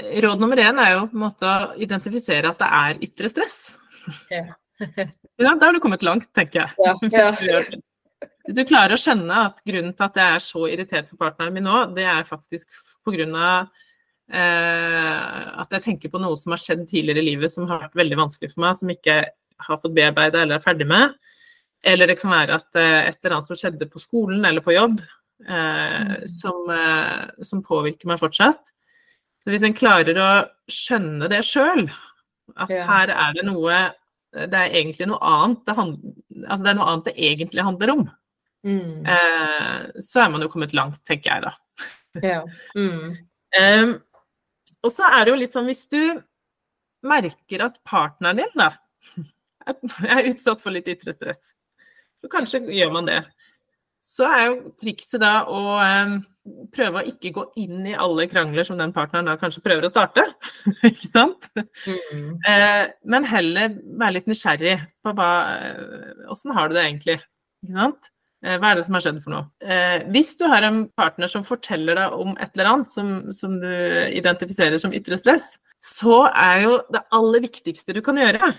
Råd 0.00 0.40
nummer 0.40 0.60
én 0.60 0.80
er 0.80 0.94
jo 0.96 1.06
på 1.10 1.18
en 1.18 1.24
måte 1.26 1.48
å 1.50 1.70
identifisere 1.80 2.52
at 2.52 2.60
det 2.60 2.72
er 2.80 3.04
ytre 3.08 3.32
stress. 3.32 3.60
Ja. 4.32 4.44
ja, 4.80 5.52
da 5.52 5.66
har 5.66 5.76
du 5.76 5.80
kommet 5.82 6.04
langt, 6.06 6.30
tenker 6.36 6.64
jeg. 6.64 6.90
Ja, 7.12 7.32
ja. 7.44 7.62
Hvis 8.46 8.56
du 8.56 8.64
klarer 8.68 8.96
å 8.96 9.00
skjønne 9.00 9.44
at 9.50 9.60
grunnen 9.66 9.92
til 9.96 10.06
at 10.06 10.18
jeg 10.18 10.36
er 10.36 10.44
så 10.44 10.64
irritert 10.70 11.10
på 11.10 11.18
partneren 11.20 11.54
min 11.54 11.66
nå, 11.68 11.82
det 11.96 12.06
er 12.08 12.26
faktisk 12.28 12.72
pga. 13.04 13.50
Eh, 14.30 15.42
at 15.60 15.72
jeg 15.74 15.84
tenker 15.84 16.12
på 16.12 16.20
noe 16.22 16.38
som 16.38 16.54
har 16.54 16.62
skjedd 16.62 16.84
tidligere 16.88 17.22
i 17.22 17.30
livet 17.32 17.52
som 17.52 17.66
har 17.68 17.84
vært 17.88 17.98
veldig 17.98 18.18
vanskelig 18.20 18.52
for 18.52 18.64
meg, 18.64 18.78
som 18.78 18.92
ikke 18.92 19.16
har 19.66 19.80
fått 19.82 19.96
bearbeida 19.96 20.44
eller 20.44 20.58
er 20.58 20.64
ferdig 20.64 20.86
med. 20.88 21.16
Eller 21.82 22.10
det 22.10 22.18
kan 22.20 22.32
være 22.34 22.58
at 22.60 22.76
eh, 22.78 23.08
et 23.08 23.18
eller 23.22 23.38
annet 23.38 23.50
som 23.50 23.58
skjedde 23.58 23.88
på 23.90 24.02
skolen 24.02 24.44
eller 24.44 24.64
på 24.64 24.74
jobb, 24.76 25.00
eh, 25.46 25.96
mm. 26.04 26.12
som, 26.28 26.60
eh, 26.74 27.44
som, 27.46 27.64
påvirker 27.64 28.10
meg 28.10 28.20
fortsatt. 28.20 28.72
Så 29.40 29.52
hvis 29.52 29.64
en 29.64 29.76
klarer 29.76 30.20
å 30.20 30.30
skjønne 30.70 31.30
det 31.32 31.40
sjøl, 31.48 31.86
at 32.60 32.72
ja. 32.72 32.84
her 32.84 33.12
er 33.14 33.36
det 33.36 33.44
noe 33.46 33.76
Det 34.30 34.58
er 34.58 34.72
egentlig 34.74 35.06
noe 35.06 35.22
annet 35.26 35.60
det, 35.66 35.74
handler, 35.74 36.14
altså 36.46 36.64
det 36.64 36.70
er 36.70 36.76
noe 36.78 36.88
annet 36.90 37.06
det 37.08 37.14
egentlig 37.30 37.64
handler 37.66 37.92
om. 37.94 38.02
Mm. 38.66 39.06
Eh, 39.06 40.00
så 40.04 40.24
er 40.24 40.32
man 40.32 40.44
jo 40.44 40.50
kommet 40.52 40.74
langt, 40.76 41.02
tenker 41.08 41.34
jeg 41.34 41.48
da. 41.48 41.56
Ja. 42.26 42.40
Mm. 42.74 43.12
um, 43.54 43.92
og 44.82 44.90
så 44.90 45.06
er 45.14 45.22
det 45.22 45.30
jo 45.30 45.38
litt 45.38 45.54
sånn 45.54 45.68
hvis 45.68 45.84
du 45.92 46.00
merker 47.06 47.62
at 47.68 47.76
partneren 47.86 48.40
din 48.40 48.56
da, 48.58 48.72
er 50.16 50.30
utsatt 50.32 50.58
for 50.58 50.74
litt 50.74 50.90
ytre 50.90 51.14
stress, 51.14 51.52
så 52.18 52.32
kanskje 52.32 52.64
gjør 52.66 52.90
man 52.96 53.06
det. 53.06 53.20
Så 54.02 54.26
er 54.26 54.42
jo 54.48 54.74
trikset 54.80 55.22
da 55.22 55.44
å 55.46 55.62
um, 55.78 56.18
prøve 56.74 57.00
å 57.00 57.08
ikke 57.12 57.32
gå 57.36 57.46
inn 57.62 57.86
i 57.88 57.96
alle 57.96 58.26
krangler 58.32 58.66
som 58.66 58.78
den 58.80 58.94
partneren 58.96 59.28
da 59.28 59.38
kanskje 59.40 59.62
prøver 59.64 59.86
å 59.86 59.92
starte. 59.92 60.24
ikke 60.90 61.08
sant? 61.08 61.50
Mm. 61.86 62.38
Eh, 62.48 62.84
men 63.12 63.28
heller 63.28 63.76
være 64.00 64.18
litt 64.18 64.30
nysgjerrig 64.30 64.78
på 65.04 65.14
hva 65.16 65.30
Åssen 66.32 66.56
har 66.56 66.70
du 66.70 66.78
det 66.78 66.86
egentlig? 66.88 67.20
Ikke 67.62 67.76
sant? 67.76 68.10
Eh, 68.40 68.56
hva 68.56 68.70
er 68.70 68.78
det 68.78 68.86
som 68.86 68.96
har 68.96 69.04
skjedd 69.04 69.18
for 69.24 69.34
noe? 69.34 69.48
Eh, 69.60 69.98
hvis 70.14 70.32
du 70.40 70.46
har 70.48 70.64
en 70.64 70.84
partner 70.96 71.28
som 71.28 71.44
forteller 71.44 71.98
deg 71.98 72.14
om 72.16 72.32
et 72.40 72.54
eller 72.54 72.70
annet 72.70 72.92
som, 72.92 73.10
som, 73.36 73.58
du 73.60 73.68
identifiserer 74.16 74.80
som 74.80 74.94
ytre 74.96 75.18
stress, 75.20 75.52
så 75.80 76.22
er 76.28 76.64
jo 76.66 76.72
det 76.92 77.02
aller 77.16 77.44
viktigste 77.44 77.94
du 77.96 78.02
kan 78.04 78.18
gjøre, 78.20 78.50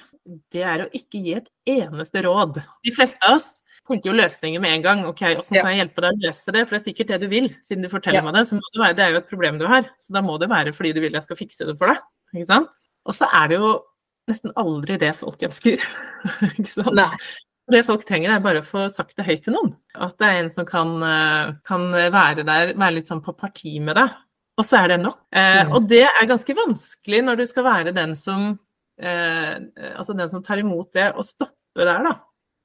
det 0.53 0.63
er 0.65 0.85
å 0.85 0.91
ikke 0.97 1.21
gi 1.21 1.35
et 1.37 1.49
eneste 1.69 2.23
råd. 2.25 2.61
De 2.85 2.93
fleste 2.93 3.21
av 3.27 3.37
oss 3.37 3.49
tenker 3.89 4.11
jo 4.11 4.17
løsninger 4.17 4.61
med 4.61 4.77
en 4.77 4.85
gang. 4.85 5.03
Ok, 5.09 5.21
åssen 5.29 5.57
kan 5.59 5.69
jeg 5.73 5.83
hjelpe 5.83 6.05
deg 6.05 6.17
å 6.17 6.27
løse 6.29 6.55
det? 6.55 6.63
For 6.65 6.77
det 6.77 6.81
er 6.81 6.87
sikkert 6.87 7.13
det 7.13 7.21
du 7.21 7.27
vil, 7.31 7.51
siden 7.65 7.85
du 7.85 7.91
forteller 7.91 8.21
ja. 8.21 8.25
meg 8.25 8.37
det. 8.37 8.47
Så 8.49 8.57
må 8.57 8.65
det, 8.69 8.81
være, 8.81 8.97
det 8.97 9.05
er 9.05 9.13
jo 9.13 9.21
et 9.21 9.29
problem 9.33 9.61
du 9.61 9.67
har. 9.69 9.89
Så 10.01 10.17
da 10.17 10.25
må 10.25 10.37
det 10.41 10.49
være 10.51 10.73
fordi 10.77 10.95
du 10.97 11.01
vil 11.03 11.17
jeg 11.17 11.25
skal 11.27 11.41
fikse 11.41 11.69
det 11.69 11.77
for 11.81 11.93
deg. 11.93 12.01
Ikke 12.33 12.49
sant? 12.49 12.73
Og 13.09 13.17
så 13.17 13.29
er 13.37 13.51
det 13.51 13.61
jo 13.61 13.71
nesten 14.29 14.53
aldri 14.61 14.97
det 15.01 15.13
folk 15.17 15.45
ønsker. 15.49 15.81
ikke 16.55 16.69
sant? 16.69 16.93
Nei. 16.97 17.09
Det 17.71 17.85
folk 17.87 18.03
trenger, 18.07 18.33
er 18.33 18.43
bare 18.43 18.61
å 18.61 18.65
få 18.67 18.87
sagt 18.91 19.15
det 19.19 19.27
høyt 19.27 19.45
til 19.45 19.55
noen. 19.55 19.71
At 19.95 20.17
det 20.19 20.27
er 20.27 20.39
en 20.41 20.51
som 20.53 20.67
kan, 20.67 20.91
eh, 21.07 21.53
kan 21.67 21.87
være 21.93 22.45
der, 22.47 22.73
være 22.75 22.97
litt 22.97 23.11
sånn 23.11 23.23
på 23.23 23.35
parti 23.37 23.77
med 23.83 23.97
deg. 23.99 24.17
Og 24.59 24.67
så 24.67 24.81
er 24.81 24.93
det 24.93 24.99
nok. 25.01 25.21
Eh, 25.33 25.61
mm. 25.65 25.71
Og 25.77 25.87
det 25.89 26.03
er 26.07 26.29
ganske 26.29 26.55
vanskelig 26.57 27.21
når 27.25 27.39
du 27.39 27.45
skal 27.49 27.65
være 27.65 27.95
den 27.95 28.17
som 28.19 28.51
eh, 29.01 29.55
Altså 29.95 30.13
den 30.17 30.29
som 30.29 30.43
tar 30.45 30.61
imot 30.61 30.91
det, 30.97 31.11
og 31.15 31.25
stoppe 31.25 31.87
der, 31.87 32.03
da. 32.05 32.17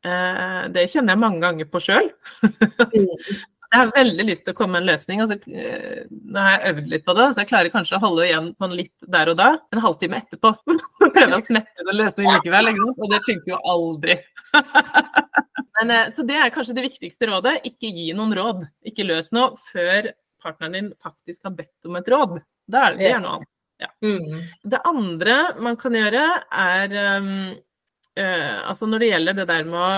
Eh, 0.06 0.62
det 0.74 0.88
kjenner 0.92 1.14
jeg 1.14 1.22
mange 1.22 1.42
ganger 1.42 1.70
på 1.70 1.82
sjøl. 1.82 2.10
Jeg 3.72 3.80
har 3.82 3.92
veldig 3.96 4.24
lyst 4.28 4.44
til 4.46 4.54
å 4.54 4.56
komme 4.56 4.76
med 4.76 4.84
en 4.84 4.90
løsning. 4.92 5.22
Altså, 5.24 5.36
eh, 5.50 6.04
nå 6.10 6.42
har 6.42 6.54
jeg 6.54 6.72
øvd 6.72 6.90
litt 6.92 7.06
på 7.06 7.14
det, 7.18 7.26
så 7.32 7.42
jeg 7.42 7.50
klarer 7.50 7.72
kanskje 7.74 7.98
å 7.98 8.02
holde 8.04 8.26
igjen 8.28 8.50
sånn 8.60 8.76
litt 8.78 9.08
der 9.16 9.32
og 9.32 9.38
da. 9.40 9.48
En 9.74 9.82
halvtime 9.82 10.20
etterpå 10.22 10.52
prøve 11.16 11.40
å 11.40 11.44
smette 11.44 11.82
inn 11.82 11.90
en 11.90 11.98
løsning 11.98 12.30
likevel. 12.30 12.70
Og 12.94 13.10
det 13.12 13.20
funker 13.26 13.54
jo 13.54 13.60
aldri. 13.74 14.18
Men, 15.76 15.92
eh, 15.92 16.12
så 16.14 16.24
det 16.28 16.38
er 16.40 16.54
kanskje 16.54 16.76
det 16.78 16.86
viktigste 16.86 17.30
rådet. 17.30 17.58
Ikke 17.68 17.90
gi 17.90 18.08
noen 18.16 18.34
råd. 18.36 18.64
Ikke 18.86 19.06
løs 19.08 19.32
noe 19.36 19.58
før 19.68 20.12
partneren 20.42 20.78
din 20.78 20.90
faktisk 21.02 21.48
har 21.48 21.56
bedt 21.58 21.90
om 21.90 21.98
et 21.98 22.10
råd. 22.12 22.38
Da 22.70 22.88
er 22.88 22.96
det, 22.96 23.04
det 23.04 23.12
er 23.16 23.22
noe 23.24 23.38
annet. 23.38 23.52
Ja. 23.82 23.90
Mm. 24.00 24.44
Det 24.64 24.80
andre 24.88 25.36
man 25.60 25.76
kan 25.76 25.96
gjøre, 25.96 26.22
er 26.48 26.94
uh, 26.96 28.60
Altså 28.64 28.86
når 28.88 29.02
det 29.02 29.10
gjelder 29.10 29.36
det 29.36 29.44
der 29.50 29.66
med 29.68 29.80
å 29.82 29.90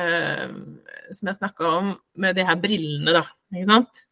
uh, 0.00 0.54
Som 1.14 1.30
jeg 1.30 1.38
snakka 1.38 1.68
om 1.78 1.92
med 2.20 2.36
de 2.36 2.46
her 2.46 2.58
brillene, 2.60 3.14
da. 3.16 3.24
Ikke 3.54 3.68
sant? 3.70 4.02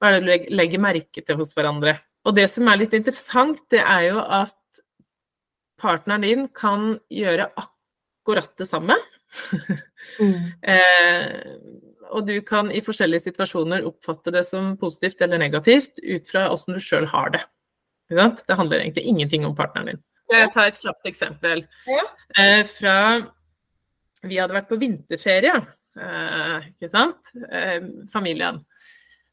Hva 0.00 0.10
er 0.10 0.16
det 0.16 0.22
du 0.48 0.54
legger 0.56 0.82
merke 0.82 1.22
til 1.22 1.38
hos 1.38 1.52
hverandre? 1.56 1.98
Og 2.28 2.36
det 2.36 2.46
som 2.52 2.68
er 2.68 2.80
litt 2.82 2.96
interessant, 2.96 3.60
det 3.72 3.80
er 3.80 4.10
jo 4.10 4.20
at 4.20 4.56
partneren 5.80 6.24
din 6.24 6.48
kan 6.56 6.94
gjøre 7.12 7.48
akkurat 7.60 8.52
det 8.60 8.68
samme. 8.68 8.96
Mm. 10.20 10.50
eh, 10.72 11.30
og 12.10 12.26
du 12.26 12.34
kan 12.46 12.70
i 12.74 12.82
forskjellige 12.84 13.28
situasjoner 13.28 13.86
oppfatte 13.88 14.32
det 14.34 14.42
som 14.48 14.74
positivt 14.80 15.22
eller 15.24 15.40
negativt 15.40 16.00
ut 16.02 16.30
fra 16.30 16.48
åssen 16.52 16.76
du 16.76 16.82
sjøl 16.82 17.06
har 17.10 17.32
det. 17.36 17.42
Det 18.10 18.56
handler 18.58 18.80
egentlig 18.80 19.06
ingenting 19.06 19.44
om 19.46 19.54
partneren 19.56 19.92
din. 19.92 20.00
Skal 20.26 20.42
jeg 20.44 20.52
ta 20.54 20.64
et 20.66 20.80
kjapt 20.80 21.10
eksempel? 21.10 21.62
Ja. 21.90 22.06
Eh, 22.38 22.62
fra 22.66 22.96
Vi 24.20 24.36
hadde 24.36 24.52
vært 24.52 24.68
på 24.68 24.76
vinterferie, 24.76 25.54
ikke 26.70 26.90
sant? 26.90 27.32
Eh, 27.50 27.80
familien. 28.12 28.60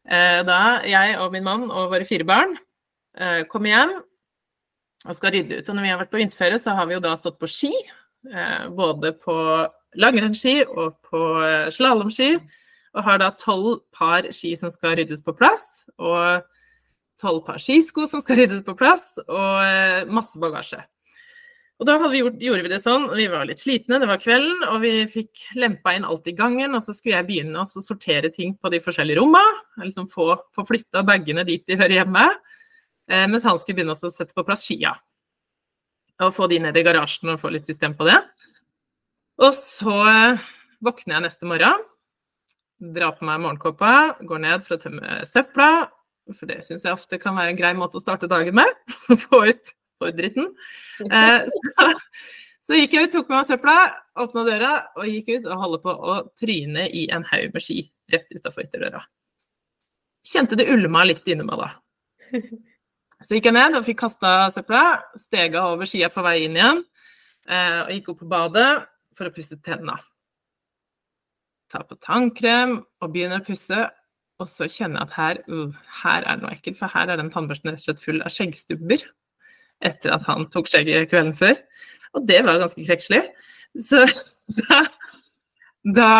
Eh, 0.07 0.41
da 0.47 0.81
jeg 0.87 1.17
og 1.19 1.33
min 1.33 1.45
mann 1.45 1.65
og 1.67 1.91
våre 1.91 2.07
fire 2.07 2.27
barn 2.27 2.55
eh, 3.19 3.43
kommer 3.51 3.73
hjem 3.73 3.95
og 5.07 5.15
skal 5.17 5.33
rydde 5.35 5.61
ut. 5.61 5.69
Og 5.69 5.75
når 5.75 5.85
vi 5.85 5.91
har 5.93 6.01
vært 6.01 6.13
på 6.13 6.21
vinterferie, 6.21 6.59
så 6.59 6.75
har 6.77 6.87
vi 6.89 6.97
jo 6.97 7.03
da 7.03 7.15
stått 7.19 7.39
på 7.39 7.49
ski. 7.51 7.73
eh, 8.33 8.67
både 8.73 9.13
på 9.21 9.35
langrennsski 9.95 10.61
og 10.67 10.97
på 11.07 11.23
eh, 11.45 11.71
slalåmski. 11.71 12.35
Og 12.97 13.03
har 13.05 13.19
da 13.21 13.31
tolv 13.37 13.83
par 13.93 14.25
ski 14.33 14.55
som 14.57 14.71
skal 14.73 14.97
ryddes 14.97 15.21
på 15.21 15.35
plass. 15.37 15.85
Og 15.99 16.43
tolv 17.21 17.43
par 17.45 17.61
skisko 17.61 18.07
som 18.09 18.21
skal 18.23 18.41
ryddes 18.41 18.63
på 18.65 18.75
plass, 18.77 19.15
og 19.25 19.63
eh, 19.63 20.05
masse 20.09 20.39
bagasje. 20.41 20.81
Og 21.77 21.85
da 21.85 21.97
vi 22.09 22.23
gjort, 22.23 22.39
gjorde 22.41 22.63
vi 22.65 22.71
det 22.71 22.79
sånn, 22.81 23.03
vi 23.13 23.27
var 23.29 23.45
litt 23.45 23.61
slitne, 23.61 23.99
det 24.01 24.07
var 24.09 24.21
kvelden, 24.21 24.63
og 24.71 24.79
vi 24.81 24.91
fikk 25.11 25.43
lempa 25.61 25.93
inn 25.93 26.07
alt 26.09 26.25
i 26.29 26.33
gangen, 26.37 26.73
og 26.73 26.81
så 26.81 26.95
skulle 26.95 27.19
jeg 27.19 27.27
begynne 27.27 27.61
å 27.61 27.69
sortere 27.69 28.31
ting 28.33 28.55
på 28.57 28.71
de 28.73 28.79
forskjellige 28.81 29.19
rommene. 29.19 29.59
Liksom 29.83 30.07
få, 30.09 30.31
få 30.57 30.65
flytta 30.65 31.05
bagene 31.05 31.45
dit 31.45 31.61
de 31.69 31.77
hører 31.77 31.99
hjemme. 31.99 32.25
Eh, 33.07 33.27
mens 33.29 33.45
han 33.45 33.61
skulle 33.61 33.77
begynne 33.77 33.93
å 33.93 34.09
sette 34.09 34.33
på 34.33 34.45
plass 34.47 34.65
skia. 34.65 34.95
Og 36.25 36.33
få 36.33 36.49
de 36.49 36.57
ned 36.65 36.77
i 36.77 36.85
garasjen 36.87 37.35
og 37.35 37.41
få 37.43 37.53
litt 37.53 37.69
system 37.69 37.93
på 37.97 38.09
det. 38.09 38.17
Og 39.45 39.53
så 39.53 39.99
eh, 40.09 40.47
våkner 40.81 41.19
jeg 41.19 41.27
neste 41.27 41.49
morgen, 41.49 41.85
drar 42.97 43.13
på 43.17 43.25
meg 43.29 43.41
morgenkåpa, 43.43 43.93
går 44.25 44.41
ned 44.43 44.65
for 44.65 44.77
å 44.77 44.81
tømme 44.81 45.21
søpla, 45.29 45.69
for 46.33 46.49
det 46.49 46.63
syns 46.65 46.85
jeg 46.85 46.97
ofte 46.97 47.19
kan 47.21 47.37
være 47.37 47.53
en 47.53 47.59
grei 47.59 47.71
måte 47.77 47.99
å 47.99 48.03
starte 48.03 48.29
dagen 48.29 48.57
med. 48.57 48.81
Få 49.27 49.45
ut, 49.45 49.77
ut 50.05 50.17
dritten. 50.17 50.51
Eh, 51.17 51.47
så, 51.49 51.89
så, 52.67 52.77
gikk 52.77 52.93
jeg 52.93 53.07
ut, 53.07 53.13
tok 53.15 53.29
med 53.31 53.39
meg 53.39 53.49
søpla, 53.49 53.75
åpna 54.21 54.45
døra 54.47 54.71
og 54.99 55.09
gikk 55.09 55.29
ut 55.35 55.47
og 55.47 55.61
holdt 55.63 55.83
på 55.85 55.93
å 55.93 56.17
tryne 56.37 56.87
i 56.89 57.07
en 57.13 57.25
haug 57.29 57.53
med 57.53 57.63
ski 57.63 57.81
rett 58.11 58.27
utafor 58.35 58.65
ytterdøra. 58.67 59.01
Kjente 60.27 60.57
det 60.59 60.67
ulma 60.73 61.05
litt 61.07 61.27
inni 61.29 61.45
meg 61.47 61.61
da. 61.63 61.69
Så 63.25 63.37
gikk 63.37 63.47
jeg 63.49 63.55
ned 63.55 63.79
og 63.79 63.85
fikk 63.87 64.01
kasta 64.03 64.51
søpla, 64.53 64.83
stega 65.17 65.63
over 65.71 65.89
skia 65.89 66.11
på 66.13 66.21
vei 66.25 66.43
inn 66.45 66.57
igjen 66.59 66.83
eh, 67.49 67.79
og 67.81 67.93
gikk 67.95 68.11
opp 68.13 68.21
på 68.21 68.29
badet 68.29 68.69
for 69.17 69.29
å 69.29 69.33
pusse 69.33 69.57
tenna. 69.65 69.97
Ta 71.71 71.81
på 71.83 71.97
tannkrem 72.03 72.77
og 72.77 73.13
begynner 73.13 73.41
å 73.41 73.47
pusse, 73.47 73.87
og 74.37 74.49
så 74.49 74.67
kjenner 74.69 75.01
jeg 75.01 75.07
at 75.07 75.15
her, 75.17 75.39
uh, 75.49 75.73
her 76.03 76.23
er 76.23 76.37
det 76.37 76.45
noe 76.45 76.53
ekkelt, 76.53 76.77
for 76.79 76.93
her 76.93 77.09
er 77.09 77.19
den 77.19 77.31
tannbørsten 77.33 77.73
rett 77.73 77.81
og 77.81 77.87
slett 77.87 78.03
full 78.03 78.21
av 78.21 78.33
skjeggstubber 78.33 79.03
etter 79.85 80.15
at 80.15 80.25
han 80.29 80.47
tok 80.53 80.69
skjegget 80.69 81.09
kvelden 81.11 81.35
før. 81.37 81.57
Og 82.17 82.25
det 82.27 82.39
var 82.45 82.61
ganske 82.61 82.85
krekslig. 82.87 83.23
Så 83.77 84.03
da, 84.67 84.79
da 85.97 86.13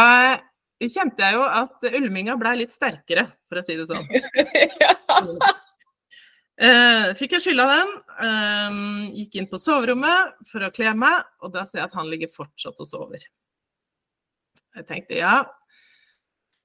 kjente 0.83 1.23
jeg 1.23 1.37
jo 1.37 1.45
at 1.47 1.87
ulminga 1.93 2.37
blei 2.39 2.57
litt 2.61 2.75
sterkere, 2.75 3.27
for 3.49 3.61
å 3.61 3.65
si 3.65 3.79
det 3.79 3.87
sånn. 3.89 4.05
Uh, 6.57 7.11
fikk 7.13 7.35
jeg 7.35 7.43
skylda 7.43 7.65
den. 7.69 7.89
Uh, 8.17 8.77
gikk 9.13 9.35
inn 9.37 9.49
på 9.49 9.59
soverommet 9.61 10.39
for 10.49 10.65
å 10.65 10.71
kle 10.73 10.89
meg, 10.97 11.27
og 11.45 11.53
da 11.53 11.61
ser 11.67 11.83
jeg 11.83 11.91
at 11.91 11.97
han 11.99 12.09
ligger 12.09 12.31
fortsatt 12.33 12.81
og 12.81 12.89
sover. 12.89 13.27
Jeg 14.77 14.87
tenkte 14.89 15.19
ja. 15.19 15.35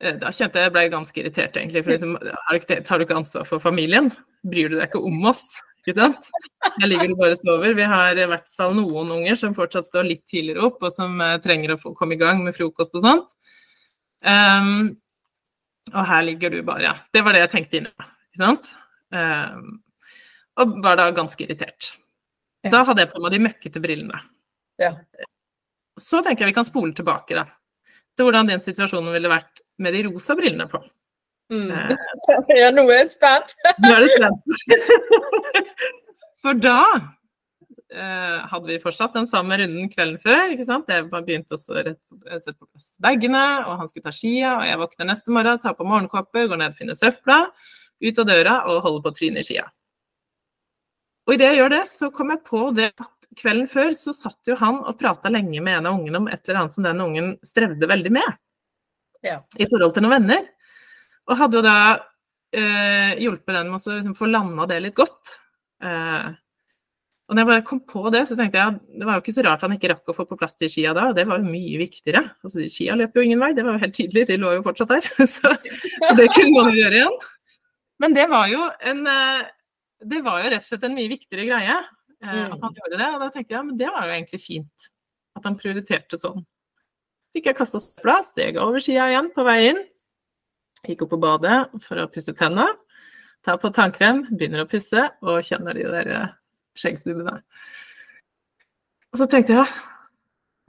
Uh, 0.01 0.15
da 0.17 0.33
kjente 0.33 0.63
jeg 0.63 0.71
jeg 0.71 0.75
ble 0.79 0.87
ganske 0.95 1.21
irritert, 1.21 1.61
egentlig. 1.61 1.85
For 1.85 1.93
liksom, 1.93 2.17
tar 2.89 3.03
du 3.03 3.05
ikke 3.05 3.19
ansvar 3.21 3.45
for 3.49 3.61
familien? 3.61 4.09
Bryr 4.49 4.73
du 4.73 4.79
deg 4.79 4.89
ikke 4.89 5.05
om 5.05 5.29
oss? 5.29 5.45
Ikke 5.83 5.99
sant? 5.99 6.29
Her 6.79 6.87
ligger 6.87 7.11
du 7.11 7.17
bare 7.19 7.35
og 7.35 7.41
sover. 7.41 7.75
Vi 7.75 7.87
har 7.91 8.19
i 8.19 8.27
hvert 8.31 8.47
fall 8.55 8.77
noen 8.79 9.11
unger 9.17 9.39
som 9.39 9.55
fortsatt 9.57 9.89
står 9.89 10.07
litt 10.07 10.23
tidligere 10.31 10.69
opp, 10.69 10.83
og 10.87 10.95
som 10.95 11.17
uh, 11.19 11.35
trenger 11.43 11.75
å 11.75 11.81
få 11.81 11.95
komme 11.99 12.15
i 12.15 12.21
gang 12.21 12.45
med 12.45 12.55
frokost 12.55 12.95
og 12.99 13.03
sånt. 13.07 13.35
Um, 14.23 14.93
og 15.91 16.05
her 16.07 16.23
ligger 16.29 16.55
du 16.55 16.61
bare. 16.63 16.87
ja. 16.87 16.95
Det 17.11 17.25
var 17.27 17.35
det 17.35 17.43
jeg 17.43 17.53
tenkte 17.57 17.81
inne. 17.81 18.09
Ikke 18.31 18.45
sant? 18.45 18.71
Um, 19.11 19.83
og 20.63 20.79
var 20.85 21.01
da 21.01 21.09
ganske 21.17 21.43
irritert. 21.43 21.97
Ja. 22.63 22.71
Da 22.77 22.85
hadde 22.87 23.03
jeg 23.03 23.11
på 23.11 23.25
meg 23.25 23.35
de 23.35 23.43
møkkete 23.43 23.83
brillene. 23.83 24.23
Ja. 24.81 24.95
Så 25.99 26.23
tenker 26.23 26.47
jeg 26.47 26.53
vi 26.53 26.59
kan 26.61 26.69
spole 26.69 26.95
tilbake 26.97 27.37
da, 27.37 27.49
til 28.17 28.29
hvordan 28.29 28.49
den 28.49 28.63
situasjonen 28.65 29.13
ville 29.15 29.31
vært 29.33 29.65
med 29.83 29.97
de 29.97 30.07
rosa 30.07 30.37
brillene 30.39 30.69
på. 30.71 30.79
Mm. 31.53 31.71
Eh, 31.71 31.97
Ja, 32.63 32.71
nå 32.73 32.87
er 32.89 33.03
jeg 33.03 33.11
spent. 33.17 33.57
Nå 33.83 33.91
er 33.97 34.05
du 34.05 34.11
spent. 34.13 34.39
For 36.43 36.59
da 36.59 36.79
eh, 37.93 38.39
hadde 38.51 38.71
vi 38.71 38.81
fortsatt 38.83 39.15
den 39.15 39.29
samme 39.31 39.59
runden 39.61 39.91
kvelden 39.93 40.19
før. 40.23 40.55
ikke 40.55 40.67
sant? 40.67 40.91
Jeg 40.91 41.07
begynte 41.13 41.57
også 41.57 41.77
å 41.77 41.85
sette 41.85 42.57
på 42.57 42.67
plass 42.67 42.89
bagene, 43.03 43.45
og 43.69 43.79
han 43.83 43.91
skulle 43.91 44.09
ta 44.09 44.15
skia. 44.17 44.57
Og 44.59 44.67
jeg 44.67 44.81
våkner 44.83 45.11
neste 45.13 45.35
morgen, 45.35 45.61
tar 45.63 45.77
på 45.79 45.87
morgenkåpe, 45.87 46.49
går 46.51 46.61
ned 46.61 46.75
og 46.75 46.81
finner 46.81 46.99
søpla, 46.99 47.45
ut 48.03 48.19
av 48.19 48.29
døra 48.29 48.59
og 48.67 48.83
holder 48.87 49.05
på 49.05 49.13
å 49.13 49.19
tryne 49.21 49.43
i 49.43 49.47
skia. 49.47 49.69
Og 51.29 51.37
idet 51.37 51.53
jeg 51.53 51.61
gjør 51.61 51.75
det, 51.77 51.83
så 51.87 52.09
kom 52.15 52.33
jeg 52.35 52.43
på 52.49 52.63
det 52.75 52.89
at 52.91 53.29
kvelden 53.39 53.69
før 53.71 53.93
så 53.97 54.13
satt 54.17 54.51
jo 54.51 54.57
han 54.59 54.81
og 54.83 54.97
prata 55.01 55.31
lenge 55.33 55.61
med 55.63 55.79
en 55.79 55.87
av 55.89 56.01
ungene 56.01 56.19
om 56.19 56.27
et 56.29 56.43
eller 56.49 56.65
annet 56.65 56.75
som 56.75 56.85
den 56.85 57.05
ungen 57.05 57.37
strevde 57.47 57.89
veldig 57.89 58.13
med 58.19 58.41
Ja. 59.23 59.39
i 59.57 59.69
forhold 59.71 59.95
til 59.95 60.03
noen 60.03 60.17
venner. 60.19 60.49
Og 61.31 61.39
hadde 61.39 61.61
jo 61.61 61.63
da 61.63 61.77
eh, 62.51 63.15
hjulpet 63.23 63.55
den 63.55 63.71
med 63.71 63.79
å 63.79 63.95
liksom 63.95 64.19
få 64.19 64.27
landa 64.27 64.67
det 64.67 64.81
litt 64.83 64.99
godt. 64.99 65.39
Eh, 65.83 66.31
og 67.31 67.37
når 67.37 67.43
jeg 67.43 67.49
bare 67.49 67.65
kom 67.65 67.81
på 67.89 68.03
det, 68.13 68.23
så 68.29 68.37
tenkte 68.37 68.59
jeg 68.59 68.75
at 68.75 68.81
det 69.01 69.07
var 69.09 69.17
jo 69.17 69.23
ikke 69.23 69.35
så 69.37 69.45
rart 69.47 69.63
han 69.65 69.73
ikke 69.77 69.89
rakk 69.93 70.11
å 70.13 70.15
få 70.17 70.27
på 70.29 70.37
plass 70.41 70.59
de 70.61 70.69
skia 70.69 70.91
da, 70.97 71.07
og 71.11 71.17
det 71.17 71.25
var 71.31 71.41
jo 71.41 71.49
mye 71.49 71.79
viktigere. 71.81 72.21
Altså, 72.45 72.67
Skia 72.69 72.97
løper 72.99 73.23
jo 73.23 73.29
ingen 73.29 73.41
vei, 73.41 73.53
det 73.57 73.65
var 73.65 73.79
jo 73.79 73.83
helt 73.87 73.97
tydelig, 73.97 74.27
de 74.29 74.37
lå 74.43 74.51
jo 74.59 74.65
fortsatt 74.67 74.93
der. 74.93 75.09
Så, 75.37 75.53
så 75.55 76.13
det 76.19 76.29
kunne 76.35 76.53
man 76.59 76.73
jo 76.75 76.83
gjøre 76.83 76.99
igjen. 76.99 77.17
Men 78.03 78.17
det 78.19 78.27
var 78.33 78.51
jo 78.51 78.67
en 78.91 79.05
eh, 79.07 79.43
Det 80.13 80.19
var 80.27 80.43
jo 80.43 80.51
rett 80.51 80.65
og 80.67 80.69
slett 80.73 80.87
en 80.89 80.97
mye 80.99 81.11
viktigere 81.13 81.47
greie 81.47 81.77
eh, 81.79 81.89
Mm. 82.23 82.53
at 82.55 82.61
han 82.63 82.75
gjorde 82.77 82.99
det. 82.99 83.07
Og 83.15 83.23
da 83.23 83.29
tenkte 83.35 83.51
jeg 83.51 83.57
ja, 83.59 83.63
men 83.67 83.79
det 83.79 83.89
var 83.95 84.05
jo 84.07 84.15
egentlig 84.15 84.43
fint 84.43 84.85
at 85.39 85.47
han 85.49 85.57
prioriterte 85.59 86.19
sånn. 86.21 86.45
Fikk 87.33 87.49
jeg 87.49 87.57
kasta 87.59 87.81
søpla, 87.81 88.19
steg 88.27 88.59
over 88.61 88.83
skia 88.83 89.09
igjen 89.11 89.31
på 89.35 89.43
vei 89.47 89.57
inn. 89.71 89.81
Gikk 90.85 91.07
opp 91.07 91.15
på 91.15 91.23
badet 91.23 91.57
for 91.83 92.03
å 92.03 92.11
pusse 92.13 92.35
tenna. 92.37 92.69
Ta 93.43 93.57
på 93.59 93.73
tannkrem, 93.75 94.25
begynner 94.31 94.63
å 94.63 94.71
pusse 94.71 95.09
og 95.25 95.43
kjenner 95.47 95.75
de 95.79 95.89
der 95.91 96.11
eh, 96.15 96.37
skjeggstubbene. 96.79 97.41
Og 99.13 99.21
så 99.21 99.27
tenkte 99.29 99.57
jeg 99.57 99.73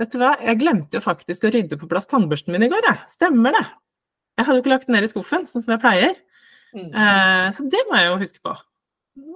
vet 0.02 0.12
du 0.12 0.20
hva, 0.20 0.34
jeg 0.42 0.60
glemte 0.60 0.98
jo 0.98 1.04
faktisk 1.04 1.46
å 1.46 1.52
rydde 1.54 1.78
på 1.80 1.88
plass 1.92 2.10
tannbørsten 2.10 2.54
min 2.56 2.66
i 2.66 2.72
går, 2.72 2.86
jeg. 2.90 3.02
Stemmer 3.14 3.56
det. 3.56 3.64
Jeg 4.40 4.48
hadde 4.48 4.58
jo 4.58 4.64
ikke 4.64 4.74
lagt 4.74 4.90
den 4.90 4.98
ned 4.98 5.06
i 5.06 5.12
skuffen, 5.12 5.46
sånn 5.48 5.64
som 5.64 5.76
jeg 5.76 5.84
pleier. 5.84 6.18
Mm. 6.74 6.90
Eh, 6.90 7.48
så 7.54 7.68
det 7.70 7.84
må 7.90 8.00
jeg 8.00 8.10
jo 8.10 8.20
huske 8.24 8.44
på. 8.44 8.56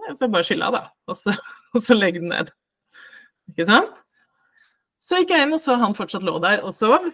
Jeg 0.08 0.18
får 0.18 0.34
bare 0.34 0.48
skylda, 0.48 0.72
da. 0.74 0.84
Og 1.08 1.20
så, 1.20 1.36
og 1.78 1.86
så 1.86 1.98
legge 1.98 2.24
den 2.24 2.34
ned. 2.34 2.52
Ikke 3.54 3.68
sant? 3.70 4.02
Så 5.08 5.22
gikk 5.22 5.32
jeg 5.32 5.46
inn 5.46 5.56
og 5.56 5.62
så 5.64 5.78
han 5.80 5.96
fortsatt 5.96 6.26
lå 6.28 6.36
der 6.44 6.66
og 6.68 6.74
sov. 6.76 7.06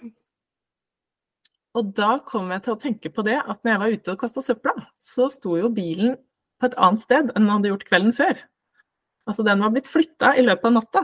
Og 1.73 1.89
da 1.97 2.19
kom 2.25 2.51
jeg 2.53 2.63
til 2.65 2.75
å 2.75 2.81
tenke 2.81 3.09
på 3.13 3.25
det 3.25 3.39
at 3.39 3.59
når 3.63 3.71
jeg 3.71 3.81
var 3.81 3.95
ute 3.97 4.13
og 4.13 4.21
kasta 4.21 4.43
søpla, 4.45 4.75
så 5.01 5.27
sto 5.33 5.57
jo 5.57 5.71
bilen 5.73 6.15
på 6.61 6.69
et 6.69 6.77
annet 6.77 7.03
sted 7.03 7.31
enn 7.31 7.47
den 7.47 7.51
hadde 7.51 7.71
gjort 7.71 7.87
kvelden 7.89 8.13
før. 8.15 8.37
Altså 9.29 9.45
den 9.47 9.63
var 9.63 9.73
blitt 9.73 9.89
flytta 9.89 10.35
i 10.37 10.45
løpet 10.45 10.69
av 10.69 10.75
natta. 10.77 11.03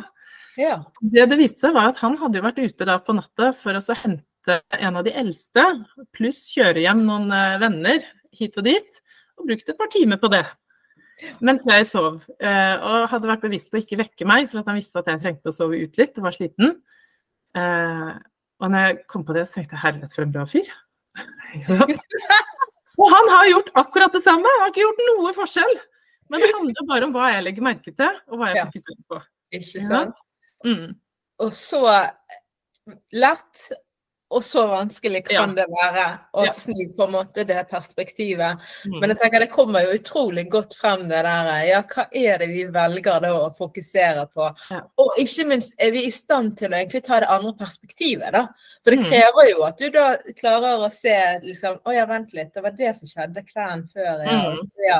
Ja. 0.59 0.77
Det 0.99 1.25
det 1.31 1.39
viste 1.39 1.65
seg, 1.65 1.75
var 1.75 1.89
at 1.89 2.01
han 2.03 2.17
hadde 2.19 2.39
jo 2.39 2.45
vært 2.45 2.61
ute 2.61 2.87
da 2.87 2.99
på 3.01 3.15
natta 3.17 3.51
for 3.55 3.77
å 3.77 3.83
så 3.83 3.95
hente 3.97 4.59
en 4.77 4.99
av 4.99 5.05
de 5.05 5.13
eldste, 5.15 5.65
pluss 6.15 6.41
kjøre 6.53 6.83
hjem 6.83 7.03
noen 7.07 7.33
eh, 7.35 7.59
venner 7.61 8.05
hit 8.35 8.57
og 8.59 8.65
dit, 8.67 9.01
og 9.39 9.49
brukt 9.49 9.71
et 9.71 9.79
par 9.79 9.89
timer 9.93 10.19
på 10.21 10.31
det. 10.33 10.43
Mens 11.43 11.65
jeg 11.67 11.87
sov, 11.87 12.21
eh, 12.39 12.75
og 12.77 13.09
hadde 13.11 13.29
vært 13.29 13.43
bevisst 13.43 13.69
på 13.71 13.79
å 13.79 13.83
ikke 13.83 13.99
vekke 13.99 14.27
meg, 14.29 14.47
for 14.51 14.61
at 14.61 14.69
han 14.69 14.77
visste 14.79 15.01
at 15.01 15.09
jeg 15.11 15.21
trengte 15.23 15.51
å 15.51 15.55
sove 15.55 15.79
ut 15.81 15.99
litt 15.99 16.19
og 16.19 16.27
var 16.27 16.35
sliten. 16.35 16.77
Eh, 17.57 18.11
og 18.59 18.71
når 18.71 18.85
jeg 18.85 18.97
kom 19.11 19.25
på 19.25 19.35
det, 19.37 19.45
så 19.47 19.59
tenkte 19.59 19.77
jeg 19.77 19.83
herlighet, 19.85 20.15
for 20.15 20.25
en 20.25 20.33
bra 20.35 20.45
fyr. 20.49 20.69
og 23.01 23.11
han 23.13 23.31
har 23.33 23.49
gjort 23.49 23.71
akkurat 23.79 24.15
det 24.15 24.23
samme, 24.23 24.47
han 24.47 24.65
har 24.65 24.73
ikke 24.73 24.83
gjort 24.85 25.03
noe 25.07 25.35
forskjell. 25.37 25.75
Men 26.29 26.43
det 26.43 26.51
handler 26.53 26.87
bare 26.89 27.07
om 27.07 27.13
hva 27.15 27.29
jeg 27.33 27.45
legger 27.47 27.65
merke 27.65 27.93
til, 27.95 28.17
og 28.29 28.41
hva 28.41 28.51
jeg 28.51 28.65
fokuserer 28.67 29.05
på. 29.09 29.21
Ikke 29.59 29.83
sant? 29.83 30.19
Ja. 30.19 30.73
Mm. 30.73 30.89
Og 31.39 31.53
så 31.55 31.81
lett 33.15 33.61
og 34.29 34.43
så 34.45 34.65
vanskelig 34.69 35.23
kan 35.25 35.55
ja. 35.55 35.63
det 35.63 35.65
være 35.73 36.05
å 36.37 36.45
ja. 36.45 36.51
snu 36.53 36.81
på 36.97 37.05
en 37.07 37.13
måte 37.15 37.45
det 37.49 37.63
perspektivet. 37.71 38.61
Mm. 38.85 38.97
Men 38.99 39.13
jeg 39.13 39.19
tenker 39.23 39.43
det 39.43 39.49
kommer 39.53 39.87
jo 39.87 39.95
utrolig 39.97 40.45
godt 40.53 40.75
frem 40.77 41.07
det 41.09 41.23
der 41.25 41.49
Ja, 41.65 41.81
hva 41.89 42.05
er 42.13 42.43
det 42.43 42.49
vi 42.51 42.65
velger 42.73 43.23
da 43.25 43.31
å 43.39 43.47
fokusere 43.57 44.27
på? 44.29 44.51
Ja. 44.69 44.83
Og 45.01 45.21
ikke 45.23 45.47
minst 45.49 45.73
er 45.81 45.93
vi 45.95 46.05
i 46.05 46.13
stand 46.13 46.57
til 46.61 46.73
å 46.73 46.77
egentlig 46.77 47.03
ta 47.07 47.21
det 47.23 47.31
andre 47.33 47.55
perspektivet, 47.57 48.29
da. 48.35 48.45
For 48.83 48.93
det 48.93 49.01
mm. 49.01 49.07
krever 49.09 49.49
jo 49.49 49.65
at 49.65 49.81
du 49.81 49.89
da 49.97 50.05
klarer 50.37 50.85
å 50.85 50.91
se 50.93 51.17
liksom 51.43 51.81
Å 51.83 51.93
ja, 51.95 52.05
vent 52.09 52.35
litt, 52.37 52.53
det 52.53 52.63
var 52.63 52.75
det 52.77 52.93
som 52.97 53.09
skjedde 53.09 53.45
kvelden 53.47 53.87
før. 53.89 54.23
Ja. 54.85 54.99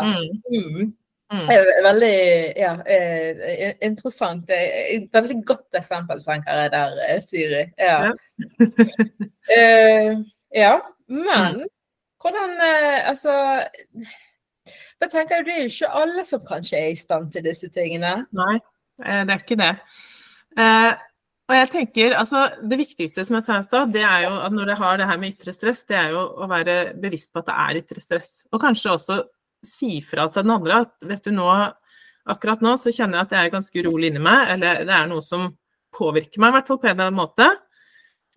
Mm. 0.50 0.90
Mm. 1.30 1.40
Mm. 1.46 1.70
Veldig 1.86 2.14
ja, 2.58 2.72
eh, 2.90 3.74
interessant. 3.86 4.50
Et 4.50 5.10
veldig 5.14 5.44
godt 5.46 5.78
eksempel, 5.78 6.22
tenker 6.24 6.64
jeg 6.64 6.72
der, 6.74 7.20
Siri. 7.22 7.66
Ja. 7.78 7.98
Ja. 8.02 8.14
uh, 9.54 10.24
ja. 10.64 10.74
Men 11.10 11.60
mm. 11.60 11.68
hvordan 12.22 12.52
Altså 13.10 13.34
jeg 15.02 15.10
tenker 15.10 15.42
Det 15.44 15.54
er 15.56 15.64
jo 15.64 15.72
ikke 15.72 15.92
alle 16.02 16.24
som 16.28 16.42
kanskje 16.46 16.78
er 16.78 16.90
i 16.94 16.98
stand 17.00 17.32
til 17.34 17.46
disse 17.46 17.70
tingene. 17.74 18.26
Nei, 18.36 18.58
det 19.00 19.34
er 19.34 19.40
ikke 19.40 19.58
det. 19.58 19.72
Uh, 20.60 20.94
og 21.50 21.56
jeg 21.56 21.70
tenker, 21.74 22.14
altså, 22.18 22.44
Det 22.70 22.78
viktigste 22.78 23.26
som 23.26 23.40
jeg 23.40 23.46
sa 23.46 23.58
i 23.60 23.66
stad, 23.66 23.94
det 23.94 24.04
er 24.06 24.28
jo 24.28 24.36
at 24.38 24.54
når 24.54 24.70
det 24.70 24.78
har 24.78 24.98
det 24.98 25.08
her 25.10 25.18
med 25.18 25.34
ytre 25.34 25.54
stress, 25.54 25.82
det 25.90 25.98
er 25.98 26.14
jo 26.14 26.22
å 26.22 26.50
være 26.50 26.78
bevisst 27.02 27.34
på 27.34 27.42
at 27.42 27.50
det 27.50 27.56
er 27.64 27.80
ytre 27.82 28.04
stress. 28.04 28.32
Og 28.54 28.62
kanskje 28.62 28.94
også 28.94 29.18
si 29.66 30.00
fra 30.06 30.28
til 30.32 30.46
den 30.46 30.56
andre 30.56 30.84
at 30.86 30.94
vet 31.08 31.26
du 31.26 31.34
nå, 31.36 31.48
akkurat 32.30 32.62
nå 32.64 32.76
så 32.80 32.94
kjenner 32.94 33.20
jeg 33.20 33.28
at 33.28 33.36
jeg 33.36 33.48
er 33.48 33.56
ganske 33.56 33.84
urolig 33.84 34.12
inni 34.12 34.22
meg, 34.24 34.54
eller 34.56 34.84
det 34.88 34.96
er 34.96 35.10
noe 35.10 35.24
som 35.26 35.50
påvirker 35.96 36.42
meg, 36.42 36.52
i 36.52 36.58
hvert 36.58 36.70
fall 36.70 36.80
på 36.82 36.90
en 36.90 36.96
eller 36.96 37.10
annen 37.10 37.20
måte. 37.20 37.48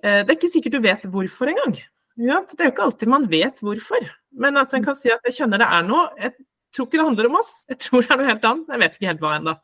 Eh, 0.03 0.23
det 0.23 0.33
er 0.33 0.39
ikke 0.39 0.53
sikkert 0.53 0.77
du 0.77 0.83
vet 0.85 1.05
hvorfor 1.13 1.53
engang. 1.53 1.77
Ja, 2.21 2.41
det 2.49 2.59
er 2.59 2.71
jo 2.71 2.75
ikke 2.75 2.89
alltid 2.89 3.13
man 3.13 3.29
vet 3.31 3.63
hvorfor. 3.65 4.09
Men 4.43 4.59
at 4.61 4.73
en 4.77 4.85
kan 4.85 4.97
si 4.99 5.13
at 5.13 5.25
jeg 5.29 5.37
kjenner 5.41 5.63
det 5.63 5.69
er 5.69 5.87
noe. 5.87 6.09
Jeg 6.21 6.35
tror 6.73 6.89
ikke 6.89 6.99
det 6.99 7.07
handler 7.07 7.29
om 7.29 7.39
oss, 7.41 7.53
jeg 7.69 7.81
tror 7.85 8.05
det 8.05 8.13
er 8.13 8.21
noe 8.21 8.31
helt 8.31 8.47
annet. 8.51 8.75
Jeg 8.75 8.83
vet 8.83 8.99
ikke 8.99 9.11
helt 9.11 9.25
hva 9.25 9.35
ennå. 9.39 9.57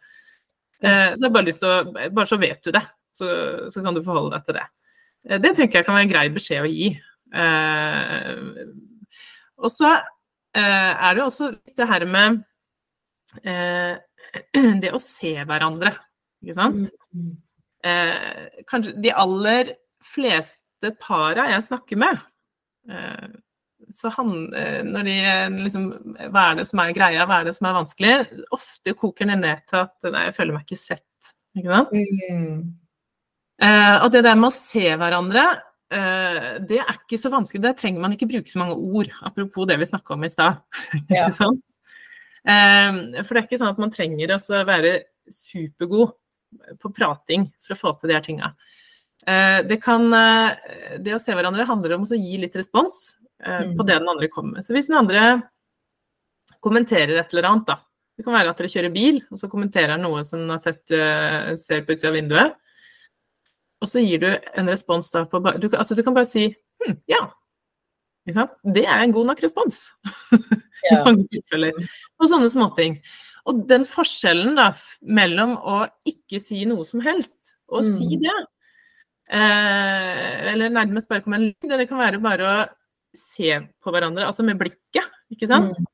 Eh, 0.79 1.07
så 1.15 1.21
jeg 1.21 1.27
har 1.27 1.37
bare 1.37 1.49
lyst 1.49 1.63
til 1.65 1.73
å 1.73 1.79
Bare 1.93 2.29
så 2.31 2.39
vet 2.39 2.61
du 2.63 2.75
det, 2.77 2.85
så, 3.17 3.31
så 3.73 3.83
kan 3.85 3.97
du 3.97 4.05
forholde 4.05 4.37
deg 4.37 4.47
til 4.47 4.59
det. 4.61 4.67
Eh, 5.29 5.41
det 5.43 5.55
tenker 5.57 5.81
jeg 5.81 5.89
kan 5.89 5.99
være 5.99 6.09
en 6.09 6.13
grei 6.13 6.27
beskjed 6.37 6.69
å 6.69 6.73
gi. 6.73 6.93
Og 9.59 9.73
så 9.75 9.91
er 10.63 11.15
det 11.15 11.23
jo 11.23 11.27
også 11.31 11.51
det 11.77 11.89
her 11.89 12.05
med 12.09 12.39
eh, 13.45 13.99
det 14.83 14.93
å 14.95 15.01
se 15.03 15.35
hverandre, 15.49 15.93
ikke 16.43 16.57
sant. 16.57 16.89
Mm. 17.15 17.35
Eh, 17.89 18.63
kanskje 18.69 18.97
de 19.03 19.13
aller 19.15 19.75
fleste 20.05 20.93
para 21.03 21.49
jeg 21.53 21.67
snakker 21.67 22.01
med, 22.01 22.25
så 23.99 24.09
han, 24.15 24.31
når 24.89 25.05
de 25.05 25.17
liksom 25.59 25.83
Hva 26.33 26.45
er 26.47 26.55
det 26.57 26.65
som 26.71 26.81
er 26.81 26.95
greia, 26.97 27.27
hva 27.29 27.41
er 27.43 27.49
det 27.49 27.53
som 27.57 27.67
er 27.69 27.75
vanskelig? 27.77 28.13
Ofte 28.55 28.95
koker 28.97 29.29
det 29.29 29.37
ned 29.43 29.67
til 29.69 29.83
at 29.83 30.09
nei, 30.09 30.23
jeg 30.29 30.37
føler 30.39 30.57
meg 30.57 30.65
ikke 30.65 30.79
sett. 30.81 31.33
Ikke 31.59 31.75
sant? 31.75 31.93
Mm. 31.93 32.63
og 34.01 34.09
det 34.15 34.23
der 34.25 34.39
med 34.39 34.49
å 34.49 34.55
se 34.55 34.87
hverandre 35.03 35.45
det 35.89 36.79
er 36.83 36.91
ikke 36.93 37.19
så 37.21 37.31
vanskelig. 37.33 37.63
Der 37.65 37.77
trenger 37.77 38.03
man 38.03 38.13
ikke 38.13 38.29
bruke 38.29 38.51
så 38.51 38.61
mange 38.61 38.77
ord. 38.77 39.13
Apropos 39.25 39.69
det 39.69 39.79
vi 39.81 39.89
snakka 39.89 40.15
om 40.15 40.27
i 40.27 40.33
stad. 40.33 40.61
Ja. 41.09 41.29
uh, 41.29 43.23
for 43.25 43.33
det 43.33 43.41
er 43.41 43.47
ikke 43.47 43.61
sånn 43.61 43.73
at 43.73 43.81
man 43.81 43.93
trenger 43.93 44.35
å 44.37 44.41
være 44.69 44.93
supergod 45.33 46.15
på 46.81 46.91
prating 46.97 47.49
for 47.61 47.75
å 47.75 47.81
få 47.81 47.95
til 47.97 48.13
de 48.13 48.17
her 48.19 48.25
tinga. 48.25 48.53
Uh, 49.29 49.61
det, 49.69 49.81
kan, 49.85 50.07
det 51.01 51.17
å 51.17 51.21
se 51.21 51.37
hverandre 51.37 51.69
handler 51.69 51.97
om 51.99 52.07
å 52.07 52.21
gi 52.21 52.41
litt 52.41 52.57
respons 52.57 53.17
mm. 53.45 53.75
på 53.77 53.89
det 53.89 53.99
den 53.99 54.13
andre 54.13 54.31
kommer 54.33 54.59
med. 54.59 54.69
Så 54.69 54.77
hvis 54.77 54.89
den 54.89 55.01
andre 55.01 55.27
kommenterer 56.65 57.17
et 57.17 57.33
eller 57.33 57.49
annet, 57.49 57.69
da. 57.69 57.81
Det 58.19 58.25
kan 58.27 58.35
være 58.35 58.51
at 58.51 58.59
dere 58.59 58.73
kjører 58.73 58.91
bil, 58.91 59.21
og 59.31 59.39
så 59.39 59.47
kommenterer 59.51 59.95
han 59.95 60.03
noe 60.03 60.25
som 60.27 60.49
har 60.51 60.59
sett, 60.59 60.83
ser 60.91 61.85
på 61.87 61.95
utsida 61.95 62.11
av 62.11 62.17
vinduet. 62.19 62.57
Og 63.83 63.91
så 63.91 64.03
gir 64.03 64.23
du 64.23 64.29
en 64.31 64.71
respons 64.71 65.11
da 65.15 65.25
på 65.31 65.41
du, 65.61 65.69
altså 65.71 65.95
du 65.95 66.03
kan 66.07 66.17
bare 66.17 66.29
si 66.29 66.49
hm, 66.83 66.99
ja. 67.11 67.23
Det 68.29 68.85
er 68.85 69.01
en 69.01 69.15
god 69.15 69.31
nok 69.31 69.41
respons. 69.41 69.87
I 70.91 70.99
mange 71.07 71.25
tilfeller. 71.31 71.77
På 72.19 72.29
sånne 72.29 72.51
småting. 72.53 72.99
Og 73.49 73.63
den 73.71 73.87
forskjellen 73.89 74.59
da, 74.59 74.71
mellom 75.09 75.55
å 75.57 75.81
ikke 76.09 76.41
si 76.43 76.65
noe 76.69 76.85
som 76.85 77.01
helst, 77.05 77.55
og 77.73 77.87
mm. 77.87 77.95
si 77.97 78.19
det, 78.21 78.35
eh, 79.33 80.51
eller 80.53 80.75
nærmest 80.75 81.09
bare 81.09 81.25
komme 81.25 81.41
en 81.41 81.47
lyd, 81.49 81.73
det 81.81 81.89
kan 81.89 82.03
være 82.03 82.21
bare 82.21 82.51
å 82.51 82.59
se 83.17 83.55
på 83.81 83.95
hverandre, 83.95 84.27
altså 84.29 84.45
med 84.45 84.61
blikket, 84.61 85.09
ikke 85.33 85.49
sant? 85.49 85.81
Mm. 85.81 85.89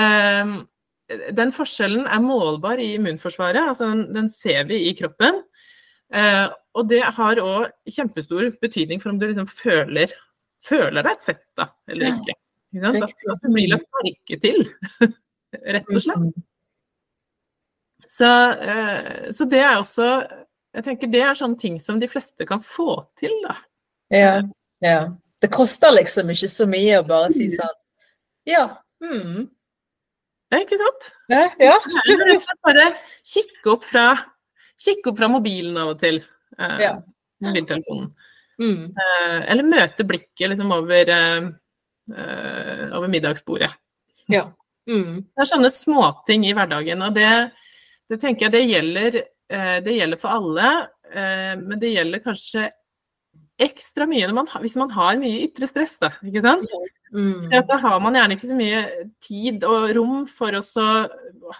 Eh, 0.00 1.22
den 1.36 1.54
forskjellen 1.54 2.08
er 2.10 2.24
målbar 2.24 2.82
i 2.82 2.94
immunforsvaret, 2.96 3.62
altså 3.62 3.92
den, 3.92 4.08
den 4.16 4.30
ser 4.32 4.66
vi 4.66 4.88
i 4.88 4.94
kroppen. 4.98 5.44
Eh, 6.10 6.46
og 6.74 6.88
det 6.90 7.02
har 7.16 7.40
òg 7.42 7.90
kjempestor 7.90 8.48
betydning 8.62 9.02
for 9.02 9.12
om 9.12 9.18
du 9.20 9.28
liksom 9.28 9.46
føler, 9.50 10.12
føler 10.66 11.06
deg 11.06 11.22
sett 11.22 11.44
da, 11.58 11.68
eller 11.90 12.10
ikke. 12.10 12.34
ikke 12.74 12.90
at, 12.90 13.14
at, 13.34 13.44
du 13.44 13.52
blir 13.54 13.70
lagt 13.70 13.86
merke 14.00 14.38
til, 14.42 14.64
rett 15.76 15.92
og 15.92 16.02
slett. 16.02 16.42
Så, 18.10 18.30
eh, 18.52 19.30
så, 19.32 19.46
det 19.48 19.62
er 19.64 19.78
også 19.78 20.06
Jeg 20.76 20.84
tenker 20.84 21.08
det 21.08 21.22
er 21.24 21.38
sånne 21.38 21.56
ting 21.56 21.78
som 21.80 21.96
de 21.96 22.08
fleste 22.10 22.44
kan 22.44 22.60
få 22.60 22.98
til, 23.16 23.32
da. 23.46 23.54
Ja. 24.12 24.34
ja. 24.84 24.98
Det 25.40 25.48
koster 25.54 25.94
liksom 25.94 26.28
ikke 26.34 26.50
så 26.52 26.66
mye 26.68 26.98
å 27.00 27.06
bare 27.06 27.30
si 27.32 27.46
mm. 27.48 27.54
sånn 27.54 27.78
Ja. 28.50 28.66
Hmm. 29.00 29.46
Ja, 30.52 30.60
ikke 30.60 30.78
sant? 30.78 31.08
Ja. 31.32 31.46
ja. 31.62 31.78
Bare 32.66 32.90
kikke 33.24 33.72
opp 33.72 33.88
fra 33.88 34.08
Kikke 34.84 35.12
opp 35.12 35.20
fra 35.20 35.28
mobilen 35.30 35.76
av 35.78 35.92
og 35.92 36.00
til. 36.02 36.18
Eh, 36.58 36.76
ja. 36.84 36.94
Mobiltelefonen. 37.44 38.10
Mm. 38.60 38.84
Eh, 38.90 39.38
eller 39.50 39.66
møte 39.66 40.06
blikket 40.06 40.52
liksom 40.52 40.72
over, 40.74 41.10
eh, 41.10 41.48
eh 42.14 42.84
over 42.94 43.10
middagsbordet. 43.10 43.72
Ja. 44.30 44.46
Mm. 44.88 45.22
Det 45.24 45.42
er 45.42 45.48
sånne 45.48 45.70
småting 45.72 46.46
i 46.46 46.54
hverdagen. 46.56 47.02
Og 47.06 47.16
det, 47.16 47.30
det 48.10 48.20
tenker 48.22 48.46
jeg 48.46 48.54
det 48.54 48.64
gjelder, 48.68 49.20
eh, 49.50 49.76
det 49.84 49.98
gjelder 49.98 50.20
for 50.20 50.36
alle. 50.38 50.72
Eh, 51.10 51.52
men 51.60 51.78
det 51.80 51.94
gjelder 51.94 52.24
kanskje 52.24 52.68
ekstra 53.64 54.06
mye 54.10 54.32
man, 54.34 54.48
hvis 54.60 54.76
man 54.78 54.90
har 54.90 55.18
mye 55.20 55.44
ytre 55.46 55.68
stress, 55.70 55.98
da. 56.02 56.10
Ikke 56.26 56.42
sant? 56.44 56.66
Mm. 57.14 57.46
Da 57.68 57.76
har 57.78 58.00
man 58.02 58.16
gjerne 58.18 58.36
ikke 58.36 58.50
så 58.50 58.56
mye 58.58 58.80
tid 59.22 59.64
og 59.68 59.92
rom 59.94 60.24
for 60.26 60.56
å 60.58 60.62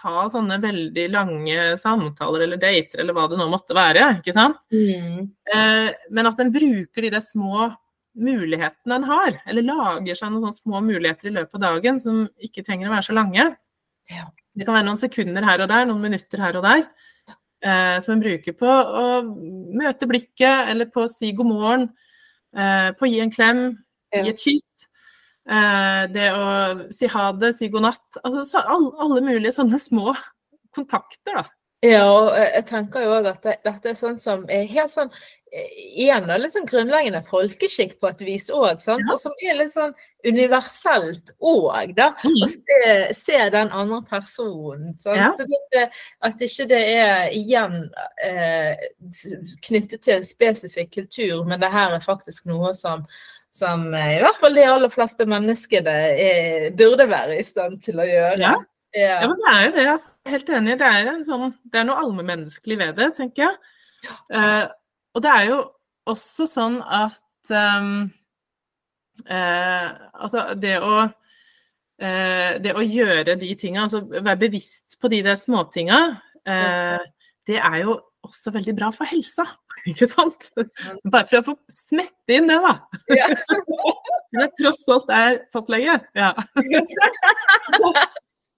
ha 0.01 0.25
sånne 0.31 0.57
veldig 0.63 1.05
lange 1.13 1.67
samtaler 1.79 2.43
eller 2.43 2.59
dater 2.59 3.03
eller 3.03 3.15
hva 3.15 3.29
det 3.31 3.39
nå 3.39 3.47
måtte 3.51 3.77
være. 3.77 4.17
ikke 4.19 4.35
sant? 4.35 4.59
Mm. 4.73 5.29
Eh, 5.55 5.89
men 6.11 6.31
at 6.31 6.41
en 6.43 6.53
bruker 6.55 7.07
de 7.07 7.13
der 7.13 7.23
små 7.23 7.69
mulighetene 8.15 8.99
en 8.99 9.07
har, 9.09 9.39
eller 9.43 9.67
lager 9.67 10.15
seg 10.15 10.31
noen 10.31 10.45
sånne 10.45 10.59
små 10.59 10.81
muligheter 10.83 11.31
i 11.31 11.35
løpet 11.35 11.57
av 11.59 11.65
dagen 11.65 11.97
som 12.03 12.21
ikke 12.43 12.63
trenger 12.63 12.89
å 12.89 12.95
være 12.95 13.09
så 13.09 13.15
lange. 13.15 13.49
Ja. 14.11 14.29
Det 14.55 14.67
kan 14.67 14.77
være 14.77 14.87
noen 14.87 15.01
sekunder 15.01 15.43
her 15.43 15.63
og 15.65 15.71
der, 15.71 15.87
noen 15.89 16.03
minutter 16.03 16.39
her 16.43 16.55
og 16.59 16.63
der 16.63 16.85
eh, 17.65 17.99
som 18.03 18.15
en 18.15 18.23
bruker 18.23 18.55
på 18.57 18.69
å 18.69 19.05
møte 19.75 20.09
blikket, 20.09 20.69
eller 20.71 20.89
på 20.91 21.05
å 21.05 21.11
si 21.11 21.31
god 21.35 21.49
morgen, 21.49 21.87
eh, 22.55 22.91
på 22.97 23.07
å 23.07 23.11
gi 23.11 23.21
en 23.23 23.33
klem, 23.33 23.63
ja. 24.13 24.23
gi 24.23 24.33
et 24.33 24.43
kyss. 24.43 24.87
Eh, 25.45 26.03
det 26.09 26.31
å 26.33 26.45
si 26.93 27.09
ha 27.11 27.27
det, 27.37 27.53
si 27.57 27.69
god 27.73 27.89
natt. 27.89 28.21
Altså 28.23 28.45
så, 28.49 28.63
alle, 28.65 28.89
alle, 29.01 29.21
mulige 29.25 29.53
sånne 29.55 29.79
små 29.81 30.15
kontakter, 30.75 31.37
da. 31.37 31.45
Ja, 31.85 32.05
og 32.09 32.31
jeg 32.39 32.65
tenker 32.65 33.03
jo 33.03 33.17
òg 33.19 33.27
at 33.29 33.43
det, 33.45 33.59
dette 33.65 33.91
er 33.91 33.97
sånn 33.99 34.15
som 34.17 34.45
er 34.49 34.63
helt 34.69 34.93
sånn 34.93 35.11
En 35.11 35.67
Igjen 35.95 36.25
da, 36.27 36.35
litt 36.39 36.51
sånn 36.51 36.65
grunnleggende 36.67 37.21
folkeskikk 37.23 37.93
på 38.01 38.09
et 38.09 38.21
vis 38.27 38.49
òg, 38.51 38.81
sant. 38.83 39.05
Og 39.07 39.19
som 39.21 39.31
er 39.39 39.55
litt 39.55 39.71
sånn 39.71 39.93
universelt 40.27 41.29
òg, 41.39 41.93
da. 41.95 42.09
Mm. 42.25 42.41
Å 42.43 42.49
se, 42.51 42.79
se 43.15 43.37
den 43.53 43.71
andre 43.71 44.01
personen. 44.09 44.89
Ja. 45.05 45.29
Så 45.37 45.45
det, 45.47 45.85
at 46.27 46.43
ikke 46.43 46.65
det 46.73 46.81
er 46.97 47.31
igjen 47.37 47.85
eh, 48.25 48.83
knyttet 49.63 50.03
til 50.03 50.17
en 50.17 50.27
spesifikk 50.27 50.91
kultur, 50.97 51.45
men 51.47 51.63
det 51.63 51.71
her 51.71 51.95
er 51.95 52.03
faktisk 52.03 52.49
noe 52.51 52.73
som 52.75 53.07
som 53.55 53.85
eh, 53.95 54.17
i 54.17 54.23
hvert 54.23 54.39
fall 54.41 54.55
de 54.57 54.65
aller 54.67 54.91
fleste 54.91 55.27
menneskene 55.29 55.93
er, 56.11 56.69
burde 56.75 57.07
være 57.09 57.37
i 57.39 57.45
stand 57.47 57.79
til 57.85 58.01
å 58.03 58.07
gjøre. 58.07 58.39
Ja. 58.43 58.55
Ja, 58.95 59.21
Ja. 59.21 59.27
men 59.27 59.35
det 59.41 59.51
er 59.51 59.63
jo 59.65 59.71
det. 59.75 59.83
Jeg 59.83 59.99
er 60.25 60.31
helt 60.31 60.49
enig. 60.55 60.75
Det 60.79 60.87
er, 60.87 61.07
en 61.11 61.25
sånn, 61.27 61.49
det 61.71 61.81
er 61.81 61.87
noe 61.87 61.99
allmennmenneskelig 61.99 62.77
ved 62.79 62.93
det, 62.95 63.09
tenker 63.17 63.43
jeg. 63.43 63.57
Uh, 64.31 64.67
og 65.17 65.23
det 65.25 65.31
er 65.33 65.47
jo 65.49 65.57
også 66.07 66.45
sånn 66.47 66.77
at 66.83 67.51
um, 67.51 68.05
uh, 69.25 69.87
Altså, 70.21 70.45
det 70.61 70.75
å 70.77 70.93
uh, 71.09 72.51
Det 72.61 72.75
å 72.77 72.85
gjøre 72.85 73.35
de 73.41 73.51
tinga, 73.59 73.83
altså 73.87 74.03
være 74.05 74.37
bevisst 74.45 74.99
på 75.01 75.11
de 75.11 75.23
der 75.25 75.35
småtinga, 75.39 75.99
eh, 76.45 77.03
det 77.47 77.57
er 77.59 77.77
jo 77.83 77.97
også 78.25 78.51
veldig 78.55 78.75
bra 78.77 78.91
for 78.95 79.09
helsa. 79.09 79.45
Ikke 79.91 80.07
sant? 80.09 80.47
Bare 81.13 81.27
for 81.29 81.39
å 81.39 81.43
få 81.51 81.55
smette 81.75 82.37
inn 82.39 82.47
det, 82.49 82.57
da. 82.63 82.71
Ja. 83.13 83.27
Jeg 84.35 84.49
tross 84.59 84.81
alt 84.91 85.11
er 85.13 85.37
fastlege. 85.53 85.95
Ja. 86.17 86.31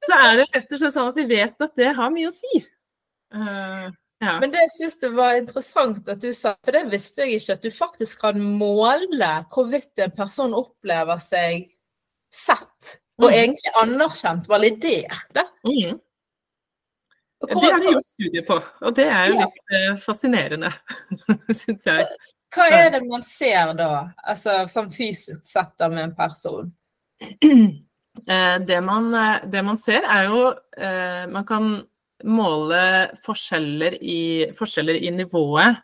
Så 0.07 0.15
er 0.15 0.37
det 0.39 0.45
rett 0.53 0.71
og 0.71 0.79
slett 0.79 0.93
sånn 0.95 1.09
at 1.11 1.17
vi 1.19 1.25
vet 1.29 1.63
at 1.65 1.73
det 1.77 1.89
har 1.97 2.11
mye 2.13 2.29
å 2.29 2.33
si. 2.35 2.61
Eh, 3.35 3.87
ja. 4.23 4.35
Men 4.41 4.53
det 4.53 4.61
jeg 4.63 4.71
syns 4.77 4.95
det 5.01 5.09
var 5.17 5.35
interessant 5.37 6.07
at 6.09 6.21
du 6.23 6.29
sa, 6.37 6.53
for 6.63 6.77
det 6.77 6.85
visste 6.93 7.25
jeg 7.25 7.41
ikke, 7.41 7.57
at 7.57 7.65
du 7.67 7.73
faktisk 7.75 8.21
kan 8.23 8.39
måle 8.39 9.31
hvorvidt 9.53 9.99
en 10.05 10.13
person 10.15 10.55
opplever 10.57 11.19
seg 11.21 11.67
sett 12.33 12.95
og 13.19 13.31
Mm. 13.31 13.33
egentlig 13.33 13.71
anerkjent, 13.81 14.47
validert. 14.49 15.37
Mm. 15.65 15.97
Det 17.45 17.57
har 17.61 17.81
de 17.83 17.91
gjort 17.93 18.07
studier 18.15 18.45
på, 18.47 18.55
og 18.81 18.95
det 18.97 19.05
er 19.13 19.29
jo 19.29 19.41
litt 19.43 19.73
eh, 19.77 19.91
fascinerende, 20.01 20.71
syns 21.59 21.85
jeg. 21.85 22.07
Hva 22.55 22.65
er 22.73 22.87
det 22.95 23.03
man 23.05 23.25
ser 23.25 23.73
da, 23.77 23.91
altså 24.25 24.63
sånn 24.71 24.89
fysisk 24.95 25.43
sett 25.45 25.83
med 25.91 26.07
en 26.09 26.15
person? 26.17 26.71
Eh, 28.25 28.55
det, 28.65 28.79
man, 28.81 29.11
eh, 29.13 29.43
det 29.45 29.61
man 29.61 29.77
ser, 29.77 30.01
er 30.09 30.23
jo 30.25 30.39
eh, 30.73 31.27
Man 31.29 31.43
kan 31.45 31.67
måle 32.25 32.79
forskjeller 33.21 33.93
i, 34.01 34.47
forskjeller 34.57 34.97
i 34.97 35.11
nivået 35.13 35.77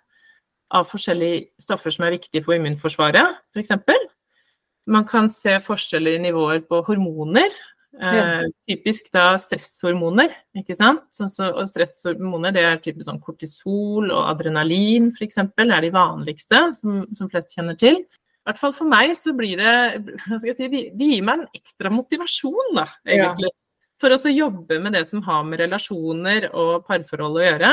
av 0.73 0.87
forskjellige 0.89 1.61
stoffer 1.61 1.93
som 1.93 2.07
er 2.07 2.15
viktige 2.15 2.41
for 2.41 2.57
immunforsvaret, 2.57 3.37
f.eks. 3.53 3.75
Man 4.89 5.05
kan 5.05 5.29
se 5.29 5.59
forskjeller 5.61 6.17
i 6.17 6.23
nivåer 6.25 6.63
på 6.65 6.81
hormoner. 6.87 7.53
Eh, 8.01 8.15
Ja. 8.15 8.41
Typisk 8.67 9.11
da 9.13 9.35
stresshormoner, 9.37 10.31
ikke 10.57 10.75
sant. 10.75 11.03
Så, 11.13 11.27
så, 11.29 11.51
og 11.53 11.67
stresshormoner 11.69 12.51
det 12.55 12.63
er 12.65 12.77
typisk 12.81 13.05
sånn 13.09 13.21
kortisol 13.21 14.09
og 14.11 14.29
adrenalin 14.31 15.11
f.eks. 15.13 15.37
er 15.37 15.81
de 15.85 15.91
vanligste 15.93 16.73
som, 16.79 17.03
som 17.13 17.29
flest 17.29 17.53
kjenner 17.53 17.77
til. 17.77 17.99
I 18.01 18.49
hvert 18.49 18.57
fall 18.59 18.73
for 18.75 18.89
meg 18.91 19.13
så 19.15 19.31
blir 19.37 19.55
det 19.61 19.75
hva 20.25 20.39
skal 20.39 20.49
jeg 20.49 20.57
si, 20.57 20.67
de, 20.73 20.81
de 20.97 21.05
gir 21.13 21.21
meg 21.23 21.39
en 21.43 21.47
ekstra 21.55 21.91
motivasjon, 21.93 22.73
da, 22.75 22.87
Ja. 23.05 23.29
egentlig. 23.29 23.51
For 24.01 24.09
også 24.11 24.31
å 24.33 24.35
jobbe 24.35 24.81
med 24.83 24.93
det 24.97 25.05
som 25.07 25.21
har 25.23 25.43
med 25.47 25.59
relasjoner 25.61 26.49
og 26.51 26.85
parforhold 26.87 27.37
å 27.39 27.45
gjøre. 27.45 27.69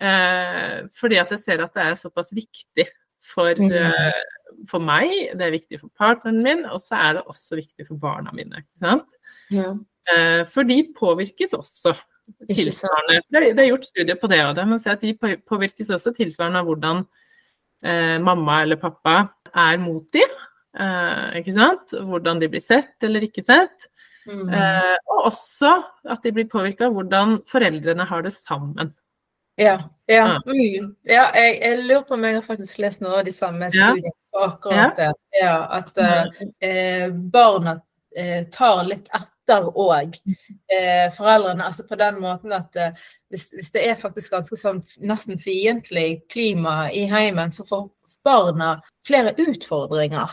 Eh, 0.00 0.86
fordi 0.96 1.18
at 1.20 1.30
jeg 1.34 1.40
ser 1.42 1.62
at 1.64 1.74
det 1.74 1.82
er 1.82 1.98
såpass 2.00 2.32
viktig 2.36 2.86
for, 3.20 3.54
Mm. 3.54 3.72
eh, 3.72 4.22
for 4.68 4.78
meg, 4.80 5.08
det 5.36 5.40
er 5.42 5.50
viktig 5.58 5.80
for 5.80 5.90
partneren 5.98 6.42
min, 6.42 6.64
og 6.64 6.78
så 6.80 6.94
er 6.96 7.12
det 7.14 7.24
også 7.26 7.56
viktig 7.58 7.86
for 7.88 7.96
barna 7.96 8.30
mine. 8.32 8.62
Ikke 8.62 8.80
sant? 8.80 9.15
Ja. 9.50 9.72
Eh, 10.06 10.42
for 10.48 10.66
de 10.68 10.80
påvirkes 10.96 11.54
også 11.56 11.94
tilsvarende. 12.50 13.20
Det, 13.30 13.42
er- 13.58 13.68
gjort 13.70 13.84
studier 13.88 14.18
på 14.20 14.30
det 14.30 14.40
òg. 14.44 14.60
Man 14.66 14.80
ser 14.82 14.96
at 14.96 15.04
de 15.04 15.14
påvirkes 15.46 15.90
også 15.94 16.12
tilsvarende 16.16 16.62
av 16.62 16.66
hvordan 16.68 17.04
eh, 17.84 18.18
mamma 18.22 18.62
eller 18.62 18.80
pappa 18.80 19.28
er 19.54 19.78
mot 19.78 20.06
de. 20.12 20.24
Eh, 20.76 21.40
ikke 21.40 21.54
sant? 21.56 21.94
Hvordan 21.94 22.40
de 22.42 22.50
blir 22.52 22.62
sett 22.62 23.02
eller 23.06 23.26
ikke 23.26 23.44
sett. 23.46 23.88
Mm. 24.26 24.48
Eh, 24.50 24.94
og 25.06 25.26
også 25.30 25.72
at 26.10 26.22
de 26.22 26.32
blir 26.34 26.48
påvirka 26.50 26.88
av 26.88 26.96
hvordan 26.96 27.40
foreldrene 27.46 28.06
har 28.08 28.22
det 28.26 28.34
sammen. 28.34 28.94
Ja, 29.56 29.78
ja. 30.10 30.16
Ja. 30.26 30.40
Mm. 30.44 30.90
ja 31.08 31.30
jeg, 31.34 31.54
jeg 31.62 31.84
lurer 31.86 32.02
på 32.04 32.14
om 32.18 32.24
jeg 32.26 32.36
har 32.36 32.44
faktisk 32.44 32.78
lest 32.82 33.00
noe 33.00 33.22
av 33.22 33.24
de 33.24 33.32
samme 33.32 33.70
studiene 33.72 34.12
på 34.34 34.42
akkurat 34.44 34.98
det. 34.98 35.12
Ja, 35.40 35.54
at 35.78 35.96
eh, 36.02 36.42
eh, 36.60 37.06
barna 37.32 37.78
tar 38.52 38.84
litt 38.88 39.10
etter 39.16 39.68
òg 39.72 40.16
eh, 40.72 41.06
foreldrene. 41.16 41.66
Altså 41.68 41.86
på 41.88 41.98
den 42.00 42.20
måten 42.22 42.54
at 42.56 42.76
eh, 42.80 43.06
hvis, 43.32 43.50
hvis 43.56 43.72
det 43.74 43.84
er 43.90 44.00
faktisk 44.00 44.36
ganske 44.36 44.58
sånn 44.60 44.80
nesten 45.04 45.40
fiendtlig 45.40 46.22
klima 46.32 46.86
i 46.92 47.04
heimen, 47.10 47.52
så 47.52 47.66
får 47.68 47.88
barna 48.26 48.76
flere 49.06 49.36
utfordringer. 49.38 50.32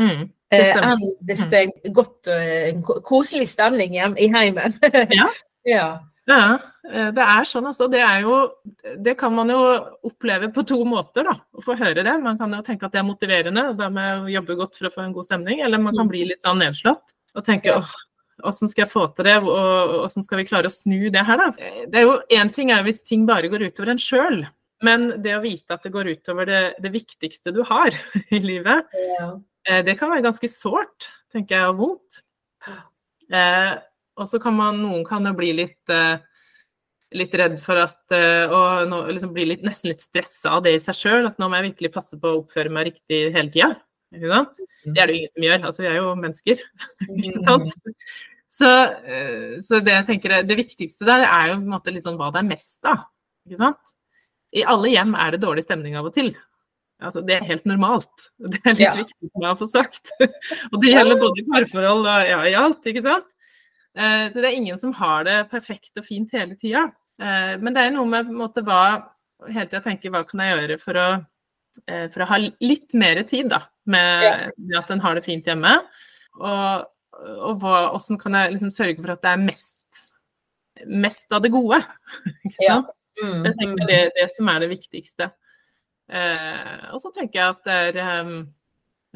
Mm, 0.00 0.28
Eh, 0.54 0.76
enn 0.78 1.04
hvis 1.26 1.44
det 1.50 1.60
er 1.64 1.94
godt, 1.94 2.28
eh, 2.30 2.74
koselig 3.06 3.48
stemning 3.54 3.94
hjem 3.96 4.18
i 4.20 4.30
heimen. 4.32 4.76
Ja. 5.20 5.28
ja. 5.68 5.86
Ja, 6.24 6.56
eh, 6.88 7.10
det 7.12 7.20
er 7.20 7.44
sånn 7.44 7.66
altså. 7.68 7.84
Det 7.92 8.00
jo 8.22 8.36
Det 9.04 9.12
kan 9.20 9.34
man 9.34 9.50
jo 9.52 9.58
oppleve 10.08 10.48
på 10.54 10.64
to 10.64 10.78
måter, 10.88 11.26
da. 11.26 11.34
Å 11.36 11.64
få 11.64 11.76
høre 11.76 12.04
det. 12.04 12.14
Man 12.22 12.38
kan 12.40 12.52
jo 12.52 12.62
tenke 12.64 12.86
at 12.86 12.94
det 12.94 13.02
er 13.02 13.08
motiverende, 13.08 13.66
og 13.72 13.82
må 13.92 14.30
jobbe 14.32 14.56
godt 14.56 14.78
for 14.78 14.88
å 14.88 14.94
få 14.94 15.04
en 15.04 15.12
god 15.12 15.28
stemning. 15.28 15.60
Eller 15.60 15.82
man 15.82 15.96
kan 15.96 16.08
bli 16.08 16.24
litt 16.30 16.44
sånn 16.44 16.62
nedslått 16.64 17.12
og 17.34 17.44
tenke 17.46 17.70
Ja. 17.72 17.78
åh, 17.80 17.94
åssen 18.50 18.68
skal 18.68 18.84
jeg 18.84 18.92
få 18.92 19.06
til 19.14 19.24
det, 19.28 19.36
og 19.42 19.94
hvordan 19.94 20.24
skal 20.26 20.38
vi 20.38 20.44
klare 20.48 20.66
å 20.70 20.74
snu 20.74 21.10
det 21.10 21.24
her, 21.26 21.36
da. 21.38 21.48
Eh, 21.58 21.86
Det 21.86 22.00
er 22.00 22.06
jo 22.08 22.20
Én 22.30 22.52
ting 22.52 22.70
er 22.70 22.82
hvis 22.82 23.02
ting 23.04 23.26
bare 23.26 23.48
går 23.48 23.68
utover 23.70 23.90
en 23.94 23.98
sjøl, 23.98 24.46
men 24.82 25.22
det 25.22 25.36
å 25.36 25.42
vite 25.42 25.70
at 25.76 25.82
det 25.82 25.92
går 25.92 26.10
utover 26.16 26.46
det, 26.46 26.74
det 26.82 26.92
viktigste 26.92 27.52
du 27.54 27.62
har 27.64 27.90
i 28.30 28.38
livet, 28.42 28.84
ja. 29.18 29.30
Eh, 29.66 29.82
Det 29.82 29.98
kan 29.98 30.10
være 30.10 30.22
ganske 30.26 30.48
sårt, 30.50 31.08
tenker 31.32 31.56
jeg, 31.56 31.68
og 31.70 31.76
vondt. 31.78 32.20
Eh, 33.32 33.74
og 34.18 34.28
så 34.28 34.38
kan 34.42 34.54
man, 34.54 34.76
noen 34.82 35.04
kan 35.06 35.24
jo 35.24 35.32
bli 35.34 35.52
litt, 35.56 35.80
eh, 35.90 36.18
litt 37.14 37.32
redd 37.34 37.56
for 37.62 37.78
at 37.80 38.12
eh, 38.12 38.44
Og 38.50 38.88
nå, 38.90 38.98
liksom 39.14 39.32
bli 39.32 39.46
litt, 39.48 39.62
nesten 39.64 39.88
litt 39.92 40.02
stressa 40.04 40.52
av 40.58 40.62
det 40.66 40.74
i 40.74 40.82
seg 40.82 40.94
sjøl, 40.98 41.26
at 41.30 41.38
nå 41.38 41.48
må 41.48 41.56
jeg 41.62 41.70
virkelig 41.72 41.92
passe 41.94 42.18
på 42.20 42.28
å 42.34 42.42
oppføre 42.42 42.70
meg 42.70 42.90
riktig 42.92 43.32
hele 43.34 43.50
tida. 43.54 43.70
Ikke 44.14 44.30
sant? 44.30 44.60
Det 44.84 45.00
er 45.00 45.06
det 45.10 45.14
jo 45.14 45.18
ingen 45.22 45.32
som 45.34 45.42
gjør, 45.48 45.64
altså 45.70 45.82
vi 45.84 45.88
er 45.90 45.96
jo 45.98 46.14
mennesker. 46.20 46.62
Ikke 47.08 47.40
Mm. 47.40 47.44
sant? 47.48 47.98
Så, 48.54 48.68
eh, 49.10 49.54
så 49.66 49.80
det 49.82 49.90
jeg 49.96 50.06
tenker 50.06 50.30
er, 50.36 50.42
det 50.46 50.56
viktigste 50.60 51.06
der 51.08 51.24
er 51.26 51.48
jo 51.50 51.56
på 51.58 51.64
en 51.64 51.72
måte 51.72 51.94
sånn 52.04 52.18
hva 52.20 52.28
det 52.30 52.42
er 52.44 52.50
mest 52.52 52.84
av. 52.86 53.00
Ikke 53.48 53.58
sant? 53.58 53.94
I 54.54 54.62
alle 54.70 54.92
hjem 54.92 55.14
er 55.18 55.32
det 55.34 55.40
dårlig 55.42 55.64
stemning 55.66 55.96
av 55.98 56.06
og 56.06 56.14
til. 56.14 56.28
Altså, 57.02 57.24
det 57.26 57.34
er 57.40 57.48
helt 57.48 57.64
normalt. 57.66 58.28
Det 58.52 58.60
er 58.62 58.76
litt 58.76 58.84
Ja. 58.84 58.92
viktig 59.00 59.30
for 59.32 59.42
meg 59.42 59.50
å 59.50 59.58
få 59.58 59.66
sagt. 59.66 60.12
og 60.72 60.76
det 60.84 60.92
gjelder 60.94 61.18
både 61.18 61.42
i 61.42 61.46
parforhold 61.50 62.06
og 62.06 62.28
ja, 62.30 62.38
i 62.46 62.54
alt, 62.54 62.86
ikke 62.86 63.02
sant? 63.02 63.26
Eh, 63.98 64.28
så 64.30 64.38
det 64.38 64.46
er 64.52 64.54
ingen 64.60 64.78
som 64.78 64.92
har 64.94 65.24
det 65.26 65.40
perfekt 65.50 65.90
og 65.98 66.06
fint 66.06 66.30
hele 66.34 66.54
tida. 66.54 66.84
Eh, 67.18 67.56
men 67.58 67.74
det 67.74 67.82
er 67.82 67.90
noe 67.96 68.06
med 68.06 68.26
på 68.30 68.36
en 68.36 68.42
måte 68.44 68.62
hva 68.66 68.84
Hele 69.50 69.66
tida 69.66 69.82
tenker 69.82 70.12
hva 70.14 70.22
kan 70.24 70.40
jeg 70.40 70.54
gjøre 70.54 70.76
for 70.80 70.96
å, 70.96 71.06
for 71.84 72.24
å 72.24 72.28
ha 72.30 72.40
litt 72.40 72.94
mer 72.98 73.22
tid 73.28 73.48
da, 73.52 73.60
med, 73.90 74.52
med 74.56 74.76
at 74.80 74.90
en 74.94 75.02
har 75.04 75.18
det 75.18 75.24
fint 75.26 75.46
hjemme. 75.46 75.72
Og, 76.40 76.84
og 77.34 77.62
hva, 77.62 77.78
hvordan 77.94 78.20
kan 78.20 78.36
jeg 78.38 78.56
liksom 78.56 78.74
sørge 78.74 78.98
for 79.00 79.14
at 79.14 79.22
det 79.24 79.32
er 79.32 79.42
mest, 79.42 80.04
mest 80.86 81.34
av 81.34 81.44
det 81.44 81.52
gode? 81.54 81.80
Ja. 82.68 82.82
Mm, 83.22 83.44
Jeg 83.46 83.54
tenker 83.60 83.86
det 83.86 83.88
det, 83.94 84.12
det 84.16 84.24
som 84.32 84.48
er 84.50 84.62
det 84.64 84.72
viktigste. 84.72 85.28
Eh, 86.10 86.80
og 86.92 87.00
så 87.00 87.12
tenker 87.14 87.38
jeg 87.38 87.52
at 87.54 87.60
det 87.64 87.76
er 87.86 87.98
ehm, 88.02 88.32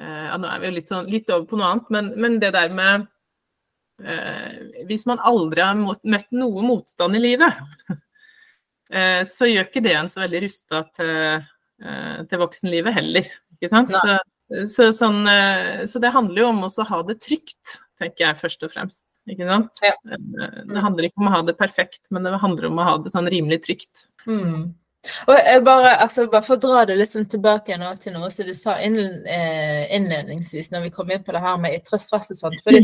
eh, 0.00 0.24
ja, 0.30 0.36
Nå 0.40 0.48
er 0.48 0.62
vi 0.62 0.68
jo 0.70 0.76
litt, 0.78 0.88
sånn, 0.88 1.10
litt 1.12 1.32
over 1.34 1.44
på 1.50 1.58
noe 1.58 1.72
annet, 1.74 1.90
men, 1.92 2.12
men 2.16 2.38
det 2.40 2.52
der 2.54 2.72
med 2.72 3.04
eh, 4.00 4.84
Hvis 4.88 5.04
man 5.10 5.20
aldri 5.20 5.66
har 5.66 5.76
møtt 5.76 6.32
noe 6.32 6.64
motstand 6.64 7.18
i 7.18 7.20
livet, 7.26 7.58
eh, 8.94 9.20
så 9.28 9.50
gjør 9.50 9.68
ikke 9.68 9.84
det 9.84 9.96
en 9.98 10.08
så 10.12 10.22
veldig 10.24 10.42
rusta 10.46 10.84
til, 10.96 11.12
eh, 11.12 11.50
til 11.78 12.40
voksenlivet 12.42 12.96
heller. 12.96 13.28
Ikke 13.58 13.70
sant? 13.70 13.92
Så, 13.94 14.16
så, 14.66 14.88
sånn, 14.96 15.26
eh, 15.28 15.84
så 15.88 16.00
det 16.00 16.14
handler 16.14 16.42
jo 16.42 16.48
om 16.54 16.64
å 16.64 16.88
ha 16.88 17.02
det 17.06 17.18
trygt, 17.24 17.78
tenker 18.00 18.28
jeg 18.28 18.40
først 18.40 18.64
og 18.64 18.72
fremst. 18.72 19.02
Ikke 19.28 19.48
sant? 19.48 19.82
Ja. 19.84 19.94
Eh, 20.08 20.60
Det 20.64 20.84
handler 20.84 21.08
ikke 21.08 21.20
om 21.20 21.28
å 21.28 21.36
ha 21.36 21.42
det 21.44 21.58
perfekt, 21.58 22.02
men 22.10 22.24
det 22.24 22.38
handler 22.40 22.70
om 22.70 22.78
å 22.80 22.86
ha 22.86 22.98
det 23.02 23.12
sånn 23.12 23.28
rimelig 23.28 23.62
trygt. 23.66 24.06
Mm. 24.26 24.70
Og 25.30 25.64
bare, 25.64 25.92
altså, 26.02 26.26
bare 26.32 26.44
for 26.44 26.56
å 26.56 26.62
dra 26.62 26.86
det 26.88 26.96
litt 26.98 27.12
sånn 27.12 27.28
tilbake 27.30 27.76
nå 27.78 27.92
til 28.00 28.16
noe 28.16 28.30
som 28.34 28.48
du 28.48 28.54
sa 28.56 28.74
eh, 28.82 29.84
innledningsvis 29.94 30.72
når 30.72 30.88
vi 30.88 30.94
kom 30.96 31.12
inn 31.12 31.22
på 31.24 31.36
det 31.36 31.44
her 31.44 31.60
med 31.60 31.76
ytre 31.76 32.00
stress 32.00 32.32
og 32.34 32.40
sånt. 32.40 32.64
fordi 32.64 32.82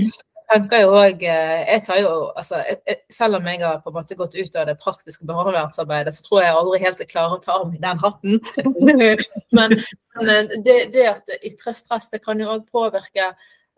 tenker 0.53 0.85
jo 0.85 0.93
også, 0.93 1.27
eh, 1.31 1.65
jeg 1.69 1.83
tar 1.87 2.01
jo, 2.03 2.13
altså, 2.37 2.61
jeg, 2.69 2.99
Selv 3.13 3.39
om 3.39 3.49
jeg 3.49 3.61
har 3.63 3.81
på 3.83 3.91
en 3.93 3.97
måte 3.99 4.19
gått 4.19 4.37
ut 4.37 4.57
av 4.61 4.69
det 4.69 4.77
praktiske 4.83 5.27
barnevernsarbeidet, 5.29 6.15
så 6.17 6.27
tror 6.27 6.43
jeg 6.43 6.55
aldri 6.59 6.81
helt 6.85 7.03
jeg 7.03 7.11
klarer 7.11 7.37
å 7.37 7.43
ta 7.43 7.59
av 7.59 7.69
meg 7.71 7.83
den 7.85 8.01
hatten. 8.03 8.41
men, 9.57 9.77
men 10.21 10.55
det, 10.67 10.79
det, 10.95 11.07
at 11.11 11.37
ytre 11.41 11.75
stress 11.77 12.11
det 12.15 12.23
kan 12.25 12.41
jo 12.41 12.53
òg 12.57 12.67
påvirke 12.73 13.33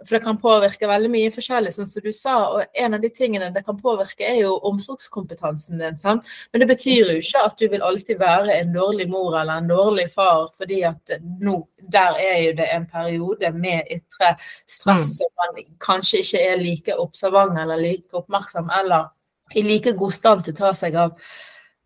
for 0.05 0.17
det 0.17 0.25
kan 0.27 0.37
påvirke 0.41 0.89
veldig 0.89 1.09
mye 1.09 1.31
forskjellig, 1.33 1.73
sånn 1.73 1.89
som 1.89 2.05
du 2.05 2.13
sa. 2.13 2.35
Og 2.53 2.77
en 2.85 2.97
av 2.99 3.01
de 3.01 3.09
tingene 3.13 3.49
det 3.55 3.63
kan 3.65 3.79
påvirke, 3.81 4.27
er 4.29 4.43
jo 4.43 4.59
omsorgskompetansen 4.69 5.81
din. 5.81 5.97
sant? 5.97 6.29
Men 6.53 6.63
det 6.63 6.69
betyr 6.75 7.13
jo 7.15 7.17
ikke 7.23 7.45
at 7.49 7.57
du 7.59 7.65
vil 7.73 7.85
alltid 7.87 8.21
være 8.21 8.59
en 8.59 8.75
dårlig 8.77 9.09
mor 9.11 9.39
eller 9.41 9.63
en 9.63 9.73
dårlig 9.73 10.11
far, 10.13 10.51
fordi 10.59 10.83
at 10.89 11.17
nå, 11.41 11.57
der 11.93 12.21
er 12.21 12.39
jo 12.45 12.55
det 12.61 12.69
en 12.75 12.87
periode 12.93 13.53
med 13.57 13.89
ytre 13.97 14.35
stress 14.69 15.09
mm. 15.09 15.17
som 15.17 15.35
man 15.43 15.67
kanskje 15.81 16.23
ikke 16.25 16.45
er 16.45 16.61
like 16.61 17.01
observant 17.01 17.59
eller 17.59 17.81
like 17.81 18.13
oppmerksom 18.17 18.69
eller 18.81 19.13
i 19.55 19.63
like 19.63 19.93
god 19.97 20.13
stand 20.13 20.45
til 20.45 20.57
å 20.57 20.61
ta 20.61 20.73
seg 20.75 20.97
av 20.99 21.15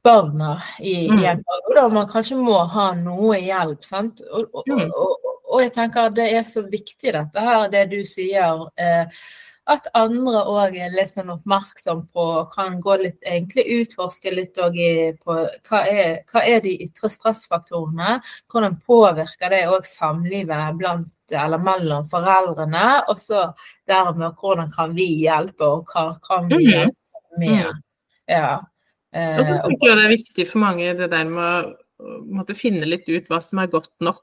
barna 0.02 0.62
i, 0.78 1.10
mm. 1.10 1.18
i 1.20 1.26
en 1.28 1.42
periode, 1.44 1.84
og 1.84 1.92
man 1.94 2.08
kanskje 2.10 2.38
må 2.40 2.56
ha 2.74 2.90
noe 2.96 3.38
hjelp. 3.38 3.84
sant? 3.84 4.22
Og, 4.32 4.48
og, 4.54 4.68
mm. 4.68 4.88
og, 4.88 5.29
og 5.50 5.62
jeg 5.64 5.72
tenker 5.76 6.08
at 6.08 6.18
det 6.18 6.30
er 6.38 6.44
så 6.46 6.62
viktig 6.70 7.14
dette 7.16 7.46
her, 7.46 7.68
det 7.72 7.88
du 7.90 8.00
sier. 8.06 8.66
Eh, 8.80 9.22
at 9.70 9.86
andre 9.94 10.40
òg 10.50 10.76
er 10.80 10.92
litt 10.94 11.12
sånn 11.12 11.30
oppmerksom 11.30 12.02
på, 12.14 12.24
kan 12.54 12.78
gå 12.82 12.96
litt, 13.02 13.18
egentlig 13.22 13.66
utforske 13.80 14.32
litt 14.34 14.58
òg 14.58 14.78
på 15.22 15.36
hva 15.68 15.82
er, 15.86 16.16
hva 16.32 16.42
er 16.48 16.62
de 16.64 16.72
ytre 16.86 17.10
stressfaktorene? 17.12 18.16
Hvordan 18.50 18.78
påvirker 18.86 19.52
det 19.54 19.62
òg 19.70 19.86
samlivet 19.86 20.78
blant, 20.80 21.14
eller 21.30 21.62
mellom 21.62 22.08
foreldrene? 22.10 22.86
Og 23.12 23.20
så 23.22 23.50
dermed 23.90 24.40
hvordan 24.40 24.72
kan 24.74 24.96
vi 24.96 25.10
hjelpe, 25.26 25.68
og 25.68 25.92
hva 25.92 26.08
kan 26.26 26.50
vi 26.50 26.64
mhm. 26.64 26.72
hjelpe 26.72 27.44
med? 27.44 27.68
Mm. 27.68 27.84
Ja. 28.30 28.56
Eh, 29.14 29.36
og 29.36 29.44
så 29.46 29.60
tenker 29.62 29.92
jeg 29.92 30.00
det 30.00 30.08
er 30.08 30.16
viktig 30.16 30.48
for 30.48 30.64
mange 30.64 30.96
det 30.98 31.10
der 31.12 31.30
med 31.30 31.70
å 32.00 32.16
måtte 32.30 32.56
finne 32.56 32.86
litt 32.88 33.08
ut 33.10 33.26
hva 33.28 33.42
som 33.44 33.60
er 33.60 33.70
godt 33.70 33.92
nok 34.02 34.22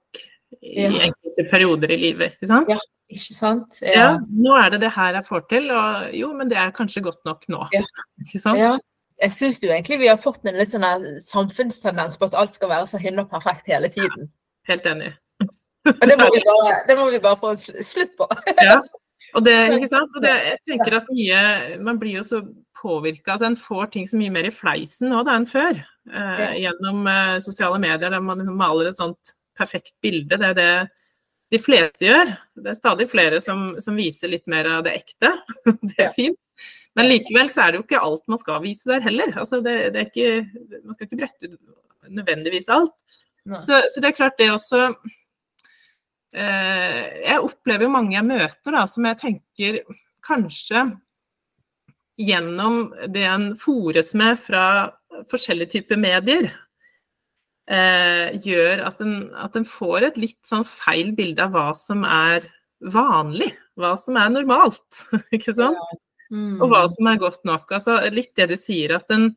i 0.61 0.83
ja. 0.83 0.91
enkelte 1.09 1.45
perioder 1.51 1.93
i 1.93 1.97
livet, 2.01 2.37
ikke 2.37 2.49
sant? 2.49 2.69
Ja, 2.71 2.77
ikke 3.11 3.35
sant? 3.35 3.79
Ja. 3.83 3.95
ja. 3.95 4.11
nå 4.45 4.55
er 4.59 4.73
det 4.73 4.81
det 4.85 4.91
her 4.95 5.17
jeg 5.19 5.27
får 5.27 5.45
til, 5.51 5.71
og 5.75 6.13
jo, 6.15 6.31
men 6.37 6.51
det 6.51 6.59
er 6.59 6.75
kanskje 6.75 7.03
godt 7.05 7.23
nok 7.27 7.47
nå. 7.51 7.63
Ja. 7.75 7.83
Ikke 8.25 8.41
sant? 8.43 8.59
Ja. 8.59 8.75
Jeg 9.17 9.33
syns 9.33 9.63
jo 9.63 9.71
egentlig 9.73 9.97
vi 10.03 10.09
har 10.11 10.19
fått 10.21 10.43
en 10.45 10.59
litt 10.59 10.69
sånn 10.69 10.85
samfunnstendens 11.25 12.19
på 12.19 12.27
at 12.27 12.35
alt 12.37 12.53
skal 12.53 12.69
være 12.69 12.89
så 12.91 12.99
himla 13.01 13.23
perfekt 13.31 13.71
hele 13.71 13.89
tiden. 13.89 14.27
Helt 14.69 14.85
enig. 14.85 15.15
Og 15.87 16.05
det 16.05 16.17
må 16.19 16.27
vi 16.35 16.43
bare, 16.45 16.75
det 16.85 16.97
må 16.99 17.07
vi 17.09 17.21
bare 17.23 17.39
få 17.39 17.55
en 17.55 17.83
slutt 17.85 18.13
på. 18.19 18.27
ja. 18.67 18.77
Og 19.35 19.43
det, 19.43 19.55
ikke 19.79 19.89
sant? 19.91 20.13
Og 20.15 20.23
det, 20.23 20.33
jeg 20.45 20.59
tenker 20.69 20.95
at 20.99 21.09
mye 21.11 21.39
Man 21.83 21.97
blir 21.99 22.19
jo 22.19 22.27
så 22.27 22.43
påvirka. 22.77 23.33
Altså 23.33 23.49
en 23.49 23.59
får 23.59 23.89
ting 23.95 24.05
så 24.07 24.19
mye 24.19 24.33
mer 24.33 24.47
i 24.47 24.53
fleisen 24.53 25.09
nå 25.11 25.23
da 25.25 25.35
enn 25.39 25.47
før. 25.49 25.81
Eh, 26.07 26.59
gjennom 26.61 27.07
eh, 27.09 27.39
sosiale 27.43 27.79
medier 27.81 28.13
der 28.13 28.23
man 28.23 28.43
liksom 28.43 28.59
maler 28.59 28.91
et 28.91 29.01
sånt 29.01 29.33
perfekt 29.57 29.95
bilde. 30.03 30.37
Det 30.37 30.51
er 30.51 30.57
det 30.57 30.71
de 31.53 31.59
fleste 31.63 32.03
gjør. 32.03 32.33
Det 32.59 32.71
er 32.71 32.77
stadig 32.77 33.07
flere 33.11 33.39
som, 33.43 33.69
som 33.83 33.97
viser 33.97 34.31
litt 34.31 34.47
mer 34.51 34.67
av 34.77 34.83
det 34.87 34.97
ekte. 34.99 35.31
Det 35.87 35.97
er 36.03 36.11
fint. 36.15 36.39
Men 36.97 37.11
likevel 37.11 37.49
så 37.53 37.63
er 37.63 37.71
det 37.71 37.79
jo 37.79 37.85
ikke 37.85 38.01
alt 38.01 38.23
man 38.31 38.41
skal 38.41 38.63
vise 38.63 38.89
der 38.89 39.03
heller. 39.05 39.35
Altså 39.37 39.61
det, 39.61 39.75
det 39.93 40.01
er 40.01 40.07
ikke, 40.09 40.79
man 40.81 40.97
skal 40.97 41.07
ikke 41.07 41.19
brette 41.19 41.51
ut 41.51 41.59
nødvendigvis 42.09 42.69
alt. 42.73 42.95
Så, 43.47 43.79
så, 43.93 44.01
det 44.01 44.09
er 44.09 44.15
klart 44.17 44.39
det 44.41 44.49
også 44.51 44.81
eh, 46.35 47.03
Jeg 47.23 47.39
opplever 47.39 47.85
jo 47.85 47.93
mange 47.93 48.17
jeg 48.17 48.27
møter 48.27 48.75
da, 48.75 48.81
som 48.91 49.07
jeg 49.07 49.19
tenker 49.21 49.77
kanskje 50.25 50.83
gjennom 52.19 52.89
det 53.13 53.23
en 53.29 53.51
fores 53.55 54.11
med 54.17 54.35
fra 54.41 54.65
forskjellige 55.31 55.77
typer 55.77 56.01
medier, 56.01 56.49
eh, 57.70 58.36
gjør 58.43 58.84
at 58.88 59.01
en, 59.03 59.15
at 59.38 59.57
en, 59.59 59.68
får 59.68 60.09
et 60.09 60.20
litt 60.22 60.39
sånn 60.47 60.65
feil 60.68 61.13
bilde 61.18 61.43
av 61.45 61.55
hva 61.55 61.70
som 61.78 62.05
er 62.07 62.47
vanlig. 62.93 63.51
Hva 63.78 63.95
som 63.99 64.18
er 64.20 64.32
normalt, 64.34 65.03
ikke 65.36 65.55
sant? 65.55 65.97
Mm. 66.32 66.57
Og 66.59 66.72
hva 66.72 66.84
som 66.91 67.07
er 67.09 67.20
godt 67.22 67.43
nok. 67.47 67.70
Altså, 67.78 67.99
litt 68.13 68.34
det 68.39 68.49
du 68.51 68.57
sier, 68.59 68.97
at 68.97 69.11
en, 69.15 69.30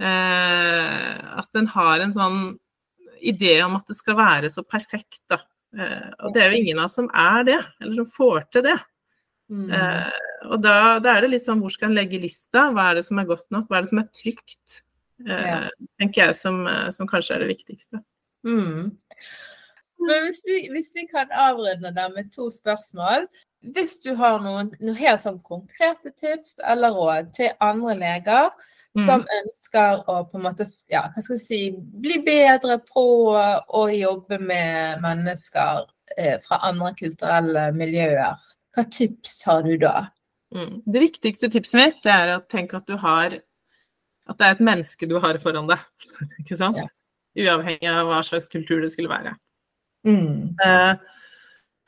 eh, 0.00 1.16
at 1.42 1.58
en 1.58 1.70
har 1.74 2.04
en 2.04 2.14
sånn 2.14 2.42
idé 3.22 3.56
om 3.62 3.76
at 3.78 3.90
det 3.90 3.96
skal 3.98 4.18
være 4.18 4.50
så 4.52 4.64
perfekt, 4.66 5.22
da. 5.30 5.42
Eh, 5.72 6.08
og 6.20 6.34
det 6.34 6.42
er 6.42 6.52
jo 6.52 6.62
ingen 6.62 6.80
av 6.80 6.90
oss 6.90 6.98
som 7.00 7.08
er 7.08 7.46
det, 7.48 7.60
eller 7.80 8.00
som 8.00 8.08
får 8.16 8.48
til 8.52 8.66
det. 8.66 8.78
Mm. 9.52 9.68
Eh, 9.76 10.22
og 10.48 10.62
da, 10.64 10.76
da, 11.02 11.14
er 11.14 11.24
det 11.24 11.34
litt 11.34 11.46
sånn 11.46 11.60
hvor 11.62 11.72
skal 11.72 11.90
en 11.90 11.98
legge 11.98 12.20
lista? 12.20 12.70
Hva 12.72 12.90
er 12.90 12.98
det 12.98 13.06
som 13.06 13.20
er 13.20 13.28
godt 13.28 13.48
nok? 13.54 13.68
Hva 13.68 13.78
er 13.78 13.84
det 13.84 13.92
som 13.92 14.00
er 14.02 14.08
trygt? 14.16 14.80
Ja. 15.26 15.64
Eh, 15.64 15.88
tenker 16.00 16.26
jeg 16.26 16.36
som, 16.38 16.62
eh, 16.66 16.90
som, 16.96 17.08
kanskje 17.10 17.36
er 17.36 17.44
det 17.44 17.52
viktigste. 17.54 18.02
Mm. 18.46 18.92
Men 20.02 20.26
hvis 20.26 20.42
vi, 20.46 20.58
hvis 20.72 20.92
vi, 20.96 21.06
kan 21.10 21.30
avrunde 21.30 21.94
der 21.94 22.12
med 22.16 22.32
to 22.34 22.50
spørsmål. 22.50 23.28
Hvis 23.74 24.00
du 24.02 24.14
har 24.18 24.40
noen, 24.42 24.72
noen 24.82 24.98
helt 24.98 25.22
sånn 25.22 25.38
konkrete 25.46 26.10
tips 26.18 26.56
eller 26.66 26.96
råd 26.96 27.28
til 27.36 27.52
andre 27.62 27.94
leger 28.00 28.48
mm. 28.50 29.04
som 29.06 29.22
ønsker 29.36 30.02
å 30.10 30.16
på 30.26 30.40
en 30.40 30.46
måte, 30.48 30.66
ja, 30.90 31.04
hva 31.06 31.22
skal 31.22 31.38
jeg 31.38 31.44
si, 31.44 31.60
bli 32.02 32.18
bedre 32.26 32.80
på 32.88 33.04
å 33.38 33.84
jobbe 33.94 34.40
med 34.42 35.04
mennesker 35.04 35.84
eh, 36.16 36.40
fra 36.42 36.58
andre 36.72 36.90
kulturelle 36.98 37.68
miljøer, 37.78 38.42
hva 38.74 38.86
tips 38.90 39.38
har 39.46 39.62
du 39.68 39.76
da? 39.78 40.08
Mm. 40.52 40.82
Det 40.82 41.06
viktigste 41.06 41.52
tipset 41.52 41.78
mitt 41.78 42.10
er 42.10 42.34
å 42.34 42.42
tenke 42.50 42.82
at 42.82 42.90
du 42.90 42.98
har 43.00 43.38
at 44.30 44.38
det 44.38 44.46
er 44.46 44.56
et 44.56 44.66
menneske 44.66 45.08
du 45.10 45.16
har 45.22 45.38
foran 45.42 45.70
deg. 45.70 45.80
Ikke 46.42 46.58
sant? 46.58 46.78
Ja. 46.78 46.88
Uavhengig 47.32 47.88
av 47.88 48.10
hva 48.10 48.20
slags 48.26 48.50
kultur 48.52 48.82
det 48.82 48.92
skulle 48.92 49.10
være. 49.12 49.34
Mm. 50.06 50.52
Uh, 50.58 50.94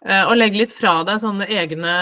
uh, 0.07 0.25
og 0.31 0.37
legge 0.39 0.63
litt 0.63 0.73
fra 0.73 0.97
deg 1.07 1.21
sånne 1.23 1.49
egne 1.53 1.95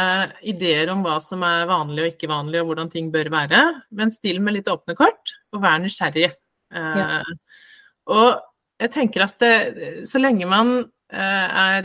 ideer 0.49 0.93
om 0.93 1.03
hva 1.05 1.17
som 1.25 1.43
er 1.47 1.67
vanlig 1.71 2.05
og 2.05 2.15
ikke 2.15 2.31
vanlig, 2.31 2.61
og 2.63 2.71
hvordan 2.71 2.93
ting 2.93 3.11
bør 3.15 3.33
være, 3.35 3.65
men 3.99 4.15
still 4.15 4.41
med 4.45 4.59
litt 4.59 4.71
åpne 4.71 4.97
kort, 4.99 5.35
og 5.53 5.65
vær 5.65 5.83
nysgjerrig. 5.83 6.33
Uh, 6.73 6.99
ja. 7.01 7.21
Og 8.13 8.29
jeg 8.83 8.95
tenker 8.95 9.27
at 9.27 9.37
det, 9.43 9.55
så 10.09 10.21
lenge 10.23 10.49
man 10.51 10.81
er 11.13 11.85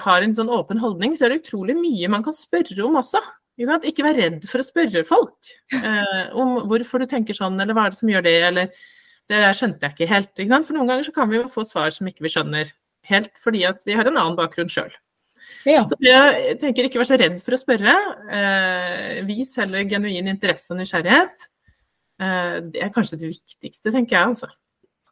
har 0.00 0.24
en 0.24 0.32
sånn 0.34 0.50
åpen 0.52 0.80
holdning, 0.80 1.12
så 1.16 1.26
er 1.26 1.34
det 1.34 1.42
utrolig 1.42 1.76
mye 1.76 2.08
man 2.10 2.24
kan 2.24 2.34
spørre 2.36 2.80
om 2.84 2.96
også. 2.98 3.20
Ikke 3.56 4.04
vær 4.04 4.18
redd 4.18 4.44
for 4.50 4.60
å 4.60 4.66
spørre 4.66 5.02
folk 5.08 5.52
eh, 5.72 6.26
om 6.36 6.58
hvorfor 6.68 7.00
du 7.00 7.08
tenker 7.08 7.36
sånn, 7.36 7.56
eller 7.60 7.76
hva 7.76 7.86
er 7.86 7.94
det 7.94 8.00
som 8.00 8.10
gjør 8.12 8.26
det, 8.26 8.36
eller 8.50 8.86
det 9.32 9.42
skjønte 9.56 9.88
jeg 9.88 9.96
ikke 9.96 10.10
helt. 10.12 10.32
Ikke 10.38 10.60
for 10.66 10.76
noen 10.76 10.90
ganger 10.92 11.08
så 11.08 11.14
kan 11.16 11.30
vi 11.30 11.40
jo 11.40 11.48
få 11.52 11.64
svar 11.66 11.90
som 11.94 12.08
ikke 12.10 12.26
vi 12.26 12.32
skjønner 12.34 12.70
helt, 13.10 13.32
fordi 13.42 13.64
at 13.68 13.80
vi 13.88 13.96
har 13.96 14.06
en 14.06 14.18
annen 14.18 14.38
bakgrunn 14.38 14.70
sjøl. 14.70 14.92
Ja. 15.66 15.82
Så 15.86 15.98
jeg 16.02 16.58
tenker 16.62 16.86
ikke 16.86 17.00
vær 17.00 17.08
så 17.08 17.18
redd 17.18 17.40
for 17.42 17.56
å 17.56 17.60
spørre. 17.60 17.96
Eh, 18.38 19.24
vis 19.26 19.54
heller 19.60 19.86
genuin 19.88 20.30
interesse 20.30 20.74
og 20.74 20.80
nysgjerrighet. 20.80 21.48
Eh, 22.22 22.54
det 22.72 22.84
er 22.84 22.94
kanskje 22.94 23.20
det 23.22 23.32
viktigste, 23.34 23.92
tenker 23.94 24.18
jeg 24.18 24.32
altså. 24.34 24.50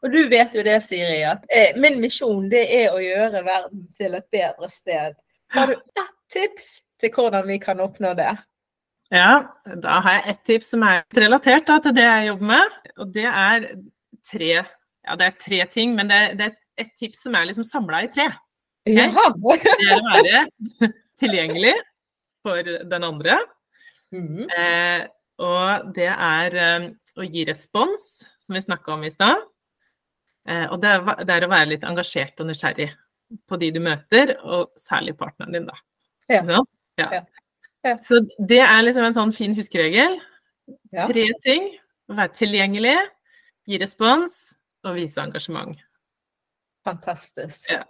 Og 0.05 0.13
du 0.13 0.21
vet 0.29 0.53
jo 0.53 0.63
det, 0.67 0.77
Siri, 0.85 1.23
at 1.25 1.47
eh, 1.49 1.77
min 1.81 1.97
misjon 2.03 2.49
det 2.53 2.65
er 2.77 2.93
å 2.93 3.01
gjøre 3.01 3.45
verden 3.47 3.87
til 3.97 4.17
et 4.19 4.27
bedre 4.35 4.69
sted. 4.73 5.17
Har 5.55 5.71
du 5.71 5.79
ett 5.79 6.17
tips 6.35 6.67
til 7.01 7.13
hvordan 7.15 7.47
vi 7.49 7.59
kan 7.63 7.81
oppnå 7.85 8.15
det? 8.19 8.33
Ja, 9.15 9.45
da 9.83 9.99
har 10.03 10.19
jeg 10.19 10.33
ett 10.33 10.45
tips 10.49 10.73
som 10.75 10.85
er 10.87 11.05
relatert 11.15 11.69
da, 11.69 11.79
til 11.83 11.95
det 11.97 12.07
jeg 12.07 12.29
jobber 12.31 12.51
med. 12.51 12.79
Og 12.99 13.13
det 13.15 13.27
er 13.29 13.67
tre, 14.25 14.53
ja, 14.55 15.17
det 15.21 15.27
er 15.29 15.41
tre 15.41 15.61
ting, 15.71 15.95
men 15.99 16.11
det, 16.11 16.21
det 16.41 16.49
er 16.49 16.85
et 16.85 16.95
tips 16.99 17.27
som 17.27 17.37
er 17.37 17.49
liksom 17.51 17.67
samla 17.69 18.05
i 18.07 18.13
tre. 18.15 18.31
Okay? 18.85 19.09
Ja. 19.09 19.09
det 19.09 19.89
er 19.89 19.95
å 19.97 20.07
være 20.09 20.45
tilgjengelig 21.21 21.75
for 22.45 22.73
den 22.91 23.07
andre. 23.07 23.39
Mm. 24.15 24.45
Eh, 24.49 25.07
og 25.45 25.95
det 25.97 26.11
er 26.13 26.59
eh, 26.61 26.91
å 27.19 27.27
gi 27.27 27.47
respons, 27.49 28.25
som 28.41 28.57
vi 28.57 28.63
snakka 28.65 28.95
om 28.95 29.07
i 29.07 29.13
stad. 29.13 29.43
Eh, 30.49 30.67
og 30.69 30.81
det 30.83 30.93
er, 30.93 31.25
det 31.25 31.39
er, 31.39 31.47
å 31.47 31.55
være 31.55 31.73
litt 31.73 31.87
engasjert 31.89 32.41
og 32.43 32.51
nysgjerrig 32.51 32.91
på 33.49 33.59
de 33.59 33.71
du 33.75 33.81
møter, 33.83 34.37
og 34.45 34.75
særlig 34.79 35.17
partneren 35.19 35.57
din, 35.57 35.69
da. 35.71 35.79
Ja. 36.31 36.45
Ja. 37.01 37.23
ja. 37.85 37.97
Så 38.03 38.21
det 38.39 38.61
er 38.65 38.85
liksom 38.85 39.09
en 39.09 39.17
sånn 39.17 39.35
fin 39.35 39.57
huskeregel. 39.57 40.21
Tre 40.95 41.27
ting. 41.45 41.73
Være 42.13 42.35
tilgjengelig, 42.37 42.99
gi 43.65 43.79
respons 43.81 44.35
og 44.85 44.99
vise 44.99 45.23
engasjement. 45.23 45.79
Fantastisk. 46.85 47.71
Ja. 47.73 47.83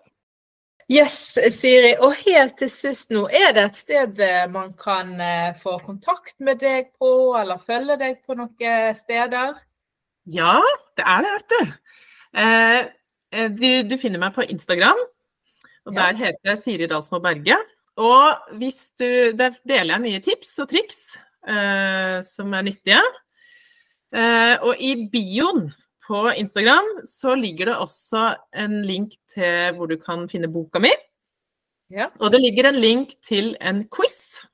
Yes, 0.93 1.17
Siri. 1.57 1.95
Og 2.05 2.13
helt 2.27 2.59
til 2.61 2.71
sist 2.71 3.11
nå, 3.15 3.25
er 3.33 3.55
det 3.57 3.65
et 3.71 3.79
sted 3.79 4.21
eh, 4.23 4.45
man 4.53 4.75
kan 4.79 5.15
eh, 5.19 5.55
få 5.57 5.79
kontakt 5.83 6.37
med 6.45 6.61
deg 6.61 6.93
på, 7.01 7.11
eller 7.41 7.63
følge 7.63 7.97
deg 8.01 8.21
på 8.27 8.37
noen 8.39 8.95
steder? 8.95 9.57
Ja, 10.31 10.59
det 10.99 11.07
er 11.09 11.25
det, 11.25 11.33
vet 11.39 11.55
du. 11.55 11.73
Eh, 12.45 13.49
du, 13.57 13.69
du 13.89 13.97
finner 13.99 14.23
meg 14.23 14.37
på 14.37 14.45
Instagram, 14.47 15.01
og 15.89 15.97
der 15.97 16.21
heter 16.21 16.53
jeg 16.53 16.61
Siri 16.61 16.89
Dalsmo 16.91 17.19
Berge. 17.25 17.59
Og 18.01 18.57
hvis 18.59 18.89
du 18.99 19.33
Der 19.39 19.55
deler 19.63 19.95
jeg 19.95 20.03
mye 20.03 20.23
tips 20.25 20.57
og 20.63 20.71
triks 20.73 21.01
eh, 21.47 22.19
som 22.27 22.55
er 22.55 22.67
nyttige. 22.67 23.03
Eh, 24.15 24.57
og 24.63 24.79
i 24.79 24.95
bioen 25.11 25.69
på 26.05 26.27
Instagram 26.37 26.87
så 27.09 27.35
ligger 27.39 27.71
det 27.71 27.77
også 27.81 28.25
en 28.65 28.81
link 28.87 29.17
til 29.31 29.75
hvor 29.77 29.91
du 29.91 29.97
kan 30.01 30.27
finne 30.31 30.51
boka 30.53 30.83
mi. 30.83 30.93
Ja. 31.93 32.09
Og 32.21 32.33
det 32.33 32.43
ligger 32.43 32.71
en 32.71 32.81
link 32.81 33.15
til 33.23 33.55
en 33.61 33.85
quiz 33.93 34.47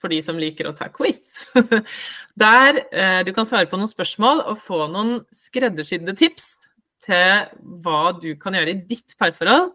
for 0.00 0.12
de 0.12 0.20
som 0.22 0.38
liker 0.38 0.68
å 0.68 0.74
ta 0.76 0.90
quiz. 0.92 1.48
Der 2.42 2.82
eh, 2.92 3.20
du 3.26 3.32
kan 3.36 3.48
svare 3.48 3.68
på 3.70 3.78
noen 3.80 3.90
spørsmål 3.90 4.44
og 4.52 4.62
få 4.62 4.84
noen 4.92 5.20
skreddersydde 5.34 6.16
tips 6.18 6.50
til 7.06 7.46
hva 7.82 8.10
du 8.18 8.34
kan 8.40 8.56
gjøre 8.56 8.74
i 8.74 8.82
ditt 8.88 9.16
parforhold 9.20 9.72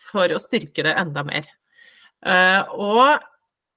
for 0.00 0.32
å 0.32 0.40
styrke 0.40 0.84
det 0.86 0.94
enda 0.98 1.24
mer. 1.26 1.48
Eh, 2.26 2.74
og 2.76 3.20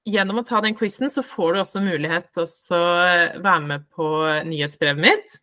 gjennom 0.04 0.42
å 0.42 0.46
ta 0.46 0.60
den 0.64 0.76
quizen, 0.76 1.10
så 1.10 1.24
får 1.24 1.54
du 1.54 1.62
også 1.62 1.84
mulighet 1.84 2.28
til 2.36 2.44
å 2.76 2.82
være 3.40 3.62
med 3.64 3.88
på 3.94 4.08
nyhetsbrevet 4.50 5.00
mitt. 5.00 5.38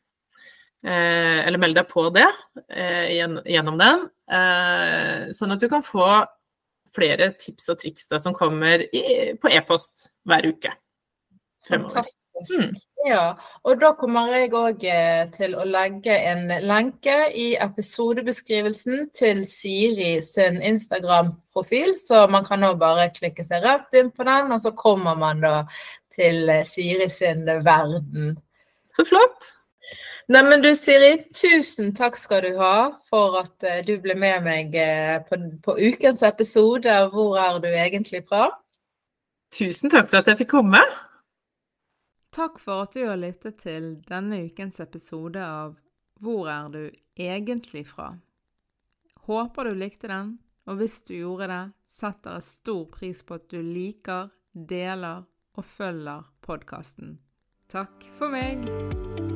Eh, 0.82 1.40
eller 1.46 1.62
meld 1.62 1.78
deg 1.78 1.90
på 1.92 2.08
det 2.14 2.28
eh, 2.74 3.12
gjennom 3.14 3.78
den. 3.78 4.08
Eh, 4.32 5.28
sånn 5.38 5.54
at 5.54 5.62
du 5.62 5.68
kan 5.70 5.86
få 5.86 6.08
flere 6.92 7.32
tips 7.40 7.70
og 7.72 7.82
triks 7.84 8.10
da, 8.10 8.20
som 8.20 8.36
kommer 8.36 8.84
i, 8.90 9.04
på 9.40 9.52
e-post 9.54 10.10
hver 10.28 10.50
uke. 10.50 10.74
Fantastisk. 11.68 12.28
Mm. 12.58 12.74
Ja, 13.06 13.36
og 13.64 13.82
da 13.82 13.92
kommer 13.98 14.32
jeg 14.34 14.52
òg 14.58 14.84
eh, 14.90 15.28
til 15.34 15.54
å 15.58 15.66
legge 15.66 16.14
en 16.14 16.50
lenke 16.66 17.16
i 17.38 17.52
episodebeskrivelsen 17.62 19.08
til 19.18 19.44
Siri 19.46 20.16
sin 20.26 20.58
Instagram-profil, 20.66 21.94
så 21.98 22.26
man 22.34 22.46
kan 22.48 22.64
nå 22.66 22.74
bare 22.82 23.12
klikke 23.14 23.46
seg 23.46 23.66
rett 23.66 23.98
inn 23.98 24.10
på 24.14 24.26
den, 24.26 24.54
og 24.54 24.62
så 24.64 24.74
kommer 24.78 25.18
man 25.18 25.42
da 25.46 25.56
til 26.14 26.50
eh, 26.50 26.66
Siri 26.66 27.10
sin 27.14 27.46
verden. 27.46 28.34
Så 28.98 29.06
flott. 29.10 29.54
Nei, 30.32 30.42
men 30.48 30.66
du 30.66 30.72
Siri, 30.78 31.14
tusen 31.36 31.94
takk 31.98 32.18
skal 32.18 32.46
du 32.46 32.58
ha 32.58 32.92
for 33.10 33.38
at 33.42 33.66
uh, 33.68 33.80
du 33.84 33.96
ble 34.00 34.16
med 34.16 34.46
meg 34.46 34.76
på, 35.28 35.40
på, 35.66 35.76
ukens 35.76 36.22
episode 36.24 36.94
Hvor 37.12 37.36
er 37.42 37.58
du 37.60 37.68
egentlig 37.68 38.22
fra? 38.30 38.46
Tusen 39.52 39.92
takk 39.92 40.08
for 40.08 40.22
at 40.22 40.30
jeg 40.32 40.44
fikk 40.46 40.54
komme. 40.54 40.86
Takk 42.32 42.60
for 42.64 42.86
at 42.86 42.94
du 42.96 43.04
har 43.04 43.20
lyttet 43.20 43.58
til 43.60 43.98
denne 44.08 44.46
ukens 44.48 44.80
episode 44.80 45.42
av 45.44 45.76
Hvor 46.24 46.48
er 46.48 46.70
du 46.72 46.84
egentlig 47.20 47.84
fra? 47.90 48.14
Håper 49.28 49.68
du 49.68 49.76
likte 49.76 50.08
den, 50.08 50.38
og 50.64 50.80
hvis 50.80 51.02
du 51.04 51.16
gjorde 51.18 51.50
det, 51.52 51.64
setter 51.92 52.40
jeg 52.40 52.48
stor 52.48 52.86
pris 52.94 53.26
på 53.26 53.36
at 53.36 53.50
du 53.52 53.60
liker, 53.60 54.32
deler 54.54 55.28
og 55.60 55.68
følger 55.68 56.24
podkasten. 56.48 57.20
Takk 57.72 58.08
for 58.16 58.32
meg! 58.32 59.31